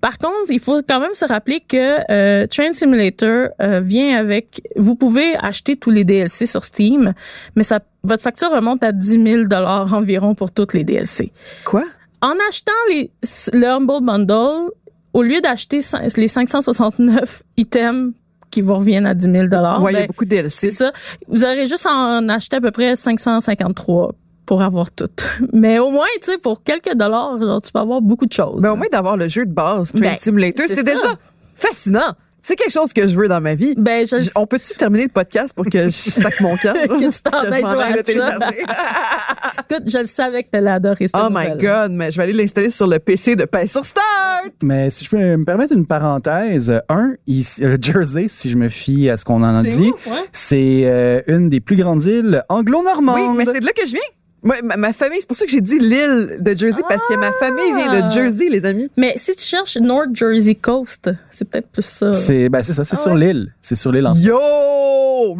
Par 0.02 0.18
contre, 0.18 0.50
il 0.50 0.60
faut 0.60 0.82
quand 0.88 1.00
même 1.00 1.14
se 1.14 1.26
rappeler 1.26 1.60
que 1.60 2.00
euh, 2.12 2.48
Train 2.48 2.74
Simulator 2.74 3.50
euh, 3.62 3.80
vient 3.82 4.18
avec. 4.18 4.62
Vous 4.76 4.96
pouvez 4.96 5.36
acheter 5.38 5.78
tous 5.78 5.92
les 5.92 6.04
DLC 6.04 6.48
sur 6.48 6.64
Steam, 6.64 7.14
mais 7.56 7.64
ça, 7.64 7.80
votre 8.04 8.24
facture 8.24 8.52
remonte 8.52 8.84
à 8.84 8.92
10 8.92 9.24
000 9.24 9.44
dollars 9.44 9.94
environ 9.94 10.34
pour 10.34 10.52
toutes 10.52 10.74
les 10.74 10.84
DLC. 10.84 11.32
Quoi? 11.66 11.86
En 12.22 12.34
achetant 12.50 12.72
les, 12.90 13.12
le 13.54 13.66
Humble 13.68 14.04
Bundle, 14.04 14.72
au 15.14 15.22
lieu 15.22 15.40
d'acheter 15.40 15.82
les 16.18 16.28
569 16.28 17.44
items 17.58 18.14
qui 18.50 18.62
vous 18.62 18.74
reviennent 18.74 19.06
à 19.06 19.14
10 19.14 19.32
000 19.32 19.48
dollars, 19.48 19.82
ouais, 19.84 19.94
il 19.94 20.00
y 20.00 20.02
a 20.02 20.08
beaucoup 20.08 20.26
de 20.26 20.32
DLC. 20.32 20.72
c'est 20.72 20.72
ça. 20.72 20.92
Vous 21.28 21.46
aurez 21.46 21.68
juste 21.68 21.86
à 21.86 21.94
en 21.94 22.28
acheter 22.28 22.58
à 22.58 22.62
peu 22.62 22.72
près 22.72 22.96
553 22.96 24.16
pour 24.46 24.62
avoir 24.62 24.92
tout. 24.92 25.10
Mais 25.54 25.80
au 25.80 25.92
moins, 25.92 26.06
tu 26.22 26.32
sais, 26.32 26.38
pour 26.38 26.64
quelques 26.64 26.94
dollars, 26.96 27.38
genre, 27.40 27.62
tu 27.62 27.72
peux 27.72 27.80
avoir 27.80 28.02
beaucoup 28.02 28.26
de 28.26 28.34
choses. 28.34 28.62
Mais 28.62 28.70
au 28.70 28.76
moins 28.76 28.88
d'avoir 28.92 29.18
le 29.18 29.28
jeu 29.28 29.46
de 29.46 29.54
base, 29.54 29.92
Train 29.92 30.00
Ben, 30.00 30.18
Simulator, 30.20 30.66
c'est 30.68 30.84
déjà 30.84 31.16
fascinant. 31.56 32.14
C'est 32.44 32.56
quelque 32.56 32.72
chose 32.72 32.92
que 32.92 33.08
je 33.08 33.16
veux 33.16 33.28
dans 33.28 33.40
ma 33.40 33.54
vie. 33.54 33.76
ben, 33.78 34.06
je, 34.06 34.30
On 34.36 34.48
peut-tu 34.48 34.74
terminer 34.74 35.04
le 35.04 35.10
podcast 35.10 35.54
pour 35.54 35.66
que 35.66 35.86
je 35.86 35.90
stack 35.92 36.42
mon 36.42 36.58
camp? 36.58 36.74
Que 36.74 37.12
tu 37.12 37.22
t'en 37.22 37.44
le 37.44 37.62
ça. 37.62 38.04
télécharger. 38.04 38.58
Écoute, 39.70 39.90
je 39.90 39.98
le 40.00 40.06
savais 40.06 40.44
que 40.44 40.50
t'allais 40.50 40.72
adorer 40.72 41.08
cette 41.08 41.16
oh 41.16 41.28
my. 41.30 41.52
God, 41.58 41.92
mais 41.92 42.12
je 42.12 42.18
vais 42.18 42.24
aller 42.24 42.34
l'installer 42.34 42.72
sur 42.72 42.88
le 42.88 42.98
PC 42.98 43.36
de 43.36 43.46
Paix 43.46 43.68
sur 43.68 43.86
Start. 43.86 44.54
Mais 44.64 44.90
si 44.90 45.06
je 45.06 45.10
peux 45.12 45.18
me 45.18 45.46
permettre 45.46 45.74
une 45.74 45.86
parenthèse, 45.86 46.82
un, 46.90 47.14
ici, 47.28 47.64
euh, 47.64 47.78
Jersey, 47.80 48.28
si 48.28 48.50
je 48.50 48.58
me 48.58 48.70
fie 48.70 49.08
à 49.10 49.18
ce 49.18 49.26
qu'on 49.26 49.44
en 49.44 49.56
a 49.56 49.64
dit, 49.64 49.92
ouais. 50.08 50.14
c'est 50.32 50.82
euh, 50.86 51.22
une 51.28 51.48
des 51.48 51.60
plus 51.60 51.76
grandes 51.76 52.04
îles 52.06 52.44
anglo-normandes. 52.50 53.20
Oui, 53.20 53.38
mais 53.38 53.46
c'est 53.46 53.60
de 53.60 53.66
là 53.66 53.72
que 53.72 53.86
je 53.86 53.92
viens. 53.92 54.02
Moi, 54.44 54.56
ma, 54.64 54.76
ma 54.76 54.92
famille, 54.92 55.20
c'est 55.22 55.28
pour 55.28 55.38
ça 55.38 55.46
que 55.46 55.52
j'ai 55.52 55.62
dit 55.62 55.78
l'île 55.78 56.38
de 56.40 56.58
Jersey, 56.58 56.82
parce 56.90 57.06
que 57.06 57.14
ma 57.16 57.32
famille 57.34 57.74
vient 57.76 57.92
Ah! 57.92 58.02
de 58.02 58.12
Jersey, 58.12 58.50
les 58.50 58.66
amis. 58.66 58.90
Mais 58.98 59.14
si 59.16 59.36
tu 59.36 59.44
cherches 59.44 59.78
North 59.78 60.16
Jersey 60.16 60.56
Coast, 60.56 61.12
c'est 61.30 61.48
peut-être 61.48 61.68
plus 61.68 61.86
ça. 61.86 62.12
C'est 62.12 62.50
ben 62.50 62.64
c'est 62.64 62.74
ça, 62.74 62.84
c'est 62.84 62.96
Ah 62.96 63.02
sur 63.04 63.12
ouais? 63.12 63.20
l'île, 63.20 63.54
c'est 63.62 63.76
sur 63.76 63.92
l'île 63.92 64.08
en 64.08 64.16
Yo! 64.16 64.40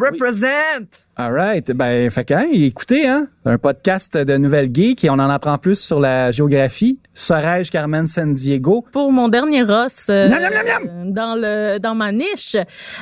Represent! 0.00 0.86
Right. 1.18 1.70
Ben, 1.72 2.10
fait 2.10 2.24
que, 2.24 2.34
hein, 2.34 2.46
écoutez, 2.52 3.06
hein, 3.06 3.26
un 3.44 3.58
podcast 3.58 4.16
de 4.16 4.36
Nouvelle 4.36 4.70
Geek 4.72 5.04
et 5.04 5.10
on 5.10 5.14
en 5.14 5.28
apprend 5.30 5.58
plus 5.58 5.78
sur 5.78 6.00
la 6.00 6.30
géographie. 6.30 7.00
Serais-je 7.14 7.70
Carmen 7.70 8.06
San 8.06 8.32
Diego? 8.32 8.86
Pour 8.92 9.12
mon 9.12 9.28
dernier 9.28 9.62
os 9.64 10.06
euh, 10.08 10.28
Miam, 10.30 10.40
miam, 10.40 10.52
miam, 10.64 10.82
euh, 10.88 11.10
dans 11.10 11.34
le 11.34 11.78
dans 11.78 11.94
ma 11.94 12.10
niche, 12.12 12.56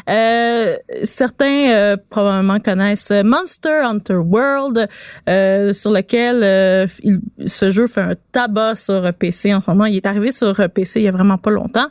euh, 0.09 0.77
certains 1.05 1.68
euh, 1.70 1.96
probablement 2.09 2.59
connaissent 2.59 3.12
Monster 3.25 3.83
Hunter 3.85 4.14
World, 4.16 4.88
euh, 5.29 5.73
sur 5.73 5.92
lequel 5.92 6.40
euh, 6.42 6.87
il- 7.05 7.20
ce 7.46 7.70
jeu 7.70 7.87
fait 7.87 8.01
un 8.01 8.14
tabac 8.33 8.75
sur 8.75 9.12
PC 9.14 9.55
en 9.55 9.61
ce 9.61 9.70
moment. 9.70 9.85
Il 9.85 9.94
est 9.96 10.07
arrivé 10.07 10.33
sur 10.33 10.57
PC 10.75 11.01
il 11.01 11.05
y 11.05 11.09
a 11.09 11.12
vraiment 11.12 11.38
pas 11.38 11.51
longtemps. 11.51 11.87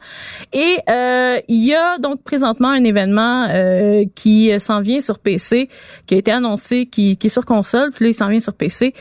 Et 0.51 0.75
euh, 0.89 1.37
il 1.47 1.63
y 1.65 1.73
a 1.73 1.97
donc 1.99 2.23
présentement 2.23 2.69
un 2.69 2.83
événement 2.83 3.47
euh, 3.49 4.03
qui 4.15 4.51
s'en 4.59 4.81
vient 4.81 4.99
sur 4.99 5.19
PC, 5.19 5.69
qui 6.09 6.15
a 6.15 6.17
été 6.17 6.31
annoncé, 6.31 6.87
qui, 6.87 7.17
qui 7.17 7.27
est 7.27 7.29
sur 7.29 7.45
console, 7.45 7.91
puis 7.91 8.05
là 8.05 8.09
il 8.09 8.13
s'en 8.15 8.29
vient 8.29 8.39
sur 8.39 8.55
PC. 8.55 8.95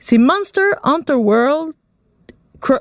C'est 0.00 0.18
Monster 0.18 0.68
Hunter 0.82 1.12
World 1.12 1.72
euh, 2.68 2.78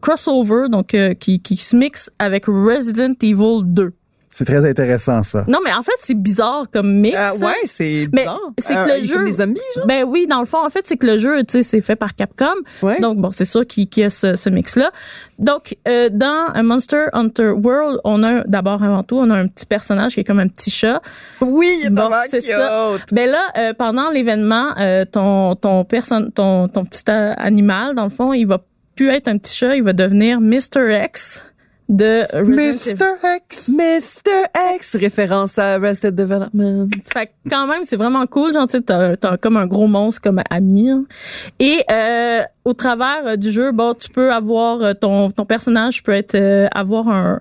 crossover, 0.00 0.70
donc 0.70 0.94
euh, 0.94 1.12
qui, 1.12 1.38
qui 1.42 1.56
se 1.56 1.76
mixe 1.76 2.10
avec 2.18 2.46
Resident 2.46 3.12
Evil 3.20 3.64
2. 3.64 3.92
C'est 4.34 4.46
très 4.46 4.66
intéressant, 4.68 5.22
ça. 5.22 5.44
Non, 5.46 5.58
mais 5.62 5.72
en 5.74 5.82
fait, 5.82 5.92
c'est 6.00 6.14
bizarre 6.16 6.64
comme 6.72 6.90
mix. 7.00 7.16
Euh, 7.18 7.44
ouais, 7.46 7.52
c'est 7.66 8.08
Mais 8.14 8.22
bizarre. 8.22 8.40
c'est 8.56 8.74
que 8.74 8.78
Euh, 8.90 8.96
le 8.98 9.06
jeu- 9.06 9.24
des 9.26 9.32
zombies, 9.34 9.60
genre? 9.76 9.86
Ben 9.86 10.04
oui, 10.04 10.26
dans 10.26 10.40
le 10.40 10.46
fond, 10.46 10.64
en 10.64 10.70
fait, 10.70 10.80
c'est 10.86 10.96
que 10.96 11.06
le 11.06 11.18
jeu, 11.18 11.44
tu 11.44 11.52
sais, 11.52 11.62
c'est 11.62 11.82
fait 11.82 11.96
par 11.96 12.14
Capcom. 12.14 12.46
Ouais. 12.82 12.98
Donc, 12.98 13.18
bon, 13.18 13.30
c'est 13.30 13.44
sûr 13.44 13.66
qu'il 13.66 13.86
y 13.94 14.02
a 14.04 14.08
ce, 14.08 14.34
ce 14.34 14.48
mix-là. 14.48 14.90
Donc, 15.38 15.76
euh, 15.86 16.08
dans 16.10 16.46
Monster 16.64 17.06
Hunter 17.12 17.50
World, 17.50 18.00
on 18.04 18.22
a 18.24 18.42
d'abord, 18.44 18.82
avant 18.82 19.02
tout, 19.02 19.18
on 19.18 19.28
a 19.28 19.36
un 19.36 19.48
petit 19.48 19.66
personnage 19.66 20.14
qui 20.14 20.20
est 20.20 20.24
comme 20.24 20.40
un 20.40 20.48
petit 20.48 20.70
chat. 20.70 21.02
Oui, 21.42 21.70
Bon, 21.90 22.08
c'est 22.30 22.40
ça. 22.40 22.92
Ben 23.12 23.28
là, 23.28 23.42
euh, 23.58 23.74
pendant 23.74 24.08
l'événement, 24.10 24.70
euh, 24.78 25.04
ton 25.04 25.54
ton 25.56 25.84
personne, 25.84 26.32
ton 26.32 26.68
ton 26.68 26.86
petit 26.86 27.02
euh, 27.10 27.34
animal, 27.36 27.94
dans 27.94 28.04
le 28.04 28.10
fond, 28.10 28.32
il 28.32 28.46
va 28.46 28.58
plus 28.96 29.10
être 29.10 29.28
un 29.28 29.36
petit 29.36 29.54
chat, 29.56 29.76
il 29.76 29.82
va 29.82 29.92
devenir 29.92 30.40
Mr. 30.40 31.02
X 31.04 31.44
de 31.92 32.24
Resident. 32.32 33.04
Mr. 33.22 33.36
X! 33.48 33.68
Mr. 33.68 34.74
X, 34.76 34.96
référence 34.96 35.58
à 35.58 35.74
Arrested 35.74 36.14
Development. 36.14 36.88
Fait 37.12 37.26
que 37.26 37.32
quand 37.50 37.66
même, 37.66 37.84
c'est 37.84 37.96
vraiment 37.96 38.26
cool. 38.26 38.52
Genre, 38.52 38.66
tu 38.66 38.78
sais, 38.78 38.82
t'as, 38.82 39.16
t'as 39.16 39.36
comme 39.36 39.56
un 39.56 39.66
gros 39.66 39.86
monstre 39.86 40.20
comme 40.22 40.40
ami. 40.50 40.90
hein. 40.90 41.04
Et 41.60 41.78
euh, 41.90 42.42
au 42.64 42.72
travers 42.72 43.26
euh, 43.26 43.36
du 43.36 43.50
jeu, 43.50 43.72
bon, 43.72 43.94
tu 43.94 44.08
peux 44.08 44.32
avoir 44.32 44.82
euh, 44.82 44.94
ton 44.94 45.30
ton 45.30 45.44
personnage 45.44 46.02
peut 46.02 46.12
être 46.12 46.34
euh, 46.34 46.66
avoir 46.74 47.08
un 47.08 47.40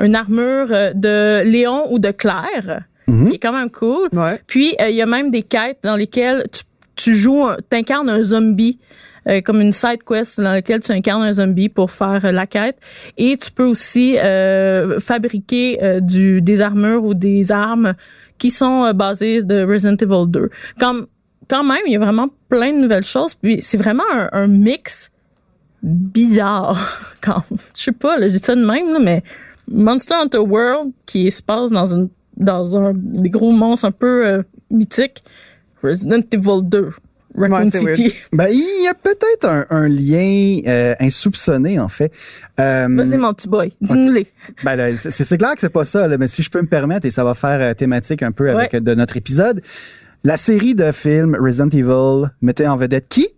une 0.00 0.14
armure 0.14 0.68
euh, 0.70 0.92
de 0.94 1.42
Léon 1.44 1.92
ou 1.92 1.98
de 1.98 2.12
Claire, 2.12 2.82
qui 3.08 3.34
est 3.34 3.38
quand 3.38 3.52
même 3.52 3.70
cool. 3.70 4.08
Ouais. 4.12 4.40
Puis 4.46 4.74
euh, 4.80 4.88
il 4.90 4.96
y 4.96 5.02
a 5.02 5.06
même 5.06 5.30
des 5.30 5.42
quêtes 5.42 5.78
dans 5.82 5.96
lesquelles 5.96 6.44
tu, 6.52 6.62
tu 6.94 7.14
joues, 7.16 7.44
un- 7.46 7.56
t'incarnes 7.68 8.08
un 8.10 8.22
zombie. 8.22 8.78
Euh, 9.26 9.40
comme 9.40 9.60
une 9.60 9.72
side 9.72 10.02
quest 10.06 10.40
dans 10.40 10.52
laquelle 10.52 10.80
tu 10.80 10.92
incarnes 10.92 11.22
un 11.22 11.32
zombie 11.32 11.68
pour 11.68 11.90
faire 11.90 12.24
euh, 12.24 12.32
la 12.32 12.46
quête. 12.46 12.78
Et 13.16 13.36
tu 13.36 13.50
peux 13.50 13.64
aussi 13.64 14.18
euh, 14.18 15.00
fabriquer 15.00 15.82
euh, 15.82 16.00
du 16.00 16.40
des 16.42 16.60
armures 16.60 17.04
ou 17.04 17.14
des 17.14 17.52
armes 17.52 17.94
qui 18.38 18.50
sont 18.50 18.92
basées 18.92 19.42
de 19.42 19.64
Resident 19.64 19.96
Evil 19.96 20.28
2. 20.28 20.50
Comme 20.78 21.06
quand 21.48 21.64
même, 21.64 21.80
il 21.86 21.92
y 21.92 21.96
a 21.96 21.98
vraiment 21.98 22.28
plein 22.48 22.72
de 22.72 22.78
nouvelles 22.78 23.04
choses. 23.04 23.34
Puis 23.34 23.58
c'est 23.62 23.78
vraiment 23.78 24.04
un, 24.12 24.28
un 24.32 24.46
mix 24.46 25.10
bizarre 25.82 26.78
quand 27.20 27.42
je 27.76 27.82
sais 27.82 27.92
pas 27.92 28.18
là, 28.18 28.26
je 28.26 28.32
dis 28.32 28.38
ça 28.40 28.56
de 28.56 28.64
même 28.64 28.92
là, 28.92 28.98
mais 28.98 29.22
Monster 29.70 30.14
Hunter 30.14 30.38
World 30.38 30.92
qui 31.06 31.30
se 31.30 31.42
passe 31.42 31.70
dans 31.70 31.94
une 31.94 32.08
dans 32.36 32.76
un 32.76 32.92
des 32.94 33.30
gros 33.30 33.52
monstres 33.52 33.86
un 33.86 33.92
peu 33.92 34.42
mythiques 34.70 35.22
Resident 35.82 36.20
Evil 36.32 36.62
2 36.64 36.90
Raccoon 37.36 37.64
Ouais, 37.70 37.94
City 37.94 38.14
Ben, 38.32 38.48
il 38.50 38.84
y 38.84 38.88
a 38.88 38.94
peut-être 38.94 39.44
un, 39.48 39.66
un 39.70 39.88
lien 39.88 40.60
euh, 40.66 40.94
insoupçonné, 41.00 41.78
en 41.78 41.88
fait. 41.88 42.12
Euh, 42.58 42.88
vas-y 42.90 43.16
mon 43.18 43.32
petit 43.34 43.48
boy 43.48 43.72
dis-nous-les 43.80 44.26
Ben 44.64 44.76
là, 44.76 44.96
c'est 44.96 45.38
clair 45.38 45.54
que 45.54 45.60
c'est 45.60 45.68
pas 45.72 45.84
ça, 45.84 46.08
là, 46.08 46.16
mais 46.18 46.28
si 46.28 46.42
je 46.42 46.50
peux 46.50 46.60
me 46.60 46.66
permettre, 46.66 47.06
et 47.06 47.10
ça 47.10 47.24
va 47.24 47.34
faire 47.34 47.60
euh, 47.60 47.74
thématique 47.74 48.22
un 48.22 48.32
peu 48.32 48.50
avec 48.50 48.72
Ouais. 48.72 48.78
euh, 48.78 48.80
de 48.80 48.94
notre 48.94 49.16
épisode, 49.16 49.60
la 50.24 50.36
série 50.36 50.74
de 50.74 50.90
films 50.90 51.36
Resident 51.40 51.68
Evil 51.68 52.30
mettait 52.42 52.66
en 52.66 52.76
vedette 52.76 53.08
qui? 53.08 53.28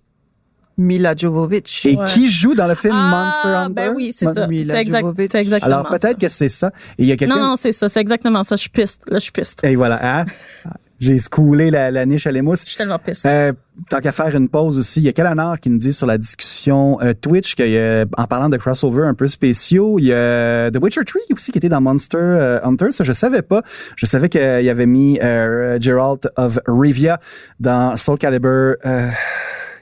Mila 0.78 1.14
Jovovich. 1.14 1.84
et 1.84 1.96
Ouais. 1.96 2.04
qui 2.06 2.30
joue 2.30 2.54
dans 2.54 2.66
le 2.66 2.74
film 2.74 2.94
Monster 2.94 3.48
ah, 3.48 3.64
Hunter? 3.64 3.74
ben 3.74 3.92
oui 3.94 4.14
c'est 4.16 4.24
Mon- 4.24 4.32
ça 4.34 4.46
Mila 4.46 4.74
c'est 4.74 4.80
exact, 4.80 5.00
Jovovich. 5.02 5.34
exactement 5.34 5.76
Alors 5.80 5.88
peut-être 5.90 6.18
que 6.18 6.28
c'est 6.28 6.48
ça. 6.48 6.68
Et 6.96 7.02
il 7.02 7.06
y 7.06 7.12
a 7.12 7.16
quelqu'un. 7.18 7.34
non 7.36 7.48
non 7.48 7.56
c'est 7.56 7.72
ça 7.72 7.86
c'est 7.90 8.00
exactement 8.00 8.42
ça 8.44 8.56
je 8.56 8.62
suis 8.62 8.70
piste 8.70 9.02
là 9.10 9.18
je 9.18 9.24
suis 9.24 9.32
piste 9.32 9.62
Et 9.62 9.76
voilà, 9.76 9.98
hein? 10.20 10.24
J'ai 11.00 11.18
scoulé 11.18 11.70
la, 11.70 11.90
la 11.90 12.04
niche 12.04 12.26
à 12.26 12.32
l'émousse. 12.32 12.60
je 12.64 12.68
suis 12.68 12.76
tellement 12.76 12.98
piste 12.98 13.24
Euh, 13.24 13.52
tant 13.88 14.00
qu'à 14.00 14.12
faire 14.12 14.36
une 14.36 14.50
pause 14.50 14.76
aussi, 14.76 15.00
il 15.00 15.04
y 15.04 15.08
a 15.08 15.12
Kalanar 15.12 15.58
qui 15.58 15.70
nous 15.70 15.78
dit 15.78 15.94
sur 15.94 16.06
la 16.06 16.18
discussion 16.18 17.00
euh, 17.00 17.14
Twitch 17.14 17.54
qu'il 17.54 17.70
y 17.70 17.78
a, 17.78 18.04
en 18.18 18.24
parlant 18.26 18.50
de 18.50 18.58
crossover 18.58 19.06
un 19.06 19.14
peu 19.14 19.26
spéciaux, 19.26 19.98
il 19.98 20.04
y 20.06 20.12
a 20.12 20.70
The 20.70 20.76
Witcher 20.76 21.04
3 21.06 21.22
aussi 21.32 21.52
qui 21.52 21.58
était 21.58 21.70
dans 21.70 21.80
Monster 21.80 22.18
euh, 22.18 22.60
Hunter. 22.62 22.92
Ça, 22.92 23.02
je 23.02 23.12
savais 23.12 23.40
pas. 23.40 23.62
Je 23.96 24.04
savais 24.04 24.28
qu'il 24.28 24.42
y 24.42 24.68
avait 24.68 24.84
mis 24.84 25.18
euh, 25.22 25.78
Geralt 25.80 26.28
of 26.36 26.58
Rivia 26.66 27.18
dans 27.58 27.96
Soul 27.96 28.18
Calibur 28.18 28.76
euh, 28.84 29.08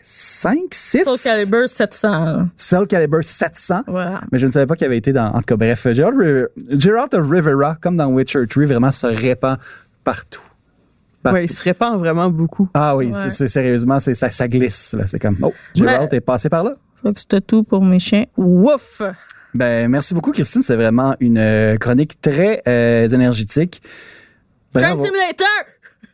5, 0.03 0.59
6? 0.71 1.05
Soul 1.05 1.19
Calibur 1.19 1.69
700 1.69 2.25
là. 2.25 2.47
Soul 2.55 2.87
Calibur 2.87 3.25
700. 3.25 3.83
voilà 3.89 4.21
Mais 4.31 4.39
je 4.39 4.47
ne 4.47 4.53
savais 4.53 4.67
pas 4.67 4.77
qu'il 4.77 4.87
avait 4.87 4.97
été 4.97 5.13
dans. 5.13 5.33
En 5.33 5.41
tout 5.41 5.47
cas, 5.47 5.57
bref, 5.57 5.87
Geralt 5.93 7.15
of 7.15 7.29
Rivera, 7.29 7.75
comme 7.81 7.97
dans 7.97 8.07
Witcher 8.07 8.47
3, 8.49 8.67
vraiment 8.67 8.93
se 8.93 9.09
répand 9.09 9.59
partout. 10.05 10.41
Ouais, 11.25 11.45
il 11.45 11.49
se 11.51 11.63
répand 11.63 11.99
vraiment 11.99 12.31
beaucoup. 12.31 12.69
Ah 12.75 12.97
oui, 12.97 13.13
Ouais. 13.13 13.29
c'est, 13.31 13.49
sérieusement, 13.49 13.99
c'est, 14.01 14.15
ça, 14.15 14.31
ça 14.31 14.47
glisse. 14.49 14.95
Là. 14.97 15.05
C'est 15.07 15.19
comme, 15.19 15.37
oh, 15.43 15.53
Geralt 15.75 16.13
est 16.13 16.21
passé 16.21 16.49
par 16.49 16.63
là. 16.65 16.77
je 16.97 17.01
crois 17.01 17.13
que 17.13 17.21
c'était 17.21 17.41
tout 17.41 17.65
pour 17.65 17.83
mes 17.85 17.99
chiens 17.99 18.25
wouf 18.37 19.03
Ben, 19.55 19.89
merci 19.91 20.15
beaucoup, 20.15 20.31
Christine. 20.33 20.63
C'est 20.63 20.77
vraiment 20.77 21.17
une 21.21 21.39
euh, 21.39 21.77
chronique 21.77 22.21
très 22.21 22.63
euh, 22.69 23.09
énergétique. 23.09 23.83
Train 24.73 24.95
Bravo. 24.95 25.05
Simulator 25.05 25.49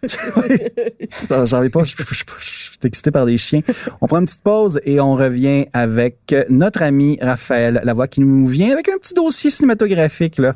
J'en- 0.03 1.47
J'en 1.47 1.62
ai 1.62 1.71
pas, 1.71 1.83
je, 1.85 1.95
je- 1.97 2.05
je- 2.05 2.25
je 2.38 2.45
suis 2.45 2.79
excité 2.85 3.11
par 3.11 3.25
des 3.27 3.37
chiens. 3.38 3.62
On 4.01 4.07
prend 4.07 4.19
une 4.19 4.27
petite 4.27 4.43
pause 4.43 4.81
et 4.85 5.01
on 5.01 5.14
revient 5.14 5.67
avec 5.73 6.35
notre 6.51 6.83
ami 6.83 7.19
Raphaël 7.23 7.81
Lavoie 7.85 8.07
qui 8.09 8.21
nous 8.21 8.47
vient 8.47 8.73
avec 8.73 8.88
un 8.88 8.97
petit 8.99 9.14
dossier 9.14 9.51
cinématographique. 9.51 10.38
Là. 10.38 10.55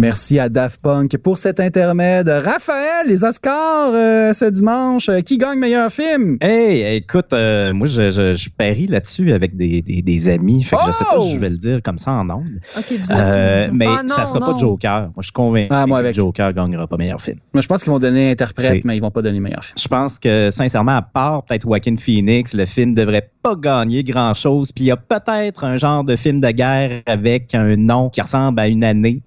Merci 0.00 0.38
à 0.38 0.48
Daft 0.48 0.80
Punk 0.80 1.16
pour 1.16 1.38
cet 1.38 1.58
intermède. 1.58 2.28
Raphaël, 2.28 3.08
les 3.08 3.24
Oscars 3.24 3.90
euh, 3.92 4.32
ce 4.32 4.44
dimanche, 4.44 5.08
euh, 5.08 5.22
qui 5.22 5.38
gagne 5.38 5.58
meilleur 5.58 5.90
film? 5.90 6.36
Hey, 6.40 6.98
écoute, 6.98 7.32
euh, 7.32 7.72
moi, 7.74 7.88
je, 7.88 8.08
je, 8.10 8.32
je 8.32 8.48
parie 8.48 8.86
là-dessus 8.86 9.32
avec 9.32 9.56
des, 9.56 9.82
des, 9.82 10.00
des 10.00 10.28
amis. 10.28 10.62
Fait 10.62 10.76
que 10.76 10.82
je 10.86 10.92
sais 10.92 11.04
pas 11.04 11.10
Oh! 11.16 11.22
si 11.24 11.34
je 11.34 11.40
vais 11.40 11.50
le 11.50 11.56
dire 11.56 11.80
comme 11.82 11.98
ça 11.98 12.12
en 12.12 12.30
ondes. 12.30 12.60
ok 12.78 12.84
dis 12.92 13.08
Euh, 13.10 13.70
mais 13.72 13.86
Ah 13.88 14.04
non, 14.04 14.14
ça 14.14 14.26
sera 14.26 14.38
non. 14.38 14.52
pas 14.52 14.56
Joker. 14.56 15.00
Moi, 15.00 15.12
je 15.18 15.22
suis 15.24 15.32
convaincu 15.32 15.66
Ah, 15.70 15.84
moi 15.84 15.98
avec. 15.98 16.12
que 16.12 16.20
Joker 16.20 16.52
gagnera 16.52 16.86
pas 16.86 16.96
meilleur 16.96 17.20
film. 17.20 17.38
Moi, 17.52 17.60
je 17.60 17.66
pense 17.66 17.82
qu'ils 17.82 17.92
vont 17.92 17.98
donner 17.98 18.30
interprète, 18.30 18.84
mais 18.84 18.96
ils 18.96 19.00
vont 19.00 19.10
pas 19.10 19.22
donner 19.22 19.40
meilleur 19.40 19.64
film. 19.64 19.74
Je 19.82 19.88
pense 19.88 20.20
que, 20.20 20.50
sincèrement, 20.52 20.96
à 20.98 21.02
part 21.02 21.42
peut-être 21.42 21.62
Joaquin 21.62 21.96
Phoenix, 21.96 22.54
le 22.54 22.66
film 22.66 22.94
devrait 22.94 23.28
pas 23.42 23.56
gagner 23.56 24.04
grand-chose. 24.04 24.70
Puis 24.70 24.84
il 24.84 24.88
y 24.88 24.92
a 24.92 24.96
peut-être 24.96 25.64
un 25.64 25.76
genre 25.76 26.04
de 26.04 26.14
film 26.14 26.40
de 26.40 26.50
guerre 26.52 27.02
avec 27.06 27.52
un 27.56 27.74
nom 27.74 28.10
qui 28.10 28.20
ressemble 28.20 28.60
à 28.60 28.68
une 28.68 28.84
année 28.84 29.22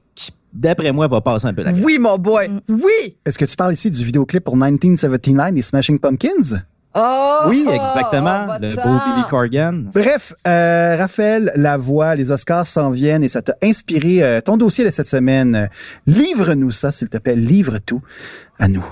d'après 0.53 0.91
moi, 0.91 1.07
va 1.07 1.21
passer 1.21 1.47
un 1.47 1.53
peu 1.53 1.63
la 1.63 1.71
Oui, 1.71 1.97
mon 1.99 2.17
boy. 2.17 2.49
Mm. 2.49 2.59
Oui. 2.69 3.15
Est-ce 3.25 3.37
que 3.37 3.45
tu 3.45 3.55
parles 3.55 3.73
ici 3.73 3.89
du 3.91 4.03
vidéoclip 4.03 4.43
pour 4.43 4.55
1979 4.55 5.53
des 5.53 5.61
Smashing 5.61 5.99
Pumpkins? 5.99 6.61
Oh, 6.93 7.43
Oui, 7.47 7.65
exactement. 7.69 8.47
oh, 8.49 8.53
le 8.61 8.75
beau 8.75 8.99
Billy 9.05 9.23
Corgan. 9.29 9.85
Bref, 9.93 10.33
euh, 10.45 10.97
Raphaël 10.97 11.51
Lavoie, 11.55 12.15
les 12.15 12.31
Oscars 12.31 12.67
s'en 12.67 12.89
viennent 12.89 13.23
et 13.23 13.29
ça 13.29 13.41
t'a 13.41 13.55
inspiré 13.63 14.21
euh, 14.21 14.41
ton 14.41 14.57
dossier 14.57 14.83
de 14.83 14.89
cette 14.89 15.07
semaine. 15.07 15.69
Livre-nous 16.05 16.71
ça, 16.71 16.91
s'il 16.91 17.07
te 17.07 17.17
plaît. 17.17 17.35
Livre 17.35 17.77
tout 17.79 18.01
à 18.59 18.67
nous. 18.67 18.85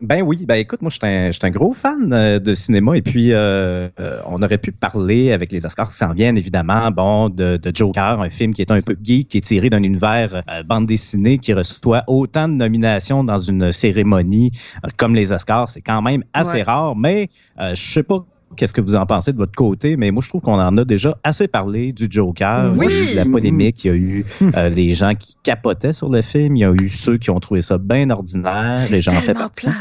Ben 0.00 0.22
oui, 0.22 0.46
ben 0.46 0.54
écoute, 0.54 0.80
moi 0.80 0.88
je 0.90 0.94
suis 1.30 1.46
un, 1.46 1.50
gros 1.50 1.74
fan 1.74 2.10
euh, 2.14 2.38
de 2.38 2.54
cinéma 2.54 2.96
et 2.96 3.02
puis 3.02 3.32
euh, 3.34 3.86
euh, 4.00 4.18
on 4.26 4.42
aurait 4.42 4.56
pu 4.56 4.72
parler 4.72 5.30
avec 5.30 5.52
les 5.52 5.66
Oscars 5.66 5.90
qui 5.90 5.96
s'en 5.96 6.14
viennent 6.14 6.38
évidemment, 6.38 6.90
bon, 6.90 7.28
de, 7.28 7.58
de 7.58 7.70
Joker, 7.74 8.22
un 8.22 8.30
film 8.30 8.54
qui 8.54 8.62
est 8.62 8.70
un 8.70 8.78
peu 8.80 8.96
geek, 9.02 9.28
qui 9.28 9.38
est 9.38 9.40
tiré 9.42 9.68
d'un 9.68 9.82
univers 9.82 10.42
euh, 10.48 10.62
bande 10.62 10.86
dessinée 10.86 11.36
qui 11.36 11.52
reçoit 11.52 12.02
autant 12.06 12.48
de 12.48 12.54
nominations 12.54 13.24
dans 13.24 13.36
une 13.36 13.72
cérémonie 13.72 14.52
comme 14.96 15.14
les 15.14 15.32
Oscars, 15.32 15.68
c'est 15.68 15.82
quand 15.82 16.00
même 16.00 16.24
assez 16.32 16.50
Ouais. 16.50 16.62
rare, 16.62 16.96
mais 16.96 17.28
euh, 17.60 17.74
je 17.74 17.82
sais 17.92 18.02
pas 18.02 18.24
qu'est-ce 18.60 18.74
que 18.74 18.82
vous 18.82 18.94
en 18.94 19.06
pensez 19.06 19.32
de 19.32 19.38
votre 19.38 19.54
côté, 19.54 19.96
mais 19.96 20.10
moi 20.10 20.22
je 20.22 20.28
trouve 20.28 20.42
qu'on 20.42 20.60
en 20.60 20.76
a 20.76 20.84
déjà 20.84 21.16
assez 21.24 21.48
parlé 21.48 21.92
du 21.92 22.08
Joker, 22.10 22.74
Oui! 22.76 22.86
Il 22.90 22.92
y 22.92 22.94
a 22.94 23.02
eu 23.04 23.12
de 23.12 23.16
la 23.16 23.24
polémique, 23.24 23.84
il 23.84 23.86
y 23.86 23.90
a 23.90 23.94
eu 23.96 24.26
euh, 24.54 24.68
les 24.68 24.92
gens 24.92 25.14
qui 25.14 25.38
capotaient 25.42 25.94
sur 25.94 26.10
le 26.10 26.20
film, 26.20 26.56
il 26.56 26.60
y 26.60 26.64
a 26.66 26.70
eu 26.72 26.90
ceux 26.90 27.16
qui 27.16 27.30
ont 27.30 27.40
trouvé 27.40 27.62
ça 27.62 27.78
bien 27.78 28.10
ordinaire, 28.10 28.78
et 28.92 29.00
j'en 29.00 29.12
fais 29.12 29.26
tellement 29.28 29.40
partie. 29.48 29.62
plate. 29.66 29.76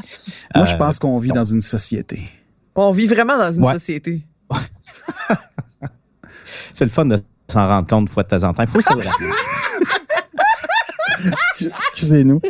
Moi, 0.55 0.63
Euh, 0.63 0.65
je 0.65 0.77
pense 0.77 0.97
qu'on 0.97 1.17
vit 1.17 1.31
dans 1.33 1.43
une 1.43 1.59
société. 1.61 2.21
On 2.75 2.91
vit 2.91 3.07
vraiment 3.07 3.37
dans 3.37 3.51
une 3.51 3.65
Ouais. 3.65 3.73
société. 3.73 4.21
C'est 6.73 6.85
le 6.85 6.91
fun 6.91 7.05
de 7.05 7.21
s'en 7.49 7.67
rendre 7.67 7.87
compte 7.87 8.01
une 8.03 8.07
fois 8.07 8.23
de 8.23 8.29
temps 8.29 8.43
en 8.47 8.53
temps. 8.53 8.63
Il 8.63 8.69
faut 8.69 8.79
se 8.81 8.95
le 8.95 9.01
rappeler. 9.05 9.29
Excusez-nous. 11.91 12.41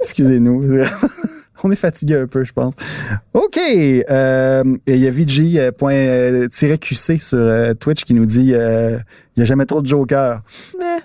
Excusez-nous. 0.00 0.62
On 1.64 1.70
est 1.70 1.76
fatigué 1.76 2.16
un 2.16 2.26
peu, 2.26 2.44
je 2.44 2.52
pense. 2.52 2.74
OK. 3.34 3.58
Euh, 3.58 4.64
il 4.86 4.96
y 4.96 5.06
a 5.06 5.10
VG.QC 5.10 7.18
sur 7.18 7.38
euh, 7.38 7.74
Twitch 7.74 8.04
qui 8.04 8.14
nous 8.14 8.26
dit 8.26 8.54
euh, 8.54 8.98
il 9.34 9.40
n'y 9.40 9.42
a 9.42 9.46
jamais 9.46 9.66
trop 9.66 9.82
de 9.82 9.86
Joker. 9.86 10.42
Mais 10.78 10.98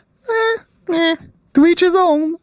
Eh. 0.93 1.15
Twitch 1.53 1.81
is 1.81 1.95
on. 1.97 2.33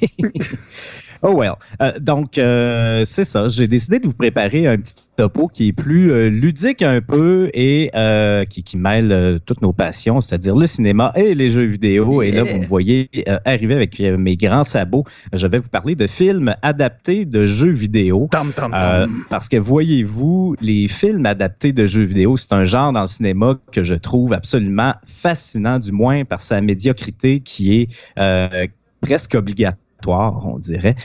Oh 1.22 1.34
well. 1.34 1.54
Euh, 1.82 1.92
donc, 2.00 2.38
euh, 2.38 3.04
c'est 3.04 3.24
ça. 3.24 3.48
J'ai 3.48 3.66
décidé 3.66 3.98
de 3.98 4.06
vous 4.06 4.14
préparer 4.14 4.66
un 4.66 4.76
petit 4.78 4.94
topo 5.16 5.48
qui 5.48 5.68
est 5.68 5.72
plus 5.72 6.10
euh, 6.12 6.28
ludique 6.28 6.82
un 6.82 7.00
peu 7.00 7.50
et 7.54 7.90
euh, 7.94 8.44
qui, 8.44 8.62
qui 8.62 8.76
mêle 8.78 9.10
euh, 9.10 9.38
toutes 9.44 9.62
nos 9.62 9.72
passions, 9.72 10.20
c'est-à-dire 10.20 10.54
le 10.56 10.66
cinéma 10.66 11.12
et 11.16 11.34
les 11.34 11.48
jeux 11.48 11.64
vidéo. 11.64 12.22
Et 12.22 12.30
là, 12.30 12.44
vous 12.44 12.58
me 12.58 12.64
voyez 12.66 13.08
euh, 13.28 13.38
arriver 13.44 13.74
avec 13.74 13.98
mes 14.00 14.36
grands 14.36 14.64
sabots. 14.64 15.04
Je 15.32 15.46
vais 15.46 15.58
vous 15.58 15.68
parler 15.68 15.94
de 15.94 16.06
films 16.06 16.54
adaptés 16.62 17.24
de 17.24 17.46
jeux 17.46 17.72
vidéo. 17.72 18.28
Tam, 18.30 18.52
Euh, 18.58 19.06
tam. 19.06 19.10
parce 19.30 19.48
que 19.48 19.56
voyez-vous, 19.56 20.56
les 20.60 20.88
films 20.88 21.26
adaptés 21.26 21.72
de 21.72 21.86
jeux 21.86 22.04
vidéo, 22.04 22.36
c'est 22.36 22.52
un 22.52 22.64
genre 22.64 22.92
dans 22.92 23.02
le 23.02 23.06
cinéma 23.06 23.58
que 23.72 23.82
je 23.82 23.94
trouve 23.94 24.32
absolument 24.32 24.94
fascinant, 25.06 25.78
du 25.78 25.92
moins 25.92 26.24
par 26.24 26.40
sa 26.40 26.60
médiocrité 26.60 27.40
qui 27.40 27.80
est 27.80 27.88
euh, 28.18 28.66
presque 29.00 29.34
obligatoire, 29.34 29.78
on 30.06 30.58
dirait. 30.58 30.96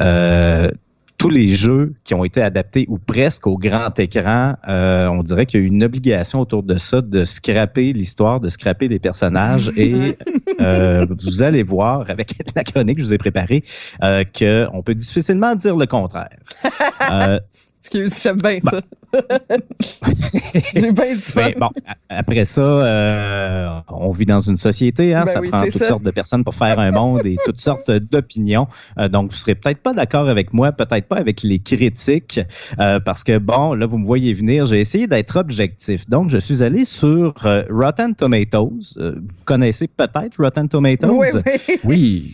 Euh, 0.00 0.70
tous 1.22 1.30
les 1.30 1.48
jeux 1.48 1.94
qui 2.02 2.14
ont 2.14 2.24
été 2.24 2.42
adaptés 2.42 2.84
ou 2.88 2.98
presque 2.98 3.46
au 3.46 3.56
grand 3.56 3.96
écran, 4.00 4.56
euh, 4.66 5.06
on 5.06 5.22
dirait 5.22 5.46
qu'il 5.46 5.60
y 5.60 5.62
a 5.62 5.66
une 5.66 5.84
obligation 5.84 6.40
autour 6.40 6.64
de 6.64 6.76
ça 6.76 7.00
de 7.00 7.24
scraper 7.24 7.92
l'histoire, 7.92 8.40
de 8.40 8.48
scraper 8.48 8.88
les 8.88 8.98
personnages 8.98 9.70
et 9.78 10.16
euh, 10.60 11.06
vous 11.08 11.44
allez 11.44 11.62
voir 11.62 12.10
avec 12.10 12.34
la 12.56 12.64
chronique 12.64 12.96
que 12.96 13.02
je 13.02 13.06
vous 13.06 13.14
ai 13.14 13.18
préparée 13.18 13.62
euh, 14.02 14.24
qu'on 14.24 14.82
peut 14.82 14.96
difficilement 14.96 15.54
dire 15.54 15.76
le 15.76 15.86
contraire. 15.86 16.38
Excuse, 17.84 18.22
j'aime 18.22 18.36
bien 18.36 18.58
ça. 18.62 18.80
J'ai 20.74 20.92
bien 20.92 21.14
du 21.14 21.20
fun. 21.20 21.40
Ben, 21.42 21.54
bon, 21.58 21.68
a- 21.86 21.96
après 22.18 22.44
ça, 22.44 22.60
euh, 22.62 23.68
on 23.88 24.12
vit 24.12 24.24
dans 24.24 24.38
une 24.40 24.56
société, 24.56 25.14
hein, 25.14 25.24
Ben 25.26 25.32
ça 25.32 25.40
oui, 25.40 25.48
prend 25.50 25.64
toutes 25.64 25.78
ça. 25.82 25.88
sortes 25.88 26.04
de 26.04 26.12
personnes 26.12 26.44
pour 26.44 26.54
faire 26.54 26.78
un 26.78 26.92
monde 26.92 27.26
et 27.26 27.36
toutes 27.44 27.60
sortes 27.60 27.90
d'opinions. 27.90 28.68
Euh, 28.98 29.08
donc, 29.08 29.30
vous 29.32 29.36
serez 29.36 29.54
peut-être 29.56 29.82
pas 29.82 29.92
d'accord 29.94 30.28
avec 30.28 30.52
moi, 30.52 30.70
peut-être 30.72 31.08
pas 31.08 31.16
avec 31.16 31.42
les 31.42 31.58
critiques, 31.58 32.40
euh, 32.78 33.00
parce 33.00 33.24
que 33.24 33.36
bon, 33.38 33.74
là, 33.74 33.84
vous 33.86 33.98
me 33.98 34.06
voyez 34.06 34.32
venir, 34.32 34.64
j'ai 34.64 34.80
essayé 34.80 35.06
d'être 35.08 35.36
objectif. 35.36 36.08
Donc, 36.08 36.30
je 36.30 36.38
suis 36.38 36.62
allé 36.62 36.84
sur 36.84 37.34
euh, 37.44 37.64
Rotten 37.68 38.14
Tomatoes. 38.14 38.94
Euh, 38.98 39.16
vous 39.16 39.44
connaissez 39.44 39.88
peut-être 39.88 40.36
Rotten 40.38 40.68
Tomatoes? 40.68 41.10
Oui, 41.18 41.26
oui. 41.34 41.78
Oui. 41.84 42.32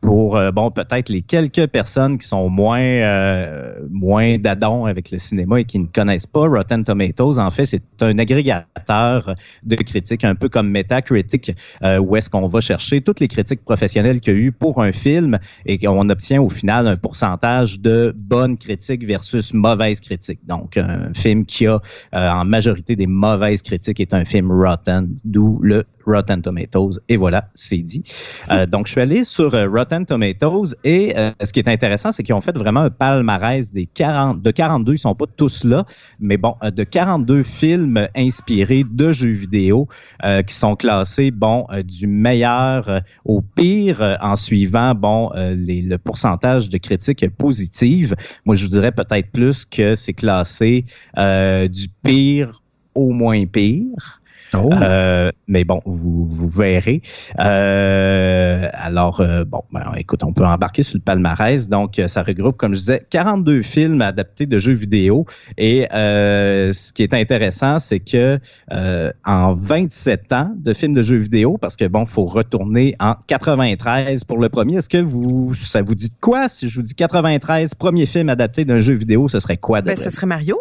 Pour 0.00 0.36
euh, 0.36 0.50
bon 0.50 0.70
peut-être 0.70 1.08
les 1.08 1.22
quelques 1.22 1.66
personnes 1.66 2.18
qui 2.18 2.26
sont 2.26 2.48
moins 2.48 2.80
euh, 2.80 3.74
moins 3.90 4.38
d'adon 4.38 4.86
avec 4.86 5.10
le 5.10 5.18
cinéma 5.18 5.60
et 5.60 5.64
qui 5.64 5.78
ne 5.78 5.86
connaissent 5.86 6.26
pas 6.26 6.46
Rotten 6.46 6.84
Tomatoes 6.84 7.38
en 7.38 7.50
fait 7.50 7.66
c'est 7.66 7.82
un 8.00 8.18
agrégateur 8.18 9.34
de 9.64 9.76
critiques 9.76 10.24
un 10.24 10.34
peu 10.34 10.48
comme 10.48 10.70
Metacritic 10.70 11.52
euh, 11.82 11.98
où 11.98 12.16
est-ce 12.16 12.30
qu'on 12.30 12.46
va 12.46 12.60
chercher 12.60 13.00
toutes 13.00 13.20
les 13.20 13.28
critiques 13.28 13.64
professionnelles 13.64 14.20
qu'il 14.20 14.32
y 14.34 14.36
a 14.36 14.38
eu 14.38 14.52
pour 14.52 14.82
un 14.82 14.92
film 14.92 15.38
et 15.66 15.78
qu'on 15.78 16.08
obtient 16.10 16.40
au 16.40 16.50
final 16.50 16.86
un 16.86 16.96
pourcentage 16.96 17.80
de 17.80 18.14
bonnes 18.16 18.56
critiques 18.56 19.04
versus 19.04 19.52
mauvaises 19.54 20.00
critiques. 20.00 20.40
Donc 20.46 20.76
un 20.76 21.12
film 21.14 21.44
qui 21.44 21.66
a 21.66 21.80
euh, 22.14 22.30
en 22.30 22.44
majorité 22.44 22.96
des 22.96 23.06
mauvaises 23.06 23.62
critiques 23.62 24.00
est 24.00 24.14
un 24.14 24.24
film 24.24 24.50
Rotten 24.50 25.16
d'où 25.24 25.58
le 25.62 25.84
Rotten 26.08 26.42
Tomatoes 26.42 26.98
et 27.08 27.16
voilà 27.16 27.48
c'est 27.54 27.78
dit 27.78 28.02
euh, 28.50 28.66
donc, 28.78 28.86
je 28.86 28.92
suis 28.92 29.00
allé 29.00 29.24
sur 29.24 29.54
euh, 29.54 29.68
Rotten 29.68 30.06
Tomatoes 30.06 30.74
et 30.84 31.16
euh, 31.16 31.30
ce 31.42 31.52
qui 31.52 31.60
est 31.60 31.68
intéressant, 31.68 32.12
c'est 32.12 32.22
qu'ils 32.22 32.34
ont 32.34 32.40
fait 32.40 32.56
vraiment 32.56 32.80
un 32.80 32.90
palmarès 32.90 33.72
des 33.72 33.86
40, 33.86 34.42
de 34.42 34.50
42, 34.50 34.94
ils 34.94 34.98
sont 34.98 35.14
pas 35.14 35.26
tous 35.36 35.64
là, 35.64 35.84
mais 36.20 36.36
bon, 36.36 36.54
de 36.62 36.84
42 36.84 37.42
films 37.42 38.08
inspirés 38.16 38.84
de 38.88 39.12
jeux 39.12 39.30
vidéo 39.30 39.88
euh, 40.24 40.42
qui 40.42 40.54
sont 40.54 40.76
classés, 40.76 41.30
bon, 41.30 41.66
du 41.84 42.06
meilleur 42.06 43.02
au 43.24 43.40
pire 43.40 44.18
en 44.20 44.36
suivant, 44.36 44.94
bon, 44.94 45.30
les, 45.34 45.82
le 45.82 45.98
pourcentage 45.98 46.68
de 46.68 46.78
critiques 46.78 47.28
positives. 47.36 48.14
Moi, 48.44 48.54
je 48.54 48.64
vous 48.64 48.70
dirais 48.70 48.92
peut-être 48.92 49.30
plus 49.32 49.64
que 49.64 49.94
c'est 49.94 50.12
classé 50.12 50.84
du 51.16 51.88
pire 52.02 52.62
au 52.94 53.10
moins 53.10 53.44
pire. 53.46 54.17
Oh. 54.54 54.70
Euh, 54.72 55.30
mais 55.46 55.64
bon, 55.64 55.80
vous, 55.84 56.24
vous 56.24 56.48
verrez. 56.48 57.02
Euh, 57.38 58.68
alors, 58.72 59.20
euh, 59.20 59.44
bon, 59.44 59.62
ben, 59.72 59.92
écoute, 59.96 60.24
on 60.24 60.32
peut 60.32 60.44
embarquer 60.44 60.82
sur 60.82 60.96
le 60.96 61.02
palmarès. 61.02 61.68
Donc, 61.68 62.00
ça 62.06 62.22
regroupe, 62.22 62.56
comme 62.56 62.74
je 62.74 62.80
disais, 62.80 63.06
42 63.10 63.62
films 63.62 64.02
adaptés 64.02 64.46
de 64.46 64.58
jeux 64.58 64.74
vidéo. 64.74 65.26
Et 65.56 65.86
euh, 65.92 66.72
ce 66.72 66.92
qui 66.92 67.02
est 67.02 67.14
intéressant, 67.14 67.78
c'est 67.78 68.00
que 68.00 68.38
euh, 68.72 69.12
en 69.24 69.54
27 69.54 70.32
ans 70.32 70.52
de 70.56 70.72
films 70.72 70.94
de 70.94 71.02
jeux 71.02 71.16
vidéo, 71.16 71.58
parce 71.58 71.76
que 71.76 71.86
bon, 71.86 72.06
faut 72.06 72.26
retourner 72.26 72.94
en 73.00 73.14
93 73.26 74.24
pour 74.24 74.38
le 74.38 74.48
premier. 74.48 74.76
Est-ce 74.76 74.88
que 74.88 74.98
vous, 74.98 75.54
ça 75.54 75.82
vous 75.82 75.94
dit 75.94 76.08
de 76.08 76.20
quoi? 76.20 76.48
Si 76.48 76.68
je 76.68 76.76
vous 76.76 76.82
dis 76.82 76.94
93 76.94 77.74
premier 77.74 78.06
film 78.06 78.28
adapté 78.28 78.64
d'un 78.64 78.78
jeu 78.78 78.94
vidéo, 78.94 79.28
ce 79.28 79.40
serait 79.40 79.56
quoi 79.56 79.82
Ben, 79.82 79.96
ce 79.96 80.10
serait 80.10 80.26
Mario. 80.26 80.58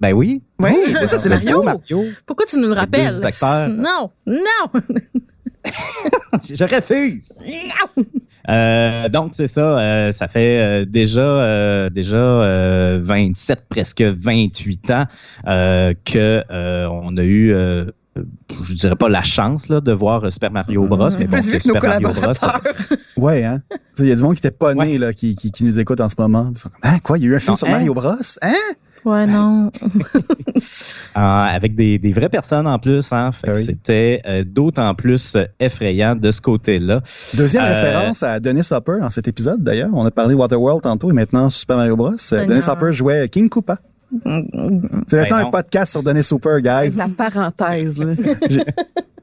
Ben 0.00 0.12
oui. 0.14 0.42
Oui, 0.58 0.70
c'est 0.98 1.06
ça, 1.06 1.18
c'est 1.18 1.28
Le 1.28 1.34
Mario. 1.36 1.56
beau 1.58 1.62
Mario. 1.64 2.04
Pourquoi 2.26 2.46
tu 2.46 2.58
nous 2.58 2.68
le 2.68 2.74
rappelles? 2.74 3.20
Non, 3.68 4.10
non. 4.26 4.80
Je 6.48 6.64
refuse. 6.64 7.38
Euh, 8.48 9.08
donc 9.10 9.32
c'est 9.34 9.46
ça, 9.46 9.78
euh, 9.78 10.10
ça 10.10 10.26
fait 10.26 10.58
euh, 10.58 10.84
déjà 10.86 11.20
euh, 11.20 11.90
déjà 11.90 12.16
euh, 12.16 12.98
27 13.02 13.66
presque 13.68 14.00
28 14.00 14.90
ans 14.90 15.04
euh, 15.46 15.92
que 16.10 16.42
euh, 16.50 16.86
on 16.90 17.16
a 17.18 17.22
eu 17.22 17.52
euh, 17.52 17.84
je 18.64 18.72
dirais 18.74 18.96
pas 18.96 19.08
la 19.10 19.22
chance 19.22 19.68
là, 19.68 19.80
de 19.82 19.92
voir 19.92 20.32
Super 20.32 20.50
Mario 20.50 20.86
Bros. 20.86 21.10
mais 21.18 21.26
bon, 21.26 21.30
Plus 21.36 21.50
vieux 21.50 21.58
que 21.58 21.68
nos 21.68 21.74
Super 21.74 21.90
Mario 21.90 22.08
Bros, 22.08 22.14
collaborateurs. 22.14 22.60
Ouais, 23.18 23.44
hein? 23.44 23.60
Il 23.98 24.06
y 24.08 24.12
a 24.12 24.16
du 24.16 24.22
monde 24.22 24.34
qui 24.34 24.38
était 24.38 24.50
pas 24.50 24.72
né, 24.74 24.96
là, 24.96 25.12
qui, 25.12 25.36
qui, 25.36 25.52
qui 25.52 25.64
nous 25.64 25.78
écoute 25.78 26.00
en 26.00 26.08
ce 26.08 26.14
moment. 26.18 26.48
Ils 26.50 26.58
sont 26.58 26.70
comme, 26.70 26.78
Hein, 26.90 26.98
quoi? 27.02 27.18
Il 27.18 27.24
y 27.24 27.26
a 27.26 27.30
eu 27.30 27.34
un 27.36 27.38
film 27.38 27.52
Non, 27.52 27.56
sur 27.56 27.68
hein? 27.68 27.72
Mario 27.72 27.92
Bros? 27.92 28.14
Hein? 28.40 28.52
Ouais, 29.04 29.26
non. 29.26 29.70
Euh, 29.84 30.60
avec 31.14 31.74
des, 31.74 31.98
des 31.98 32.12
vraies 32.12 32.28
personnes 32.28 32.66
en 32.66 32.78
plus, 32.78 33.12
hein, 33.12 33.30
Ah 33.46 33.52
oui. 33.54 33.64
c'était 33.64 34.20
euh, 34.26 34.44
d'autant 34.46 34.94
plus 34.94 35.34
euh, 35.36 35.44
effrayant 35.58 36.14
de 36.16 36.30
ce 36.30 36.40
côté-là. 36.40 37.00
Deuxième 37.34 37.64
Euh, 37.64 37.74
référence 37.74 38.22
à 38.22 38.40
Dennis 38.40 38.68
Hopper 38.72 38.98
dans 39.00 39.10
cet 39.10 39.26
épisode, 39.28 39.62
d'ailleurs. 39.62 39.90
On 39.92 40.04
a 40.04 40.10
parlé 40.10 40.34
Waterworld 40.34 40.82
tantôt 40.82 41.10
et 41.10 41.14
maintenant 41.14 41.48
Super 41.48 41.76
Mario 41.76 41.96
Bros. 41.96 42.12
Seigneur. 42.16 42.46
Dennis 42.46 42.68
Hopper 42.68 42.92
jouait 42.92 43.28
King 43.28 43.48
Koopa. 43.48 43.76
C'est 44.12 44.26
maintenant 44.26 45.06
Ben 45.06 45.32
un 45.32 45.42
non. 45.44 45.50
podcast 45.50 45.92
sur 45.92 46.02
Dennis 46.02 46.28
Hopper, 46.32 46.58
guys. 46.62 46.96
La 46.96 47.06
parenthèse, 47.08 47.98
là. 47.98 48.14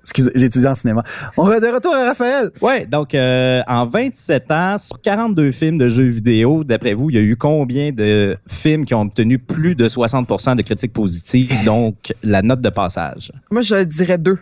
Excusez, 0.09 0.31
j'ai 0.35 0.45
étudié 0.45 0.67
en 0.69 0.73
cinéma. 0.75 1.03
On 1.35 1.43
va 1.43 1.59
de 1.59 1.67
retour 1.67 1.93
à 1.93 2.05
Raphaël. 2.05 2.49
Ouais, 2.61 2.85
donc 2.85 3.13
euh, 3.13 3.61
en 3.67 3.85
27 3.85 4.51
ans, 4.51 4.77
sur 4.77 5.01
42 5.01 5.51
films 5.51 5.77
de 5.77 5.89
jeux 5.89 6.07
vidéo, 6.07 6.63
d'après 6.63 6.93
vous, 6.93 7.09
il 7.09 7.15
y 7.17 7.19
a 7.19 7.21
eu 7.21 7.35
combien 7.35 7.91
de 7.91 8.37
films 8.47 8.85
qui 8.85 8.93
ont 8.93 9.01
obtenu 9.01 9.37
plus 9.37 9.75
de 9.75 9.87
60% 9.89 10.55
de 10.55 10.61
critiques 10.61 10.93
positives, 10.93 11.53
donc 11.65 12.13
la 12.23 12.41
note 12.41 12.61
de 12.61 12.69
passage? 12.69 13.33
Moi, 13.51 13.61
je 13.61 13.83
dirais 13.83 14.17
deux. 14.17 14.39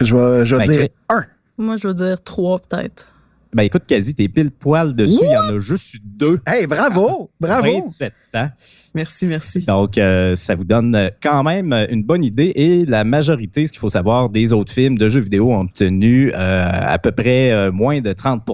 Je 0.00 0.14
vais, 0.14 0.46
je 0.46 0.56
vais 0.56 0.62
Ben, 0.66 0.76
dire 0.76 0.88
un. 1.08 1.24
Moi, 1.58 1.76
je 1.76 1.88
veux 1.88 1.94
dire 1.94 2.22
trois, 2.22 2.60
peut-être. 2.60 3.12
Ben 3.52 3.62
écoute, 3.64 3.84
quasi, 3.86 4.14
t'es 4.14 4.28
pile 4.28 4.50
poil 4.50 4.94
dessus, 4.94 5.18
il 5.22 5.28
y 5.32 5.36
en 5.36 5.56
a 5.56 5.60
juste 5.60 5.94
eu 5.94 5.98
deux. 6.02 6.40
Hey, 6.46 6.66
bravo! 6.66 7.30
Bravo! 7.40 7.82
27 7.82 8.12
ans. 8.34 8.48
Merci, 8.94 9.26
merci. 9.26 9.64
Donc, 9.64 9.98
euh, 9.98 10.36
ça 10.36 10.54
vous 10.54 10.62
donne 10.64 11.10
quand 11.20 11.42
même 11.42 11.72
une 11.90 12.04
bonne 12.04 12.22
idée. 12.24 12.52
Et 12.54 12.86
la 12.86 13.02
majorité, 13.02 13.66
ce 13.66 13.72
qu'il 13.72 13.80
faut 13.80 13.88
savoir, 13.90 14.28
des 14.30 14.52
autres 14.52 14.72
films 14.72 14.96
de 14.98 15.08
jeux 15.08 15.20
vidéo 15.20 15.50
ont 15.52 15.62
obtenu 15.62 16.30
euh, 16.32 16.34
à 16.36 16.96
peu 16.98 17.10
près 17.10 17.50
euh, 17.50 17.72
moins 17.72 18.00
de 18.00 18.12
30 18.12 18.44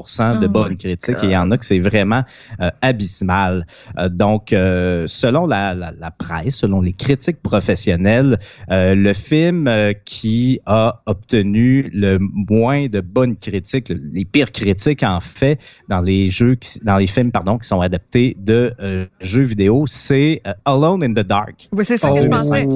de 0.40 0.46
Oh 0.46 0.48
bonnes 0.48 0.76
critiques. 0.78 1.16
Et 1.22 1.26
il 1.26 1.32
y 1.32 1.36
en 1.36 1.50
a 1.50 1.58
que 1.58 1.64
c'est 1.66 1.78
vraiment 1.78 2.22
euh, 2.60 2.70
abysmal. 2.80 3.66
Euh, 3.98 4.08
donc, 4.08 4.54
euh, 4.54 5.06
selon 5.06 5.46
la, 5.46 5.74
la, 5.74 5.92
la 5.98 6.10
presse, 6.10 6.56
selon 6.56 6.80
les 6.80 6.94
critiques 6.94 7.42
professionnelles, 7.42 8.38
euh, 8.70 8.94
le 8.94 9.12
film 9.12 9.70
qui 10.06 10.58
a 10.64 11.02
obtenu 11.04 11.90
le 11.92 12.18
moins 12.18 12.86
de 12.86 13.00
bonnes 13.02 13.36
critiques, 13.36 13.90
le- 13.90 14.00
les 14.14 14.24
pires 14.24 14.52
critiques 14.52 15.02
en 15.02 15.20
fait, 15.20 15.58
dans 15.90 16.00
les 16.00 16.28
jeux, 16.28 16.54
qui- 16.54 16.78
dans 16.80 16.96
les 16.96 17.06
films 17.06 17.30
pardon, 17.30 17.58
qui 17.58 17.68
sont 17.68 17.82
adaptés 17.82 18.36
de 18.40 18.72
euh, 18.80 19.04
jeux 19.20 19.42
vidéo, 19.44 19.84
c'est 19.86 20.29
euh, 20.46 20.52
Alone 20.64 21.02
in 21.04 21.12
the 21.12 21.26
Dark. 21.26 21.68
Oui, 21.72 21.84
c'est 21.84 21.96
ça 21.98 22.10
que 22.10 22.22
je 22.22 22.28
pensais. 22.28 22.66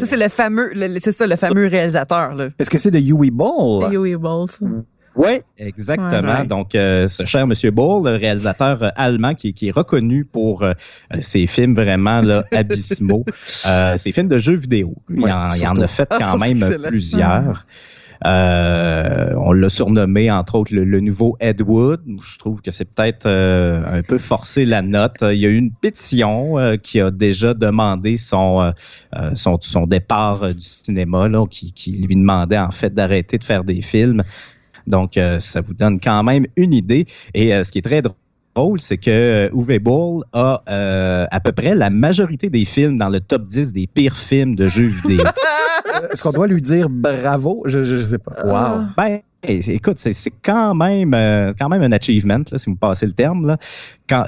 Ça, 0.00 0.06
c'est 0.06 0.16
le 0.22 0.28
fameux, 0.28 0.72
c'est 1.00 1.12
ça, 1.12 1.26
le 1.26 1.36
fameux 1.36 1.66
réalisateur, 1.66 2.34
là. 2.34 2.48
Est-ce 2.58 2.70
que 2.70 2.78
c'est 2.78 2.90
de 2.90 2.98
Yui 2.98 3.30
Ball? 3.30 3.92
Yo 3.92 4.18
Balls. 4.18 4.46
Oui, 5.16 5.40
exactement. 5.58 6.40
Ouais. 6.42 6.46
Donc, 6.46 6.76
euh, 6.76 7.08
ce 7.08 7.24
cher 7.24 7.44
Monsieur 7.44 7.72
Ball, 7.72 8.04
le 8.04 8.16
réalisateur 8.18 8.80
euh, 8.84 8.88
allemand 8.94 9.34
qui, 9.34 9.52
qui 9.52 9.66
est 9.68 9.72
reconnu 9.72 10.24
pour 10.24 10.62
euh, 10.62 10.74
ses 11.18 11.46
films 11.48 11.74
vraiment 11.74 12.20
là, 12.20 12.44
abysmaux, 12.52 13.24
euh, 13.66 13.96
ses 13.98 14.12
films 14.12 14.28
de 14.28 14.38
jeux 14.38 14.54
vidéo. 14.54 14.94
Il, 15.10 15.20
Ouais, 15.22 15.32
en, 15.32 15.48
il 15.48 15.66
en 15.66 15.74
surtout. 15.74 15.82
a 15.82 15.86
fait 15.88 16.06
Ah, 16.10 16.18
quand 16.20 16.32
c'est 16.32 16.38
même 16.54 16.62
excellent. 16.62 16.88
plusieurs. 16.88 17.66
Euh, 18.26 19.32
on 19.36 19.52
l'a 19.52 19.68
surnommé, 19.68 20.30
entre 20.30 20.56
autres, 20.56 20.74
le, 20.74 20.84
le, 20.84 21.00
nouveau 21.00 21.36
Ed 21.40 21.62
Wood. 21.62 22.00
Je 22.20 22.38
trouve 22.38 22.60
que 22.60 22.70
c'est 22.70 22.84
peut-être 22.84 23.26
euh, 23.26 23.80
un 23.86 24.02
peu 24.02 24.18
forcé 24.18 24.64
la 24.64 24.82
note. 24.82 25.16
Il 25.22 25.38
y 25.38 25.46
a 25.46 25.48
eu 25.48 25.56
une 25.56 25.72
pétition 25.72 26.58
euh, 26.58 26.76
qui 26.76 27.00
a 27.00 27.10
déjà 27.10 27.54
demandé 27.54 28.16
son, 28.16 28.60
euh, 28.60 29.30
son, 29.34 29.58
son, 29.60 29.86
départ 29.86 30.52
du 30.52 30.60
cinéma, 30.60 31.28
là, 31.28 31.46
qui, 31.48 31.72
qui 31.72 31.92
lui 31.92 32.16
demandait 32.16 32.58
en 32.58 32.72
fait 32.72 32.92
d'arrêter 32.92 33.38
de 33.38 33.44
faire 33.44 33.64
des 33.64 33.82
films. 33.82 34.22
Donc, 34.86 35.18
ça 35.38 35.60
vous 35.60 35.74
donne 35.74 36.00
quand 36.00 36.22
même 36.22 36.46
une 36.56 36.72
idée. 36.72 37.04
Et 37.34 37.50
ce 37.62 37.70
qui 37.70 37.78
est 37.78 37.82
très 37.82 38.00
drôle, 38.00 38.14
c'est 38.78 38.96
que 38.96 39.50
Uwe 39.52 39.78
Boll 39.78 40.24
a 40.32 40.62
euh, 40.68 41.26
à 41.30 41.40
peu 41.40 41.52
près 41.52 41.74
la 41.74 41.90
majorité 41.90 42.50
des 42.50 42.64
films 42.64 42.98
dans 42.98 43.08
le 43.08 43.20
top 43.20 43.46
10 43.46 43.72
des 43.72 43.86
pires 43.86 44.16
films 44.16 44.54
de 44.54 44.68
jeux 44.68 44.86
vidéo. 44.86 45.24
Est-ce 46.10 46.22
qu'on 46.22 46.32
doit 46.32 46.46
lui 46.46 46.62
dire 46.62 46.88
bravo? 46.90 47.62
Je, 47.66 47.82
je, 47.82 47.96
sais 47.96 48.18
pas. 48.18 48.32
Wow. 48.44 48.84
Ben, 48.96 49.20
écoute, 49.42 49.98
c'est 49.98 50.32
quand 50.42 50.74
même 50.74 51.14
euh, 51.14 51.52
quand 51.58 51.68
même 51.68 51.82
un 51.82 51.92
achievement, 51.92 52.40
là, 52.50 52.58
si 52.58 52.68
vous 52.68 52.76
passez 52.76 53.06
le 53.06 53.12
terme. 53.12 53.46
Là. 53.46 53.56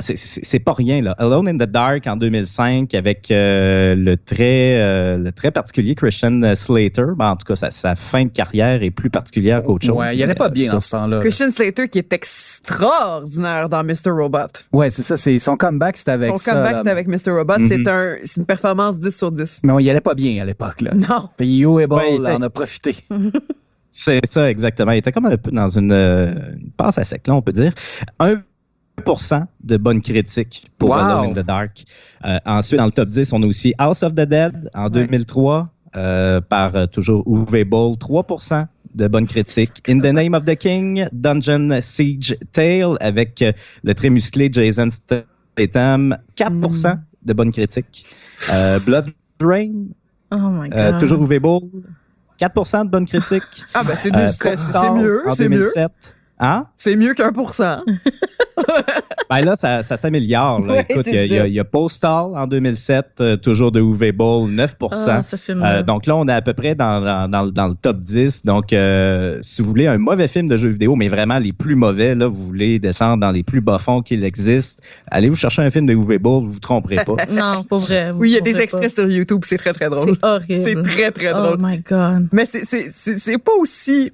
C'est 0.01 0.59
pas 0.59 0.73
rien. 0.73 1.03
Là. 1.03 1.15
Alone 1.19 1.49
in 1.49 1.55
the 1.57 1.69
Dark 1.69 2.07
en 2.07 2.17
2005 2.17 2.95
avec 2.95 3.31
euh, 3.31 3.95
le, 3.97 4.17
très, 4.17 4.79
euh, 4.79 5.17
le 5.17 5.33
très 5.33 5.51
particulier 5.51 5.95
Christian 5.95 6.55
Slater. 6.55 7.07
Ben, 7.17 7.31
en 7.31 7.37
tout 7.37 7.47
cas, 7.47 7.57
sa, 7.57 7.71
sa, 7.71 7.97
fin 7.97 8.25
de 8.25 8.31
carrière 8.31 8.83
est 8.83 8.91
plus 8.91 9.11
particulière 9.11 9.63
qu'autre 9.63 9.87
chose. 9.87 9.97
Ouais, 9.97 10.17
il 10.17 10.23
allait 10.23 10.35
pas 10.35 10.51
bien 10.51 10.75
en 10.75 10.81
ce 10.81 10.91
temps-là. 10.91 11.21
Christian 11.21 11.51
Slater 11.51 11.89
qui 11.89 11.99
est 11.99 12.13
extraordinaire 12.13 13.69
dans 13.69 13.83
Mr. 13.83 14.11
Robot. 14.11 14.39
Ouais, 14.73 14.91
c'est 14.91 15.03
ça. 15.03 15.17
C'est 15.17 15.39
son 15.39 15.57
comeback, 15.57 15.97
c'était 15.97 16.13
avec 16.13 16.31
son 16.31 16.37
ça. 16.37 16.53
Son 16.53 16.57
comeback, 16.59 16.77
c'était 16.79 16.91
avec 16.91 17.09
Mr. 17.09 17.31
Robot. 17.33 17.59
Mm 17.59 17.65
-hmm. 17.65 17.69
C'est 17.69 17.89
un, 17.89 18.17
une 18.37 18.47
performance 18.47 18.99
10 18.99 19.17
sur 19.17 19.33
10. 19.33 19.61
Mais 19.65 19.73
on, 19.73 19.79
il 19.79 19.91
allait 19.91 20.01
pas 20.01 20.15
bien 20.15 20.43
à 20.43 20.45
l'époque. 20.45 20.83
là. 20.83 20.93
Non. 20.95 21.29
Puis 21.37 21.59
You 21.59 21.87
Ball 21.89 22.27
en 22.27 22.43
a 22.43 22.51
profité. 22.51 22.95
C'est 23.91 24.25
ça, 24.25 24.51
exactement. 24.51 24.93
Il 24.93 24.99
était 24.99 25.13
comme 25.13 25.27
un 25.27 25.37
peu 25.37 25.51
dans 25.51 25.69
une, 25.69 25.93
une 25.93 26.71
passe 26.77 26.99
à 26.99 27.05
sec, 27.05 27.27
là, 27.27 27.35
on 27.35 27.43
peut 27.43 27.53
dire. 27.53 27.73
Un 28.19 28.43
de 29.65 29.77
bonnes 29.77 30.01
critiques 30.01 30.67
pour 30.79 30.91
wow. 30.91 30.97
Alone 30.97 31.31
in 31.31 31.33
the 31.33 31.47
Dark. 31.47 31.85
Euh, 32.25 32.39
ensuite, 32.45 32.79
dans 32.79 32.87
le 32.87 32.93
top 32.93 33.09
10, 33.09 33.33
on 33.33 33.43
a 33.43 33.47
aussi 33.47 33.75
House 33.79 34.03
of 34.03 34.13
the 34.15 34.27
Dead 34.27 34.71
en 34.75 34.85
ouais. 34.85 35.07
2003 35.07 35.69
euh, 35.97 36.41
par 36.41 36.77
euh, 36.77 36.87
toujours 36.87 37.25
Uwe 37.27 37.65
Boll, 37.65 37.97
3 37.99 38.27
de 38.95 39.09
bonnes 39.09 39.27
critiques. 39.27 39.83
In 39.89 40.01
the 40.01 40.13
Name 40.13 40.35
of 40.35 40.45
the 40.45 40.57
King, 40.57 41.07
Dungeon 41.13 41.79
Siege 41.81 42.37
Tale 42.53 42.97
avec 43.01 43.43
euh, 43.43 43.53
le 43.83 43.95
très 43.95 44.11
musclé 44.11 44.49
Jason 44.53 44.89
Statham, 44.91 46.17
4 46.37 46.53
mm. 46.53 47.01
de 47.25 47.33
bonnes 47.33 47.53
critiques. 47.53 48.07
Blood 48.87 49.13
Rain, 49.41 49.89
oh 50.33 50.37
my 50.37 50.69
God. 50.69 50.99
toujours 50.99 51.23
Uwe 51.23 51.41
Boll, 51.41 51.63
4% 52.41 52.87
de 52.87 52.91
bonnes 52.91 53.07
critiques. 53.07 53.65
Ah 53.75 53.85
ben 53.85 53.95
c'est 53.97 54.15
euh, 54.15 54.93
mieux, 54.93 55.21
c'est 55.33 55.49
mieux. 55.49 55.73
Hein? 56.39 56.67
C'est 56.77 56.97
mieux 56.97 57.13
qu'un 57.15 57.33
pour 57.33 57.53
cent. 57.53 57.83
ben 59.31 59.45
là, 59.45 59.57
ça, 59.57 59.83
ça 59.83 59.97
s'améliore. 59.97 60.61
Ouais, 60.71 60.85
Écoute, 60.89 61.07
il 61.07 61.15
y, 61.15 61.35
y, 61.35 61.53
y, 61.53 61.61
a 61.61 61.65
Postal 61.65 62.37
en 62.37 62.47
2007, 62.47 63.07
euh, 63.21 63.37
toujours 63.37 63.73
de 63.73 63.81
Uwe 63.81 64.13
Boll, 64.13 64.51
9 64.51 64.77
ah, 64.93 65.23
ce 65.23 65.37
film 65.37 65.63
euh, 65.65 65.83
Donc 65.83 66.07
là, 66.07 66.17
on 66.17 66.27
est 66.29 66.33
à 66.33 66.43
peu 66.43 66.53
près 66.53 66.75
dans, 66.75 67.01
dans, 67.01 67.29
dans, 67.29 67.47
dans 67.47 67.69
le 67.69 67.75
top 67.75 67.99
10. 68.03 68.45
Donc, 68.45 68.73
euh, 68.73 69.39
si 69.41 69.63
vous 69.63 69.69
voulez 69.69 69.87
un 69.87 69.99
mauvais 69.99 70.29
film 70.29 70.49
de 70.49 70.57
jeu 70.57 70.69
vidéo, 70.69 70.97
mais 70.97 71.09
vraiment 71.09 71.39
les 71.39 71.53
plus 71.53 71.75
mauvais, 71.75 72.15
là, 72.15 72.27
vous 72.27 72.47
voulez 72.47 72.79
descendre 72.79 73.21
dans 73.21 73.31
les 73.31 73.43
plus 73.43 73.61
bas 73.61 73.79
fonds 73.79 74.03
qu'il 74.03 74.25
existe, 74.25 74.83
allez 75.11 75.29
vous 75.29 75.37
chercher 75.37 75.63
un 75.63 75.71
film 75.71 75.87
de 75.87 75.95
Uwe 75.95 76.19
Boll, 76.19 76.45
vous 76.45 76.51
vous 76.51 76.61
tromperez 76.61 76.97
pas. 76.97 77.17
non, 77.31 77.65
pas 77.65 77.79
vrai. 77.79 78.13
Oui, 78.15 78.31
il 78.31 78.35
y 78.35 78.39
a 78.39 78.41
des 78.41 78.59
extraits 78.59 78.95
pas. 78.95 79.03
sur 79.03 79.11
YouTube, 79.11 79.41
c'est 79.45 79.59
très, 79.59 79.73
très 79.73 79.89
drôle. 79.89 80.15
C'est 80.15 80.25
horrible. 80.25 80.63
C'est 80.65 80.83
très, 80.83 81.11
très 81.11 81.33
drôle. 81.33 81.57
Oh 81.59 81.63
my 81.67 81.79
God. 81.79 82.29
Mais 82.33 82.47
c'est 82.47 83.39
pas 83.39 83.53
aussi 83.61 84.13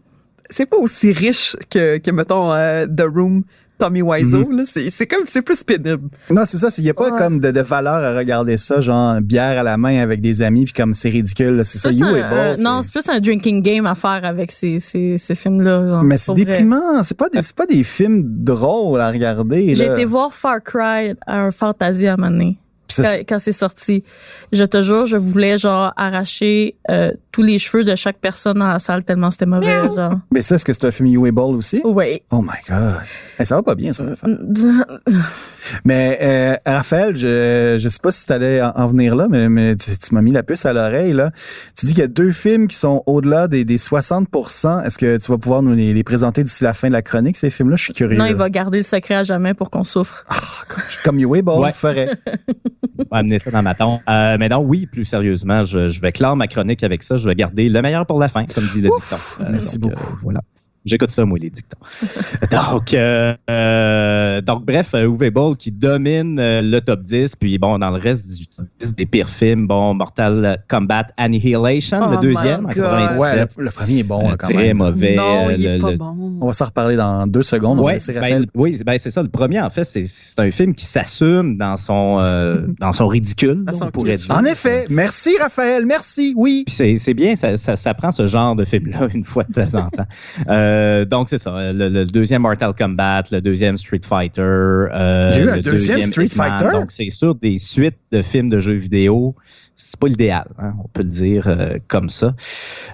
c'est 0.50 0.66
pas 0.66 0.76
aussi 0.76 1.12
riche 1.12 1.56
que, 1.70 1.98
que 1.98 2.10
mettons, 2.10 2.52
euh, 2.52 2.86
The 2.86 3.02
Room, 3.02 3.42
Tommy 3.79 4.03
Wiseau. 4.03 4.47
Mm 4.47 4.61
-hmm. 4.61 4.91
C'est 4.91 5.07
comme, 5.07 5.27
c'est 5.27 5.43
plus 5.43 5.62
pénible. 5.62 6.09
Non, 6.31 6.43
c'est 6.45 6.59
ça. 6.59 6.68
Il 6.79 6.85
n'y 6.85 6.91
a 6.91 6.95
pas 6.95 7.11
ouais. 7.11 7.18
comme 7.18 7.41
de, 7.41 7.51
de, 7.51 7.61
valeur 7.61 8.01
à 8.11 8.16
regarder 8.16 8.57
ça, 8.57 8.81
genre 8.81 9.20
bière 9.20 9.59
à 9.61 9.62
la 9.62 9.77
main 9.77 9.99
avec 10.01 10.20
des 10.20 10.43
amis, 10.43 10.64
puis 10.64 10.72
comme 10.72 10.95
c'est 10.95 11.11
ridicule. 11.11 11.62
C'est 11.64 11.79
ça, 11.79 11.91
You 11.91 12.07
un, 12.07 12.16
est 12.16 12.29
bon. 12.31 12.37
Euh, 12.37 12.55
non, 12.59 12.83
c'est 12.83 12.93
plus 12.93 13.09
un 13.09 13.20
drinking 13.20 13.62
game 13.62 13.87
à 13.87 13.95
faire 13.95 14.22
avec 14.24 14.51
ces, 14.51 14.79
ces, 14.81 15.18
ces 15.18 15.35
films-là. 15.35 16.01
Mais 16.03 16.16
c'est 16.16 16.35
déprimant. 16.35 17.03
C'est 17.03 17.16
pas, 17.16 17.29
des, 17.29 17.41
pas 17.55 17.66
des 17.66 17.85
films 17.85 18.22
drôles 18.53 19.01
à 19.01 19.11
regarder. 19.11 19.74
J'ai 19.74 19.87
été 19.87 20.05
voir 20.05 20.33
Far 20.33 20.62
Cry 20.62 21.14
à 21.27 21.41
un 21.47 21.51
Fantasia 21.51 22.12
à 22.12 22.14
un 22.14 22.16
moment 22.16 22.31
donné 22.31 22.59
quand, 22.95 23.16
quand 23.28 23.39
c'est 23.39 23.53
sorti. 23.53 24.05
Je 24.53 24.64
te 24.64 24.82
jure, 24.82 25.07
je 25.07 25.16
voulais 25.16 25.59
genre 25.59 25.93
arracher 25.97 26.76
euh, 26.91 27.12
tous 27.32 27.43
les 27.43 27.59
cheveux 27.59 27.84
de 27.84 27.95
chaque 27.95 28.18
personne 28.18 28.59
dans 28.59 28.68
la 28.68 28.78
salle 28.78 29.05
tellement 29.05 29.30
c'était 29.30 29.47
mauvais. 29.47 29.66
Genre. 29.95 30.14
Mais 30.30 30.43
ça, 30.43 30.55
est-ce 30.55 30.64
que 30.64 30.72
c'est 30.72 30.87
un 30.87 30.91
film 30.91 31.09
You 31.09 31.30
Ball 31.32 31.55
aussi? 31.55 31.80
Oui. 31.84 32.22
Oh 32.30 32.41
my 32.41 32.59
God. 32.68 33.03
Hey, 33.39 33.47
ça 33.47 33.57
va 33.57 33.62
pas 33.62 33.74
bien, 33.74 33.93
ça. 33.93 34.05
mais 35.84 36.18
euh, 36.22 36.57
Raphaël, 36.64 37.16
je 37.16 37.76
je 37.78 37.89
sais 37.89 37.99
pas 38.03 38.11
si 38.11 38.26
tu 38.26 38.32
allais 38.32 38.62
en, 38.62 38.72
en, 38.74 38.87
venir 38.87 39.14
là, 39.14 39.26
mais, 39.28 39.49
mais 39.49 39.76
tu, 39.76 39.97
tu 39.97 40.14
m'as 40.14 40.22
mis 40.22 40.32
la 40.32 40.43
puce 40.43 40.64
à 40.66 40.72
l'oreille. 40.72 41.12
là. 41.12 41.30
Tu 41.78 41.87
dis 41.87 41.93
qu'il 41.93 42.03
y 42.03 42.05
a 42.05 42.09
deux 42.09 42.32
films 42.32 42.68
qui 42.68 42.76
sont 42.76 43.03
au-delà 43.07 43.49
des, 43.49 43.64
des 43.64 43.76
60% 43.76 44.84
Est-ce 44.84 44.99
que 44.99 45.18
tu 45.18 45.30
vas 45.30 45.39
pouvoir 45.39 45.62
nous 45.62 45.74
les, 45.74 45.93
les 45.93 46.05
présenter 46.05 46.43
d'ici 46.43 46.64
la 46.64 46.74
fin 46.74 46.89
de 46.89 46.93
la 46.93 47.03
chronique, 47.03 47.37
ces 47.37 47.51
films-là? 47.51 47.76
Je 47.76 47.84
suis 47.84 47.93
curieux. 47.93 48.18
Non, 48.18 48.26
il 48.26 48.34
va 48.34 48.49
garder 48.51 48.78
le 48.78 48.84
secret 48.84 49.16
à 49.16 49.22
jamais 49.22 49.55
pour 49.55 49.70
qu'on 49.70 49.84
souffre. 49.84 50.24
Ah, 50.28 50.37
comme, 50.68 51.18
comme 51.20 51.43
Ball 51.43 51.61
ouais. 51.61 51.72
ferait. 51.72 52.11
amener 53.11 53.39
ça 53.39 53.51
dans 53.51 53.62
ma 53.62 53.74
tombe. 53.74 54.01
Euh, 54.09 54.37
mais 54.39 54.49
non, 54.49 54.59
oui, 54.59 54.87
plus 54.87 55.05
sérieusement, 55.05 55.62
je, 55.62 55.89
je, 55.89 56.01
vais 56.01 56.12
clore 56.12 56.37
ma 56.37 56.47
chronique 56.47 56.83
avec 56.83 57.03
ça. 57.03 57.16
Je 57.16 57.27
vais 57.29 57.35
garder 57.35 57.68
le 57.68 57.83
meilleur 57.83 58.07
pour 58.07 58.18
la 58.18 58.29
fin, 58.29 58.45
comme 58.47 58.64
dit 58.72 58.81
le 58.81 58.91
dicton. 58.95 59.16
Euh, 59.41 59.49
Merci 59.51 59.79
donc, 59.79 59.93
beaucoup. 59.93 60.12
Euh, 60.14 60.18
voilà. 60.22 60.41
J'écoute 60.87 61.11
ça, 61.11 61.24
moi, 61.24 61.37
les 61.41 61.51
dictons. 61.51 61.78
donc, 62.53 62.95
euh, 62.95 63.34
euh, 63.51 64.41
donc, 64.41 64.64
bref, 64.64 64.95
Uwe 64.95 65.32
Boll 65.32 65.57
qui 65.57 65.72
domine 65.72 66.39
euh, 66.39 66.62
le 66.62 66.80
top 66.80 67.03
10. 67.03 67.34
Puis, 67.34 67.59
bon, 67.59 67.80
dans 67.80 67.91
le 67.91 67.99
reste 67.99 68.39
du 68.39 68.47
top 68.47 68.66
10 68.80 68.95
des 68.95 69.05
pires 69.05 69.28
films, 69.28 69.66
bon, 69.66 69.95
Mortal 69.95 70.62
Kombat 70.68 71.09
Annihilation, 71.16 71.99
oh 72.03 72.12
le 72.12 72.20
deuxième, 72.20 72.66
en 72.66 72.68
97. 72.68 73.18
Ouais, 73.18 73.37
le, 73.37 73.64
le, 73.64 73.70
premier 73.72 73.99
est 73.99 74.03
bon, 74.05 74.30
quand 74.39 74.47
très 74.47 74.68
même. 74.68 74.76
mauvais. 74.76 75.16
Non, 75.16 75.51
il 75.51 75.64
le, 75.64 75.70
est 75.70 75.78
pas 75.78 75.91
le, 75.91 75.97
bon. 75.97 76.39
On 76.41 76.47
va 76.47 76.53
s'en 76.53 76.66
reparler 76.66 76.95
dans 76.95 77.26
deux 77.26 77.43
secondes. 77.43 77.80
Ouais, 77.80 77.99
ben, 78.14 78.47
oui, 78.55 78.80
ben, 78.87 78.97
c'est 78.97 79.11
ça. 79.11 79.24
Le 79.24 79.28
premier, 79.28 79.61
en 79.61 79.70
fait, 79.70 79.82
c'est 79.82 80.39
un 80.39 80.51
film 80.53 80.72
qui 80.72 80.84
s'assume 80.84 81.57
dans 81.57 81.76
son 81.76 82.16
dans 82.80 82.93
son 82.93 83.09
ridicule, 83.09 83.64
dans 83.64 83.74
son 83.74 83.87
on 83.87 83.91
pourrait 83.91 84.16
dire. 84.16 84.30
En 84.30 84.45
effet. 84.45 84.87
Merci, 84.89 85.37
Raphaël. 85.41 85.84
Merci. 85.84 86.32
Oui. 86.37 86.64
c'est 86.68 87.14
bien, 87.14 87.34
ça, 87.34 87.57
ça, 87.57 87.74
ça, 87.74 87.93
prend 87.95 88.12
ce 88.12 88.26
genre 88.26 88.55
de 88.55 88.64
film-là 88.64 89.09
une 89.14 89.24
fois 89.24 89.43
de 89.43 89.53
temps 89.53 89.78
en 89.80 89.91
temps. 89.91 90.07
Euh, 90.49 90.76
donc, 91.05 91.29
c'est 91.29 91.39
ça. 91.39 91.72
Le, 91.72 91.89
le, 91.89 92.05
deuxième 92.05 92.43
Mortal 92.43 92.72
Kombat, 92.74 93.24
le 93.33 93.41
deuxième 93.41 93.77
Street 93.77 94.01
Fighter. 94.05 94.43
Euh, 94.43 95.31
Il 95.35 95.39
y 95.39 95.43
a 95.43 95.45
eu 95.45 95.51
un 95.51 95.57
le 95.57 95.62
deuxième, 95.62 96.03
Street. 96.03 96.29
Fighter? 96.29 96.70
Donc, 96.72 96.91
c'est 96.93 97.11
sûr, 97.11 97.35
des 97.35 97.59
suites 97.59 97.99
de 98.12 98.22
films 98.22 98.49
de 98.49 98.59
jeux 98.59 98.74
vidéo, 98.74 99.35
c'est 99.79 100.01
pas 100.01 100.07
l'idéal, 100.07 100.47
hein, 100.59 100.72
on 100.83 100.89
peut 100.89 101.03
le 101.03 101.11
dire 101.11 101.47
euh, 101.49 101.77
comme 101.87 102.09
ça. 102.09 102.35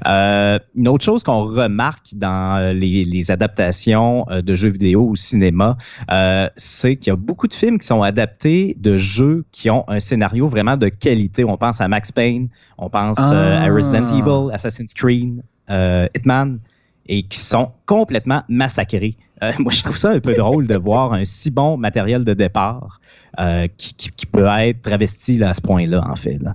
Euh, 0.07 0.59
une 0.75 0.89
autre 0.89 1.05
chose 1.05 1.23
qu'on 1.23 1.45
remarque 1.45 2.09
dans 2.15 2.75
les, 2.75 3.05
les 3.05 3.31
adaptations 3.31 4.27
euh, 4.31 4.43
de 4.43 4.55
jeux 4.57 4.71
vidéo 4.71 5.09
au 5.11 5.15
cinéma, 5.15 5.77
euh, 6.11 6.49
c'est 6.57 6.97
qu'il 6.97 7.13
y 7.13 7.15
a 7.15 7.17
beaucoup 7.17 7.47
de 7.47 7.53
films 7.55 7.79
qui 7.79 7.87
sont 7.87 8.03
adaptés 8.03 8.77
de 8.81 8.97
jeux 8.97 9.45
qui 9.53 9.71
ont 9.71 9.85
un 9.89 10.01
scénario 10.01 10.49
vraiment 10.49 10.77
de 10.77 10.89
qualité. 10.89 11.45
On 11.45 11.57
pense 11.57 11.81
à 11.81 11.87
Max 11.87 12.11
Payne, 12.11 12.49
on 12.79 12.91
pense 12.91 13.17
Ah. 13.19 13.63
à 13.63 13.67
Resident 13.69 14.09
Evil, 14.19 14.53
Assassin's 14.53 14.93
Creed, 14.93 15.41
Hitman 15.69 16.59
et 17.07 17.25
qui 17.25 17.39
sont 17.39 17.73
complètement 17.87 18.43
massacrés. 18.49 19.17
Euh, 19.43 19.53
moi, 19.59 19.73
je 19.73 19.83
trouve 19.83 19.97
ça 19.97 20.11
un 20.11 20.21
peu 20.21 20.35
drôle 20.35 20.67
de 20.67 20.77
voir 20.77 21.13
un 21.13 21.25
si 21.25 21.51
bon 21.51 21.77
matériel 21.77 22.25
de 22.25 22.35
départ 22.35 23.01
euh, 23.41 23.67
qui, 23.77 23.95
qui, 23.95 24.11
qui, 24.11 24.27
peut 24.27 24.47
être 24.47 24.83
travesti 24.83 25.39
là, 25.39 25.51
à 25.51 25.55
ce 25.55 25.61
point-là, 25.61 26.05
en 26.09 26.17
fait. 26.17 26.39
Là. 26.41 26.55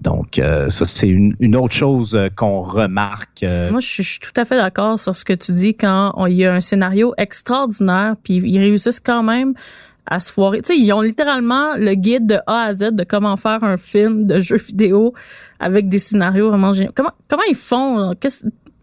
Donc, 0.00 0.38
euh, 0.38 0.68
ça, 0.68 0.84
c'est 0.84 1.08
une, 1.08 1.34
une, 1.40 1.56
autre 1.56 1.74
chose 1.74 2.18
qu'on 2.36 2.60
remarque. 2.60 3.42
euh. 3.42 3.70
Moi, 3.70 3.80
je 3.80 4.02
suis, 4.02 4.18
tout 4.20 4.38
à 4.40 4.44
fait 4.44 4.56
d'accord 4.56 4.98
sur 4.98 5.14
ce 5.14 5.24
que 5.24 5.32
tu 5.32 5.52
dis 5.52 5.74
quand 5.74 6.26
il 6.26 6.34
y 6.34 6.44
a 6.44 6.54
un 6.54 6.60
scénario 6.60 7.14
extraordinaire, 7.18 8.14
puis 8.22 8.34
ils 8.34 8.58
réussissent 8.58 9.00
quand 9.00 9.22
même 9.22 9.54
à 10.06 10.20
se 10.20 10.32
foirer. 10.32 10.62
Tu 10.62 10.72
sais, 10.72 10.78
ils 10.78 10.92
ont 10.92 11.02
littéralement 11.02 11.74
le 11.76 11.94
guide 11.94 12.26
de 12.26 12.38
A 12.46 12.62
à 12.62 12.72
Z 12.72 12.92
de 12.92 13.04
comment 13.04 13.36
faire 13.36 13.62
un 13.62 13.76
film 13.76 14.26
de 14.26 14.40
jeu 14.40 14.56
vidéo 14.56 15.12
avec 15.60 15.88
des 15.88 15.98
scénarios 15.98 16.48
vraiment 16.48 16.72
géniaux. 16.72 16.92
Comment, 16.94 17.12
comment 17.28 17.42
ils 17.48 17.56
font? 17.56 18.14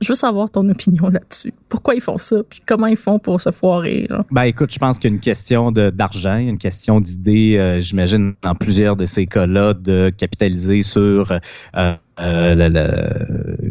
Je 0.06 0.12
veux 0.12 0.16
savoir 0.16 0.50
ton 0.52 0.70
opinion 0.70 1.10
là-dessus. 1.10 1.54
Pourquoi 1.68 1.96
ils 1.96 2.02
font 2.02 2.18
ça? 2.18 2.38
Puis 2.48 2.62
comment 2.66 2.88
ils 2.88 2.96
font 2.96 3.18
pour 3.18 3.42
se 3.42 3.50
foirer? 3.50 4.08
Ben 4.32 4.44
écoute, 4.44 4.72
je 4.72 4.78
pense 4.78 5.00
qu'il 5.00 5.10
y 5.10 5.14
a 5.14 5.16
une 5.16 5.22
question 5.22 5.72
d'argent, 5.72 6.38
une 6.38 6.60
question 6.60 7.02
d'idée, 7.02 7.58
euh, 7.58 7.80
j'imagine, 7.82 8.36
dans 8.44 8.54
plusieurs 8.54 8.96
de 8.96 9.06
ces 9.06 9.26
cas-là, 9.26 9.74
de 9.74 10.12
capitaliser 10.16 10.84
sur 10.84 11.32
euh, 11.32 11.96
euh, 12.20 13.10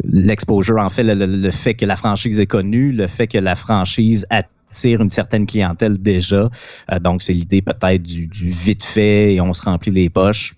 l'exposure, 0.03 0.77
en 0.77 0.89
fait, 0.89 1.03
le, 1.03 1.51
fait 1.51 1.73
que 1.73 1.85
la 1.85 1.95
franchise 1.95 2.39
est 2.39 2.47
connue, 2.47 2.91
le 2.91 3.07
fait 3.07 3.27
que 3.27 3.37
la 3.37 3.55
franchise 3.55 4.27
attire 4.29 5.01
une 5.01 5.09
certaine 5.09 5.45
clientèle 5.45 5.97
déjà. 5.97 6.49
Donc, 7.01 7.21
c'est 7.21 7.33
l'idée 7.33 7.61
peut-être 7.61 8.03
du, 8.03 8.27
vite 8.49 8.83
fait 8.83 9.35
et 9.35 9.41
on 9.41 9.53
se 9.53 9.61
remplit 9.61 9.91
les 9.91 10.09
poches 10.09 10.53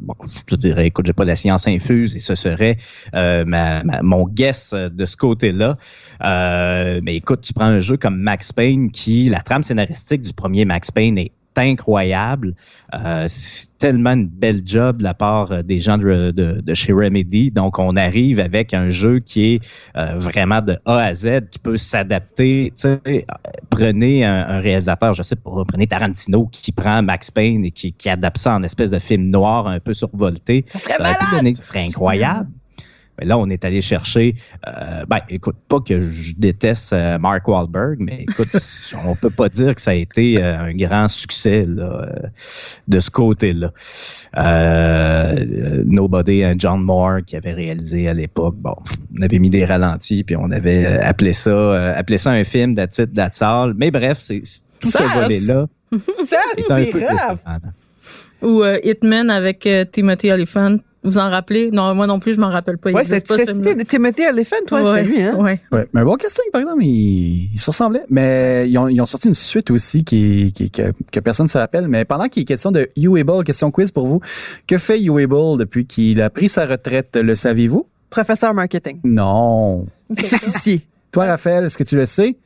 bon, 0.00 0.14
je 0.34 0.42
te 0.42 0.54
dirais, 0.56 0.86
écoute, 0.86 1.06
j'ai 1.06 1.12
pas 1.12 1.24
la 1.24 1.36
science 1.36 1.66
infuse 1.68 2.16
et 2.16 2.18
ce 2.18 2.34
serait 2.34 2.76
euh, 3.14 3.44
ma, 3.44 3.82
ma- 3.84 4.02
mon 4.02 4.26
guess 4.26 4.72
de 4.74 5.04
ce 5.04 5.16
côté-là. 5.16 5.76
Euh, 6.24 7.00
mais 7.02 7.16
écoute, 7.16 7.42
tu 7.42 7.52
prends 7.52 7.66
un 7.66 7.80
jeu 7.80 7.96
comme 7.96 8.16
Max 8.16 8.52
Payne 8.52 8.90
qui, 8.90 9.28
la 9.28 9.40
trame 9.40 9.62
scénaristique 9.62 10.22
du 10.22 10.32
premier 10.32 10.64
Max 10.64 10.90
Payne 10.90 11.18
est 11.18 11.32
incroyable. 11.60 12.54
Euh, 12.94 13.24
c'est 13.28 13.76
tellement 13.78 14.12
une 14.12 14.26
belle 14.26 14.62
job 14.64 14.98
de 14.98 15.04
la 15.04 15.14
part 15.14 15.52
euh, 15.52 15.62
des 15.62 15.78
gens 15.78 15.98
de, 15.98 16.30
de, 16.30 16.60
de 16.60 16.74
chez 16.74 16.92
Remedy. 16.92 17.50
Donc, 17.50 17.78
on 17.78 17.96
arrive 17.96 18.40
avec 18.40 18.74
un 18.74 18.90
jeu 18.90 19.18
qui 19.18 19.54
est 19.54 19.60
euh, 19.96 20.14
vraiment 20.18 20.60
de 20.60 20.78
A 20.84 20.98
à 20.98 21.14
Z, 21.14 21.48
qui 21.50 21.58
peut 21.58 21.76
s'adapter. 21.76 22.72
Prenez 23.70 24.24
un, 24.24 24.46
un 24.48 24.60
réalisateur, 24.60 25.14
je 25.14 25.22
sais 25.22 25.36
pas, 25.36 25.50
prenez 25.66 25.86
Tarantino 25.86 26.46
qui 26.46 26.72
prend 26.72 27.02
Max 27.02 27.30
Payne 27.30 27.64
et 27.64 27.70
qui, 27.70 27.92
qui 27.92 28.08
adapte 28.08 28.38
ça 28.38 28.54
en 28.54 28.62
espèce 28.62 28.90
de 28.90 28.98
film 28.98 29.30
noir 29.30 29.66
un 29.66 29.80
peu 29.80 29.94
survolté. 29.94 30.64
Serait 30.68 30.94
ça 30.94 31.62
serait 31.62 31.84
incroyable. 31.84 32.48
Mais 33.18 33.26
là, 33.26 33.38
on 33.38 33.48
est 33.50 33.64
allé 33.64 33.80
chercher. 33.80 34.34
Euh, 34.66 35.04
ben, 35.06 35.20
écoute, 35.28 35.56
pas 35.68 35.80
que 35.80 36.00
je 36.00 36.34
déteste 36.36 36.92
euh, 36.92 37.18
Mark 37.18 37.46
Wahlberg, 37.46 37.96
mais 37.98 38.22
écoute, 38.22 38.48
on 39.06 39.14
peut 39.16 39.30
pas 39.30 39.48
dire 39.48 39.74
que 39.74 39.80
ça 39.80 39.90
a 39.90 39.94
été 39.94 40.42
euh, 40.42 40.58
un 40.58 40.74
grand 40.74 41.08
succès 41.08 41.66
là, 41.66 41.82
euh, 41.82 42.28
de 42.88 42.98
ce 43.00 43.10
côté-là. 43.10 43.72
Euh, 44.38 45.84
Nobody 45.84 46.44
and 46.44 46.54
John 46.58 46.82
Moore 46.82 47.18
qui 47.26 47.36
avait 47.36 47.52
réalisé 47.52 48.08
à 48.08 48.14
l'époque. 48.14 48.54
Bon, 48.56 48.76
on 49.18 49.22
avait 49.22 49.38
mis 49.38 49.50
des 49.50 49.64
ralentis 49.64 50.24
puis 50.24 50.36
on 50.36 50.50
avait 50.50 50.86
appelé 50.86 51.32
ça, 51.32 51.50
euh, 51.50 51.92
appelé 51.94 52.18
ça 52.18 52.30
un 52.30 52.44
film 52.44 52.74
That's 52.74 53.42
all. 53.42 53.74
Mais 53.76 53.90
bref, 53.90 54.18
c'est 54.20 54.40
tout 54.80 54.90
Ça, 54.90 55.00
ce 55.00 55.18
volet-là 55.22 55.66
Ça, 56.24 56.38
c'est 56.68 56.90
grave. 56.90 57.38
Ou 58.42 58.62
euh, 58.62 58.78
Hitman 58.82 59.30
avec 59.30 59.66
euh, 59.66 59.84
Timothy 59.84 60.32
Olyphant. 60.32 60.78
Vous 61.04 61.18
en 61.18 61.28
rappelez? 61.30 61.70
Non, 61.72 61.94
moi 61.94 62.06
non 62.06 62.20
plus, 62.20 62.34
je 62.34 62.40
m'en 62.40 62.48
rappelle 62.50 62.78
pas. 62.78 62.90
Il 62.90 62.94
Ouais, 62.94 63.00
existe 63.02 63.26
c'est 63.36 63.84
Timothy 63.86 64.22
Elephant, 64.22 64.56
toi, 64.66 64.82
Ouais, 64.92 64.98
c'était 65.02 65.08
lui, 65.16 65.22
hein? 65.22 65.34
ouais. 65.36 65.60
Ouais, 65.72 65.88
mais 65.92 66.00
un 66.02 66.04
bon 66.04 66.14
casting, 66.14 66.44
par 66.52 66.60
exemple, 66.60 66.84
ils, 66.84 67.50
ils 67.52 67.58
se 67.58 67.70
ressemblaient. 67.70 68.04
Mais 68.08 68.68
ils 68.68 68.78
ont, 68.78 68.86
ils 68.86 69.00
ont 69.00 69.06
sorti 69.06 69.26
une 69.28 69.34
suite 69.34 69.70
aussi 69.72 70.04
qui, 70.04 70.52
qui, 70.52 70.70
que, 70.70 70.92
que 71.10 71.20
personne 71.20 71.46
ne 71.46 71.50
se 71.50 71.58
rappelle. 71.58 71.88
Mais 71.88 72.04
pendant 72.04 72.26
qu'il 72.28 72.42
est 72.42 72.46
question 72.46 72.70
de 72.70 72.88
Uable, 72.96 73.42
question 73.44 73.70
quiz 73.72 73.90
pour 73.90 74.06
vous, 74.06 74.20
que 74.66 74.78
fait 74.78 75.00
Uable 75.02 75.58
depuis 75.58 75.86
qu'il 75.86 76.22
a 76.22 76.30
pris 76.30 76.48
sa 76.48 76.66
retraite, 76.66 77.16
le 77.16 77.34
saviez-vous? 77.34 77.86
Professeur 78.10 78.54
marketing. 78.54 79.00
Non. 79.02 79.86
Si, 80.20 80.24
si, 80.38 80.50
si. 80.50 80.80
Toi, 81.10 81.26
Raphaël, 81.26 81.64
est-ce 81.64 81.76
que 81.78 81.84
tu 81.84 81.96
le 81.96 82.06
sais? 82.06 82.36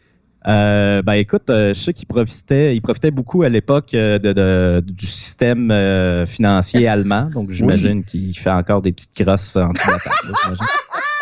Euh, 0.49 1.03
ben 1.03 1.15
écoute, 1.15 1.51
euh, 1.51 1.69
je 1.75 1.81
sais 1.81 1.93
qu'il 1.93 2.07
profitait, 2.07 2.77
il 2.77 2.81
profitait 2.81 3.11
beaucoup 3.11 3.43
à 3.43 3.49
l'époque 3.49 3.95
euh, 3.95 4.19
de, 4.21 4.33
de- 4.33 4.81
du 4.87 5.07
système 5.07 5.71
euh, 5.73 6.25
financier 6.25 6.87
allemand, 6.95 7.29
donc 7.35 7.51
j'imagine 7.51 8.05
qu'il 8.05 8.37
fait 8.39 8.51
encore 8.51 8.81
des 8.81 8.93
petites 8.93 9.15
crosses 9.25 9.57
en 9.57 9.73
dessous 9.73 9.87
de 9.89 9.93
la 9.93 9.99
table. 9.99 10.15
là, 10.29 10.33
j'imagine. 10.45 10.67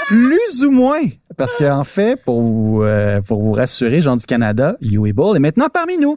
Plus 0.08 0.64
ou 0.66 0.70
moins. 0.70 1.00
Parce 1.36 1.56
qu'en 1.56 1.84
fait, 1.84 2.16
pour 2.24 2.40
vous, 2.42 2.82
euh, 2.82 3.20
pour 3.20 3.42
vous 3.42 3.52
rassurer, 3.52 4.00
Jean 4.00 4.16
du 4.16 4.24
Canada, 4.26 4.76
Uable 4.82 5.36
est 5.36 5.40
maintenant 5.40 5.66
parmi 5.72 5.98
nous. 5.98 6.16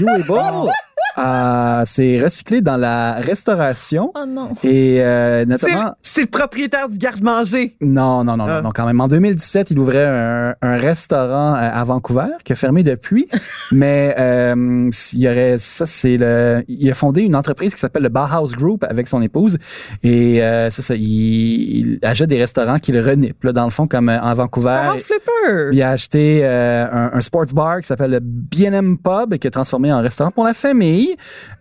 Uable 0.00 0.70
euh, 1.18 1.84
s'est 1.84 2.20
recyclé 2.22 2.60
dans 2.60 2.76
la 2.76 3.14
restauration 3.14 4.12
Oh 4.14 4.24
non. 4.26 4.50
et 4.62 4.98
euh, 5.00 5.44
notamment... 5.44 5.94
c'est 6.02 6.22
le 6.22 6.26
propriétaire 6.28 6.88
du 6.88 6.96
garde-manger. 6.98 7.76
Non, 7.80 8.22
non, 8.24 8.36
non, 8.36 8.46
Ah. 8.48 8.56
non, 8.58 8.62
non, 8.64 8.70
quand 8.74 8.86
même. 8.86 9.00
En 9.00 9.08
2017, 9.08 9.70
il 9.72 9.78
ouvrait 9.78 10.04
un, 10.06 10.54
un 10.62 10.76
restaurant 10.76 11.54
euh, 11.54 11.70
à 11.72 11.84
Vancouver 11.84 12.28
qui 12.44 12.52
a 12.52 12.56
fermé 12.56 12.82
depuis. 12.82 13.28
mais 13.72 14.14
euh, 14.18 14.90
il 15.12 15.18
y 15.20 15.28
aurait 15.28 15.56
ça, 15.58 15.86
c'est 15.86 16.16
le. 16.16 16.64
Il 16.68 16.88
a 16.90 16.94
fondé 16.94 17.22
une 17.22 17.34
entreprise 17.36 17.74
qui 17.74 17.80
s'appelle 17.80 18.02
le 18.02 18.08
Bauhaus 18.10 18.52
Group 18.56 18.84
avec 18.88 19.08
son 19.08 19.20
épouse. 19.22 19.58
Et 20.04 20.42
euh, 20.42 20.70
c'est 20.70 20.82
ça, 20.82 20.94
il, 20.94 21.02
il 21.02 21.98
achète 22.02 22.28
des 22.28 22.38
restaurants 22.38 22.78
qu'il 22.78 22.98
renipe. 23.00 23.42
Là, 23.44 23.52
dans 23.52 23.64
le 23.64 23.70
fond, 23.70 23.86
comme 23.88 24.08
euh, 24.08 24.20
en 24.20 24.34
Vancouver. 24.34 24.47
Flipper. 25.06 25.70
Il 25.72 25.82
a 25.82 25.90
acheté 25.90 26.40
euh, 26.42 26.86
un, 26.90 27.10
un 27.14 27.20
sports 27.20 27.46
bar 27.54 27.80
qui 27.80 27.86
s'appelle 27.86 28.10
le 28.10 28.20
B&M 28.20 28.98
Pub, 28.98 29.36
qui 29.36 29.46
est 29.46 29.50
transformé 29.50 29.92
en 29.92 30.00
restaurant 30.00 30.30
pour 30.30 30.44
la 30.44 30.54
famille. 30.54 31.16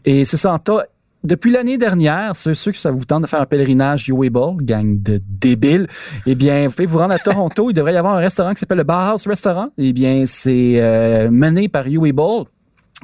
Et 0.06 0.26
c'est 0.26 0.38
ça, 0.38 0.54
en 0.54 0.60
tas. 0.60 0.86
Depuis 1.24 1.52
l'année 1.52 1.78
dernière, 1.78 2.36
ceux, 2.36 2.54
ceux 2.54 2.72
que 2.72 2.78
ça 2.78 2.92
vous 2.92 3.04
tente 3.04 3.24
de 3.24 3.28
faire 3.28 3.42
un 3.42 3.46
pèlerinage 3.46 4.08
Uable, 4.08 4.64
gang 4.64 5.02
de 5.02 5.20
débiles, 5.28 5.88
eh 6.26 6.36
bien, 6.36 6.68
vous 6.68 6.72
pouvez 6.74 6.86
vous 6.86 7.00
rendre 7.00 7.14
à 7.16 7.20
Toronto. 7.20 7.70
Il 7.70 7.74
devrait 7.74 7.94
y 7.94 7.98
avoir 7.98 8.14
un 8.14 8.20
restaurant 8.20 8.54
qui 8.54 8.60
s'appelle 8.60 8.78
le 8.78 8.84
Bauhaus 8.84 9.28
Restaurant. 9.28 9.70
Eh 9.78 9.94
bien, 9.94 10.24
c'est 10.26 10.76
euh, 10.78 11.30
mené 11.32 11.68
par 11.68 11.86
Uable. 11.88 12.46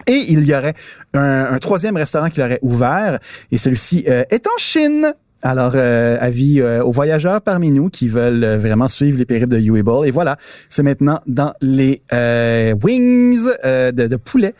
Et 0.08 0.26
il 0.30 0.46
y 0.46 0.54
aurait 0.56 0.74
un, 1.14 1.46
un 1.52 1.60
troisième 1.60 1.98
restaurant 1.98 2.30
qui 2.30 2.42
aurait 2.42 2.60
ouvert, 2.62 3.20
et 3.52 3.58
celui-ci 3.58 4.06
euh, 4.08 4.24
est 4.30 4.48
en 4.48 4.58
Chine. 4.58 5.14
Alors, 5.46 5.74
euh, 5.76 6.16
avis 6.22 6.62
euh, 6.62 6.82
aux 6.84 6.92
voyageurs 6.92 7.42
parmi 7.42 7.70
nous 7.70 7.90
qui 7.90 8.08
veulent 8.08 8.44
euh, 8.46 8.58
vraiment 8.58 8.88
suivre 8.88 9.18
les 9.18 9.26
périples 9.26 9.50
de 9.50 9.60
Uable. 9.60 10.08
Et 10.08 10.12
voilà, 10.12 10.38
c'est 10.70 10.84
maintenant 10.84 11.20
dans 11.28 11.54
les 11.62 12.02
euh, 12.14 12.74
wings 12.82 13.46
euh, 13.66 13.92
de, 13.92 14.08
de 14.08 14.16
poulet. 14.16 14.54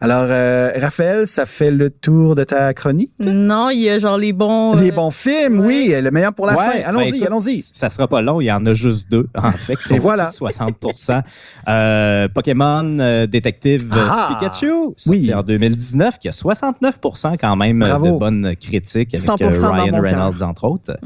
Alors, 0.00 0.26
euh, 0.28 0.70
Raphaël, 0.76 1.26
ça 1.26 1.44
fait 1.44 1.72
le 1.72 1.90
tour 1.90 2.36
de 2.36 2.44
ta 2.44 2.72
chronique? 2.72 3.10
Non, 3.18 3.70
il 3.70 3.80
y 3.80 3.90
a 3.90 3.98
genre 3.98 4.16
les 4.16 4.32
bons. 4.32 4.74
Les 4.74 4.92
bons 4.92 5.10
films, 5.10 5.58
oui, 5.58 5.92
le 6.00 6.10
meilleur 6.12 6.32
pour 6.32 6.46
la 6.46 6.56
Ouais, 6.56 6.64
fin. 6.64 6.72
ben 6.78 6.82
Allons-y, 6.86 7.08
écoute, 7.16 7.26
allons-y. 7.26 7.62
Ça 7.62 7.90
sera 7.90 8.06
pas 8.06 8.22
long, 8.22 8.40
il 8.40 8.44
y 8.44 8.52
en 8.52 8.64
a 8.64 8.74
juste 8.74 9.10
deux, 9.10 9.26
en 9.36 9.50
fait, 9.50 9.74
qui 9.74 9.82
sont 9.88 9.94
Et 9.96 9.98
voilà. 9.98 10.28
au-dessus 10.40 10.44
de 10.44 10.94
60 10.96 11.24
euh, 11.68 12.28
Pokémon 12.28 12.98
euh, 13.00 13.26
Détective 13.26 13.80
Ah! 13.92 14.38
Pikachu, 14.40 14.70
Oui. 15.06 15.32
en 15.34 15.42
2019, 15.42 16.18
qui 16.20 16.28
a 16.28 16.32
69% 16.32 17.36
quand 17.40 17.56
même 17.56 17.80
Bravo. 17.80 18.06
de 18.14 18.18
bonnes 18.18 18.54
critiques 18.56 19.14
avec 19.14 19.26
100% 19.26 19.42
euh, 19.42 19.62
dans 19.62 19.72
Ryan 19.72 19.90
mon 19.92 20.27
Entre 20.42 20.64
autres. 20.64 20.96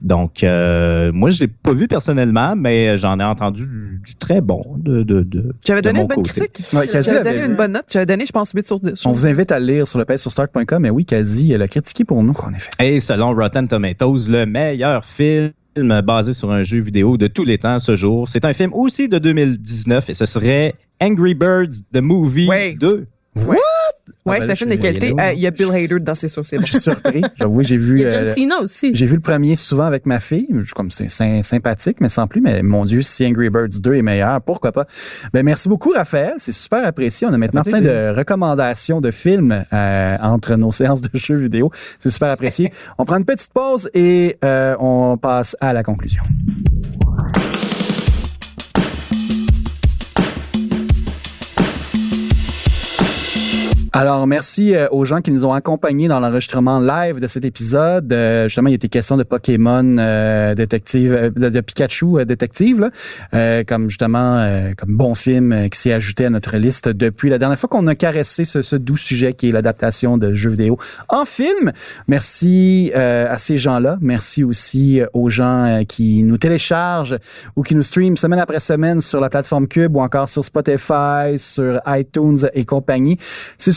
Donc, 0.00 0.42
euh, 0.42 1.12
moi, 1.12 1.30
je 1.30 1.40
l'ai 1.40 1.46
pas 1.46 1.72
vu 1.72 1.86
personnellement, 1.86 2.56
mais 2.56 2.96
j'en 2.96 3.20
ai 3.20 3.24
entendu 3.24 3.62
du, 3.68 4.00
du 4.04 4.16
très 4.16 4.40
bon 4.40 4.64
de, 4.78 5.04
de, 5.04 5.22
de 5.22 5.54
J'avais 5.64 5.80
de 5.80 5.86
donné 5.86 5.98
mon 6.00 6.02
une 6.04 6.08
bonne 6.08 6.16
côté. 6.26 6.48
critique. 6.48 6.66
Ouais, 6.72 6.88
Kazi 6.88 7.10
J'avais 7.10 7.22
donné 7.22 7.38
vu. 7.44 7.50
une 7.50 7.56
bonne 7.56 7.72
note. 7.72 7.84
J'avais 7.88 8.06
donné, 8.06 8.26
je 8.26 8.32
pense, 8.32 8.50
8 8.52 8.66
sur 8.66 8.80
10. 8.80 9.06
On 9.06 9.12
vous 9.12 9.28
invite 9.28 9.52
à 9.52 9.60
lire 9.60 9.86
sur 9.86 10.00
le 10.04 10.16
sur 10.16 10.32
start.com. 10.32 10.82
Mais 10.82 10.90
oui, 10.90 11.04
quasi, 11.04 11.52
elle 11.52 11.62
a 11.62 11.68
critiqué 11.68 12.04
pour 12.04 12.20
nous, 12.24 12.34
en 12.42 12.52
effet. 12.52 12.70
Et 12.80 12.98
selon 12.98 13.32
Rotten 13.32 13.68
Tomatoes, 13.68 14.28
le 14.28 14.44
meilleur 14.44 15.04
film 15.04 15.52
basé 16.04 16.34
sur 16.34 16.50
un 16.50 16.62
jeu 16.62 16.80
vidéo 16.80 17.16
de 17.16 17.28
tous 17.28 17.44
les 17.44 17.58
temps 17.58 17.78
ce 17.78 17.94
jour. 17.94 18.26
C'est 18.26 18.44
un 18.44 18.52
film 18.54 18.72
aussi 18.74 19.08
de 19.08 19.18
2019 19.18 20.10
et 20.10 20.14
ce 20.14 20.26
serait 20.26 20.74
Angry 21.00 21.34
Birds 21.34 21.70
The 21.94 22.00
Movie 22.00 22.48
Ouais. 22.48 22.74
2. 22.78 23.06
Ouais, 23.36 23.56
Ah, 24.24 24.34
c'est 24.34 24.38
ben 24.40 24.44
un 24.44 24.46
là, 24.48 24.56
film 24.56 24.70
de 24.70 24.76
qualité. 24.76 25.14
Euh, 25.18 25.32
Il 25.32 25.40
y 25.40 25.46
a 25.46 25.50
Bill 25.50 25.70
Hader 25.72 25.98
dans 26.00 26.14
C'est 26.14 26.28
sûr, 26.28 26.46
c'est 26.46 26.56
bon. 26.58 26.64
Je 26.64 26.70
suis 26.72 26.80
surpris. 26.80 27.22
J'avoue, 27.36 27.62
j'ai 27.62 27.76
vu. 27.76 27.98
Il 27.98 28.02
y 28.02 28.06
a 28.06 28.10
John 28.10 28.28
euh, 28.28 28.32
Cena 28.32 28.60
aussi. 28.60 28.94
J'ai 28.94 29.06
vu 29.06 29.14
le 29.16 29.20
premier 29.20 29.56
souvent 29.56 29.84
avec 29.84 30.06
ma 30.06 30.20
fille. 30.20 30.46
Je- 30.60 30.72
Comme 30.74 30.90
c'est 30.92 31.10
sy- 31.10 31.42
sympathique, 31.42 31.96
mais 32.00 32.08
sans 32.08 32.26
plus. 32.28 32.40
Mais 32.40 32.62
mon 32.62 32.84
Dieu, 32.84 33.02
si 33.02 33.26
Angry 33.26 33.50
Birds 33.50 33.80
2 33.80 33.94
est 33.94 34.02
meilleur, 34.02 34.40
pourquoi 34.42 34.70
pas? 34.70 34.86
Ben, 35.32 35.42
merci 35.44 35.68
beaucoup, 35.68 35.90
Raphaël. 35.90 36.34
C'est 36.38 36.52
super 36.52 36.86
apprécié. 36.86 37.26
On 37.28 37.32
a 37.32 37.38
maintenant 37.38 37.62
plein 37.64 37.80
de 37.80 38.14
recommandations 38.16 39.00
de 39.00 39.10
films 39.10 39.64
euh, 39.72 40.16
entre 40.22 40.54
nos 40.54 40.70
séances 40.72 41.00
de 41.02 41.10
jeux 41.14 41.36
vidéo. 41.36 41.70
C'est 41.98 42.10
super 42.10 42.30
apprécié. 42.30 42.72
on 42.98 43.04
prend 43.04 43.16
une 43.16 43.24
petite 43.24 43.52
pause 43.52 43.90
et 43.92 44.36
euh, 44.44 44.76
on 44.78 45.16
passe 45.16 45.56
à 45.60 45.72
la 45.72 45.82
conclusion. 45.82 46.22
Alors, 53.94 54.26
merci 54.26 54.74
euh, 54.74 54.88
aux 54.90 55.04
gens 55.04 55.20
qui 55.20 55.30
nous 55.30 55.44
ont 55.44 55.52
accompagnés 55.52 56.08
dans 56.08 56.18
l'enregistrement 56.18 56.80
live 56.80 57.20
de 57.20 57.26
cet 57.26 57.44
épisode. 57.44 58.10
Euh, 58.10 58.44
justement, 58.44 58.70
il 58.70 58.74
était 58.74 58.88
question 58.88 59.18
de 59.18 59.22
Pokémon 59.22 59.98
euh, 59.98 60.54
détective, 60.54 61.12
euh, 61.12 61.28
de, 61.28 61.50
de 61.50 61.60
Pikachu 61.60 62.18
euh, 62.18 62.24
détective, 62.24 62.80
là, 62.80 63.64
comme 63.64 63.90
justement 63.90 64.72
comme 64.78 64.96
bon 64.96 65.14
film 65.14 65.68
qui 65.68 65.78
s'est 65.78 65.92
ajouté 65.92 66.24
à 66.24 66.30
notre 66.30 66.56
liste 66.56 66.88
depuis 66.88 67.28
la 67.28 67.36
dernière 67.36 67.58
fois 67.58 67.68
qu'on 67.68 67.86
a 67.86 67.94
caressé 67.94 68.46
ce, 68.46 68.62
ce 68.62 68.76
doux 68.76 68.96
sujet 68.96 69.34
qui 69.34 69.50
est 69.50 69.52
l'adaptation 69.52 70.16
de 70.16 70.32
jeux 70.32 70.50
vidéo 70.50 70.78
en 71.08 71.26
film. 71.26 71.72
Merci 72.08 72.92
à 72.94 73.36
ces 73.38 73.56
gens-là. 73.56 73.98
Merci 74.00 74.44
aussi 74.44 75.00
aux 75.12 75.28
gens 75.28 75.82
qui 75.88 76.22
nous 76.22 76.38
téléchargent 76.38 77.18
ou 77.56 77.62
qui 77.62 77.74
nous 77.74 77.82
streament 77.82 78.16
semaine 78.16 78.38
après 78.38 78.60
semaine 78.60 79.00
sur 79.00 79.20
la 79.20 79.28
plateforme 79.28 79.68
Cube 79.68 79.96
ou 79.96 80.00
encore 80.00 80.28
sur 80.28 80.44
Spotify, 80.44 81.36
sur 81.36 81.80
iTunes 81.86 82.48
et 82.54 82.64
compagnie. 82.64 83.18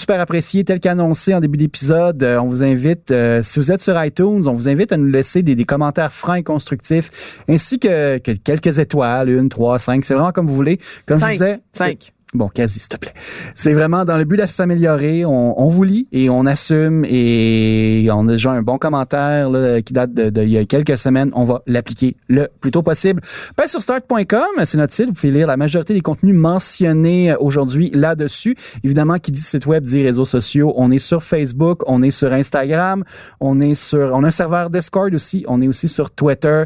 Super 0.05 0.21
apprécié, 0.21 0.63
tel 0.63 0.79
qu'annoncé 0.79 1.33
en 1.33 1.39
début 1.39 1.57
d'épisode. 1.57 2.21
euh, 2.21 2.37
on 2.39 2.47
vous 2.47 2.63
invite, 2.63 3.09
euh, 3.09 3.41
si 3.41 3.57
vous 3.57 3.71
êtes 3.71 3.81
sur 3.81 4.01
iTunes, 4.03 4.43
on 4.45 4.53
vous 4.53 4.69
invite 4.69 4.91
à 4.91 4.97
nous 4.97 5.07
laisser 5.07 5.41
des, 5.41 5.55
des 5.55 5.65
commentaires 5.65 6.11
francs 6.11 6.37
et 6.37 6.43
constructifs, 6.43 7.41
ainsi 7.49 7.79
que, 7.79 8.19
que 8.19 8.29
quelques 8.31 8.77
étoiles, 8.77 9.29
une, 9.31 9.49
trois, 9.49 9.79
cinq. 9.79 10.05
C'est 10.05 10.13
vraiment 10.13 10.31
comme 10.31 10.45
vous 10.45 10.53
voulez. 10.53 10.77
Comme 11.07 11.17
je 11.17 11.23
Cinq. 11.25 11.31
disais, 11.31 11.59
Cinq. 11.73 12.13
Bon, 12.35 12.49
quasi, 12.49 12.79
s'il 12.79 12.89
te 12.89 12.97
plaît. 12.97 13.13
C'est 13.53 13.73
vraiment 13.73 14.05
dans 14.05 14.17
le 14.17 14.25
but 14.25 14.37
de 14.37 14.45
s'améliorer. 14.45 15.25
On, 15.25 15.59
on 15.61 15.67
vous 15.67 15.83
lit 15.83 16.07
et 16.11 16.29
on 16.29 16.45
assume 16.45 17.05
et 17.05 18.07
on 18.11 18.27
a 18.27 18.31
déjà 18.31 18.51
un 18.51 18.61
bon 18.61 18.77
commentaire 18.77 19.49
là, 19.49 19.81
qui 19.81 19.93
date 19.93 20.13
de, 20.13 20.29
de 20.29 20.43
y 20.43 20.57
a 20.57 20.65
quelques 20.65 20.97
semaines. 20.97 21.31
On 21.33 21.43
va 21.43 21.61
l'appliquer 21.67 22.17
le 22.27 22.47
plus 22.59 22.71
tôt 22.71 22.81
possible. 22.81 23.21
Ben, 23.57 23.67
sur 23.67 23.81
start.com, 23.81 24.63
c'est 24.63 24.77
notre 24.77 24.93
site. 24.93 25.07
Vous 25.07 25.13
pouvez 25.13 25.31
lire 25.31 25.47
la 25.47 25.57
majorité 25.57 25.93
des 25.93 26.01
contenus 26.01 26.35
mentionnés 26.35 27.35
aujourd'hui 27.39 27.89
là-dessus. 27.93 28.55
Évidemment, 28.83 29.17
qui 29.17 29.31
dit 29.31 29.41
site 29.41 29.65
web 29.65 29.83
dit 29.83 30.03
réseaux 30.03 30.25
sociaux. 30.25 30.73
On 30.75 30.91
est 30.91 30.99
sur 30.99 31.23
Facebook, 31.23 31.81
on 31.87 32.01
est 32.01 32.11
sur 32.11 32.31
Instagram, 32.33 33.03
on 33.39 33.59
est 33.59 33.75
sur, 33.75 34.11
on 34.13 34.23
a 34.23 34.27
un 34.27 34.31
serveur 34.31 34.69
Discord 34.69 35.13
aussi. 35.13 35.45
On 35.47 35.61
est 35.61 35.67
aussi 35.67 35.87
sur 35.87 36.11
Twitter 36.11 36.63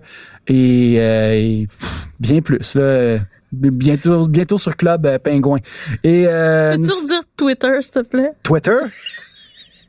et, 0.47 0.95
euh, 0.99 1.65
bien 2.19 2.41
plus 2.41 2.75
là. 2.75 3.19
Bientôt, 3.51 4.27
bientôt 4.27 4.57
sur 4.57 4.75
Club 4.77 5.05
euh, 5.05 5.17
Pingouin. 5.19 5.59
Et 6.03 6.25
euh, 6.27 6.75
Peux-tu 6.75 6.87
nous- 6.87 6.93
redire 7.01 7.21
Twitter, 7.35 7.81
s'il 7.81 7.91
te 7.91 7.99
plaît? 8.07 8.31
Twitter? 8.43 8.77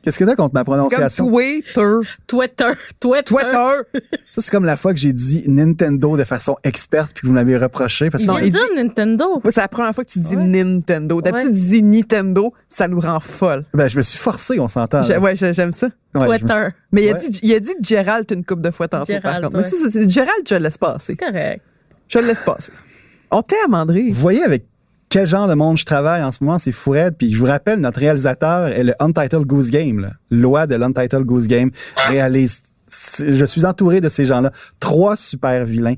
Qu'est-ce 0.03 0.17
que 0.17 0.23
t'as 0.23 0.35
contre 0.35 0.55
ma 0.55 0.61
Comme 0.63 0.73
prononciation? 0.73 1.27
Twitter. 1.27 1.93
Twitter. 2.25 2.71
Twitter. 2.99 3.23
Twitter. 3.23 4.01
Ça, 4.31 4.41
c'est 4.41 4.49
comme 4.49 4.65
la 4.65 4.75
fois 4.75 4.93
que 4.95 4.99
j'ai 4.99 5.13
dit 5.13 5.43
Nintendo 5.45 6.17
de 6.17 6.23
façon 6.23 6.55
experte 6.63 7.11
puis 7.13 7.21
que 7.21 7.27
vous 7.27 7.33
m'avez 7.33 7.55
reproché 7.55 8.09
parce 8.09 8.23
Il 8.23 8.27
que 8.27 8.31
vient 8.33 8.41
il 8.41 8.51
de 8.51 8.57
dire 8.57 8.67
Nintendo. 8.83 9.39
Moi, 9.43 9.51
c'est 9.51 9.61
la 9.61 9.67
première 9.67 9.93
fois 9.93 10.03
que 10.03 10.09
tu 10.09 10.17
dis 10.17 10.35
Ouais. 10.35 10.43
Nintendo. 10.43 11.21
D'habitude, 11.21 11.49
Ouais. 11.49 11.55
tu 11.55 11.61
dis 11.69 11.83
Nintendo, 11.83 12.51
ça 12.67 12.87
nous 12.87 12.99
rend 12.99 13.19
folle. 13.19 13.63
ben, 13.75 13.87
je 13.87 13.95
me 13.97 14.01
suis 14.01 14.17
forcé, 14.17 14.59
on 14.59 14.67
s'entend. 14.67 15.01
Ouais, 15.19 15.35
j'ai- 15.35 15.53
j'aime 15.53 15.71
ça. 15.73 15.89
Ouais, 16.15 16.27
me 16.27 16.33
suis- 16.37 16.45
Twitter. 16.47 16.67
Mais 16.91 17.03
il 17.03 17.09
a, 17.09 17.13
Ouais. 17.13 17.29
dit, 17.29 17.39
il 17.43 17.53
a 17.53 17.59
dit 17.59 17.71
Gérald 17.81 18.25
une 18.31 18.43
couple 18.43 18.63
de 18.63 18.71
fois 18.71 18.87
tantôt, 18.87 19.13
par 19.21 19.35
contre. 19.39 19.55
ouais. 19.55 19.61
Mais 19.63 19.69
ça, 19.69 19.75
c'est- 19.83 19.91
c'est- 19.91 20.09
Gérald, 20.09 20.41
je 20.49 20.55
le 20.55 20.61
laisse 20.61 20.79
passer. 20.79 21.13
C'est 21.13 21.15
correct. 21.15 21.61
Je 22.07 22.17
le 22.17 22.25
laisse 22.25 22.41
passer. 22.41 22.71
On 23.31 23.41
t'aime, 23.41 23.73
André. 23.73 24.09
Vous 24.09 24.19
voyez 24.19 24.43
avec 24.43 24.65
quel 25.07 25.25
genre 25.25 25.47
de 25.47 25.53
monde 25.53 25.77
je 25.77 25.85
travaille 25.85 26.21
en 26.21 26.31
ce 26.31 26.43
moment, 26.43 26.59
c'est 26.59 26.71
fou 26.71 26.91
raide. 26.91 27.15
Puis 27.17 27.33
je 27.33 27.37
vous 27.37 27.45
rappelle, 27.45 27.79
notre 27.79 27.99
réalisateur 27.99 28.67
est 28.67 28.83
le 28.83 28.93
Untitled 28.99 29.45
Goose 29.45 29.69
Game. 29.69 30.13
Loi 30.29 30.67
de 30.67 30.75
l'Untitled 30.75 31.23
Goose 31.25 31.47
Game 31.47 31.71
réalise. 32.07 32.63
Je 33.19 33.45
suis 33.45 33.65
entouré 33.65 34.01
de 34.01 34.09
ces 34.09 34.25
gens-là. 34.25 34.51
Trois 34.79 35.15
super 35.15 35.65
vilains. 35.65 35.95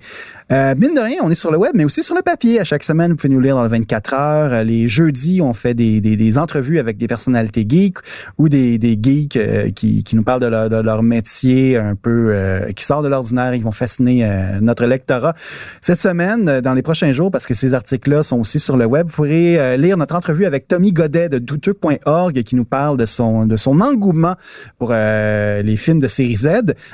Euh, 0.51 0.75
mine 0.77 0.93
de 0.93 0.99
rien, 0.99 1.17
on 1.23 1.31
est 1.31 1.35
sur 1.35 1.51
le 1.51 1.57
web, 1.57 1.71
mais 1.73 1.85
aussi 1.85 2.03
sur 2.03 2.15
le 2.15 2.21
papier. 2.21 2.59
À 2.59 2.63
chaque 2.63 2.83
semaine, 2.83 3.11
vous 3.11 3.17
pouvez 3.17 3.33
nous 3.33 3.39
lire 3.39 3.55
dans 3.55 3.63
le 3.63 3.69
24 3.69 4.13
heures. 4.13 4.53
Euh, 4.53 4.63
Les 4.63 4.87
jeudis, 4.87 5.41
on 5.41 5.53
fait 5.53 5.73
des, 5.73 6.01
des, 6.01 6.15
des 6.15 6.37
entrevues 6.37 6.77
avec 6.79 6.97
des 6.97 7.07
personnalités 7.07 7.65
geeks 7.67 7.97
ou 8.37 8.49
des, 8.49 8.77
des 8.77 8.97
geeks 9.01 9.37
euh, 9.37 9.69
qui, 9.69 10.03
qui 10.03 10.15
nous 10.15 10.23
parlent 10.23 10.41
de 10.41 10.47
leur, 10.47 10.69
de 10.69 10.75
leur 10.75 11.01
métier 11.01 11.77
un 11.77 11.95
peu 11.95 12.29
euh, 12.29 12.71
qui 12.73 12.85
sort 12.85 13.01
de 13.01 13.07
l'ordinaire. 13.07 13.55
Ils 13.55 13.63
vont 13.63 13.71
fasciner 13.71 14.25
euh, 14.25 14.59
notre 14.61 14.85
lectorat. 14.85 15.33
Cette 15.81 15.99
semaine, 15.99 16.61
dans 16.61 16.73
les 16.73 16.83
prochains 16.83 17.11
jours, 17.11 17.31
parce 17.31 17.47
que 17.47 17.53
ces 17.53 17.73
articles-là 17.73 18.21
sont 18.23 18.39
aussi 18.39 18.59
sur 18.59 18.77
le 18.77 18.85
web, 18.85 19.07
vous 19.07 19.15
pourrez 19.15 19.77
lire 19.77 19.97
notre 19.97 20.15
entrevue 20.15 20.45
avec 20.45 20.67
Tommy 20.67 20.91
Godet 20.91 21.29
de 21.29 21.39
douteux.org 21.39 22.43
qui 22.43 22.55
nous 22.55 22.65
parle 22.65 22.97
de 22.97 23.05
son 23.05 23.45
de 23.45 23.55
son 23.55 23.81
engouement 23.81 24.35
pour 24.77 24.91
les 24.91 25.75
films 25.77 25.99
de 25.99 26.07
série 26.07 26.35
Z 26.35 26.47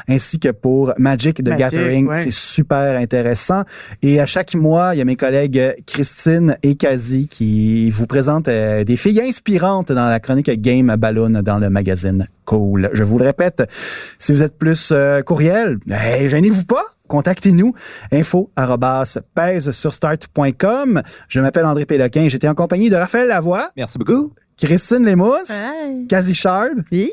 ainsi 0.07 0.39
que 0.39 0.49
pour 0.49 0.93
Magic 0.97 1.43
the 1.43 1.47
Magic, 1.49 1.59
Gathering. 1.59 2.07
ouais. 2.07 2.15
C'est 2.15 2.31
super 2.31 2.99
intéressant. 2.99 3.63
Et 4.01 4.19
à 4.19 4.25
chaque 4.25 4.55
mois, 4.55 4.95
il 4.95 4.99
y 4.99 5.01
a 5.01 5.05
mes 5.05 5.15
collègues 5.15 5.75
Christine 5.85 6.57
et 6.63 6.75
Kazi 6.75 7.27
qui 7.27 7.89
vous 7.91 8.07
présentent 8.07 8.47
euh, 8.47 8.83
des 8.83 8.97
filles 8.97 9.21
inspirantes 9.21 9.91
dans 9.91 10.07
la 10.07 10.19
chronique 10.19 10.49
Game 10.61 10.95
Balloon 10.97 11.41
dans 11.43 11.57
le 11.57 11.69
magazine 11.69 12.27
Cool. 12.45 12.89
Je 12.93 13.03
vous 13.03 13.19
le 13.19 13.25
répète, 13.25 13.63
si 14.17 14.31
vous 14.31 14.41
êtes 14.41 14.57
plus 14.57 14.89
euh, 14.91 15.21
courriel, 15.21 15.77
hey, 15.87 16.27
gênez-vous 16.27 16.65
pas. 16.65 16.83
Contactez-nous. 17.07 17.73
Info 18.11 18.51
arrobas 18.55 19.19
pèse 19.35 19.71
sur 19.71 19.93
start.com. 19.93 21.01
Je 21.27 21.39
m'appelle 21.41 21.65
André 21.65 21.85
Péloquin. 21.85 22.27
J'étais 22.27 22.47
en 22.47 22.55
compagnie 22.55 22.89
de 22.89 22.95
Raphaël 22.95 23.27
Lavoie, 23.27 23.69
Merci 23.77 23.97
beaucoup. 23.99 24.33
Christine 24.62 25.05
Lémousse. 25.05 25.51
Kazi 26.10 26.34
Hi. 26.91 27.12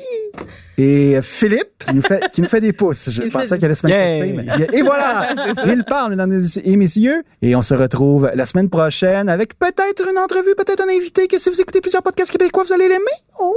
et 0.79 1.19
Philippe 1.23 1.85
qui 1.87 1.95
nous 1.95 2.03
fait, 2.03 2.23
qui 2.33 2.43
nous 2.43 2.49
fait 2.49 2.61
des 2.61 2.73
pouces. 2.73 3.11
Je 3.11 3.23
Il 3.23 3.31
pensais 3.31 3.47
fait- 3.49 3.55
qu'elle 3.59 3.67
allait 3.67 3.75
se 3.75 3.87
manifester. 3.87 4.35
Yeah. 4.35 4.57
mais- 4.73 4.79
Et 4.79 4.83
voilà! 4.83 5.29
Il 5.67 5.85
parle, 5.85 6.11
mesdames 6.11 6.41
et 6.65 6.77
messieurs. 6.77 7.23
Et 7.43 7.55
on 7.57 7.63
se 7.63 7.75
retrouve 7.75 8.31
la 8.35 8.47
semaine 8.47 8.69
prochaine 8.69 9.29
avec 9.29 9.59
peut-être 9.59 10.07
une 10.11 10.19
entrevue, 10.19 10.55
peut-être 10.57 10.83
un 10.83 10.89
invité 10.95 11.29
que 11.29 11.39
si 11.39 11.49
vous 11.51 11.61
écoutez 11.61 11.81
plusieurs 11.81 12.03
podcasts 12.03 12.31
québécois, 12.33 12.65
vous 12.65 12.73
allez 12.73 12.89
l'aimer. 12.89 13.05
Oh! 13.41 13.55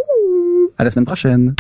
À 0.78 0.84
la 0.84 0.92
semaine 0.92 1.06
prochaine. 1.06 1.56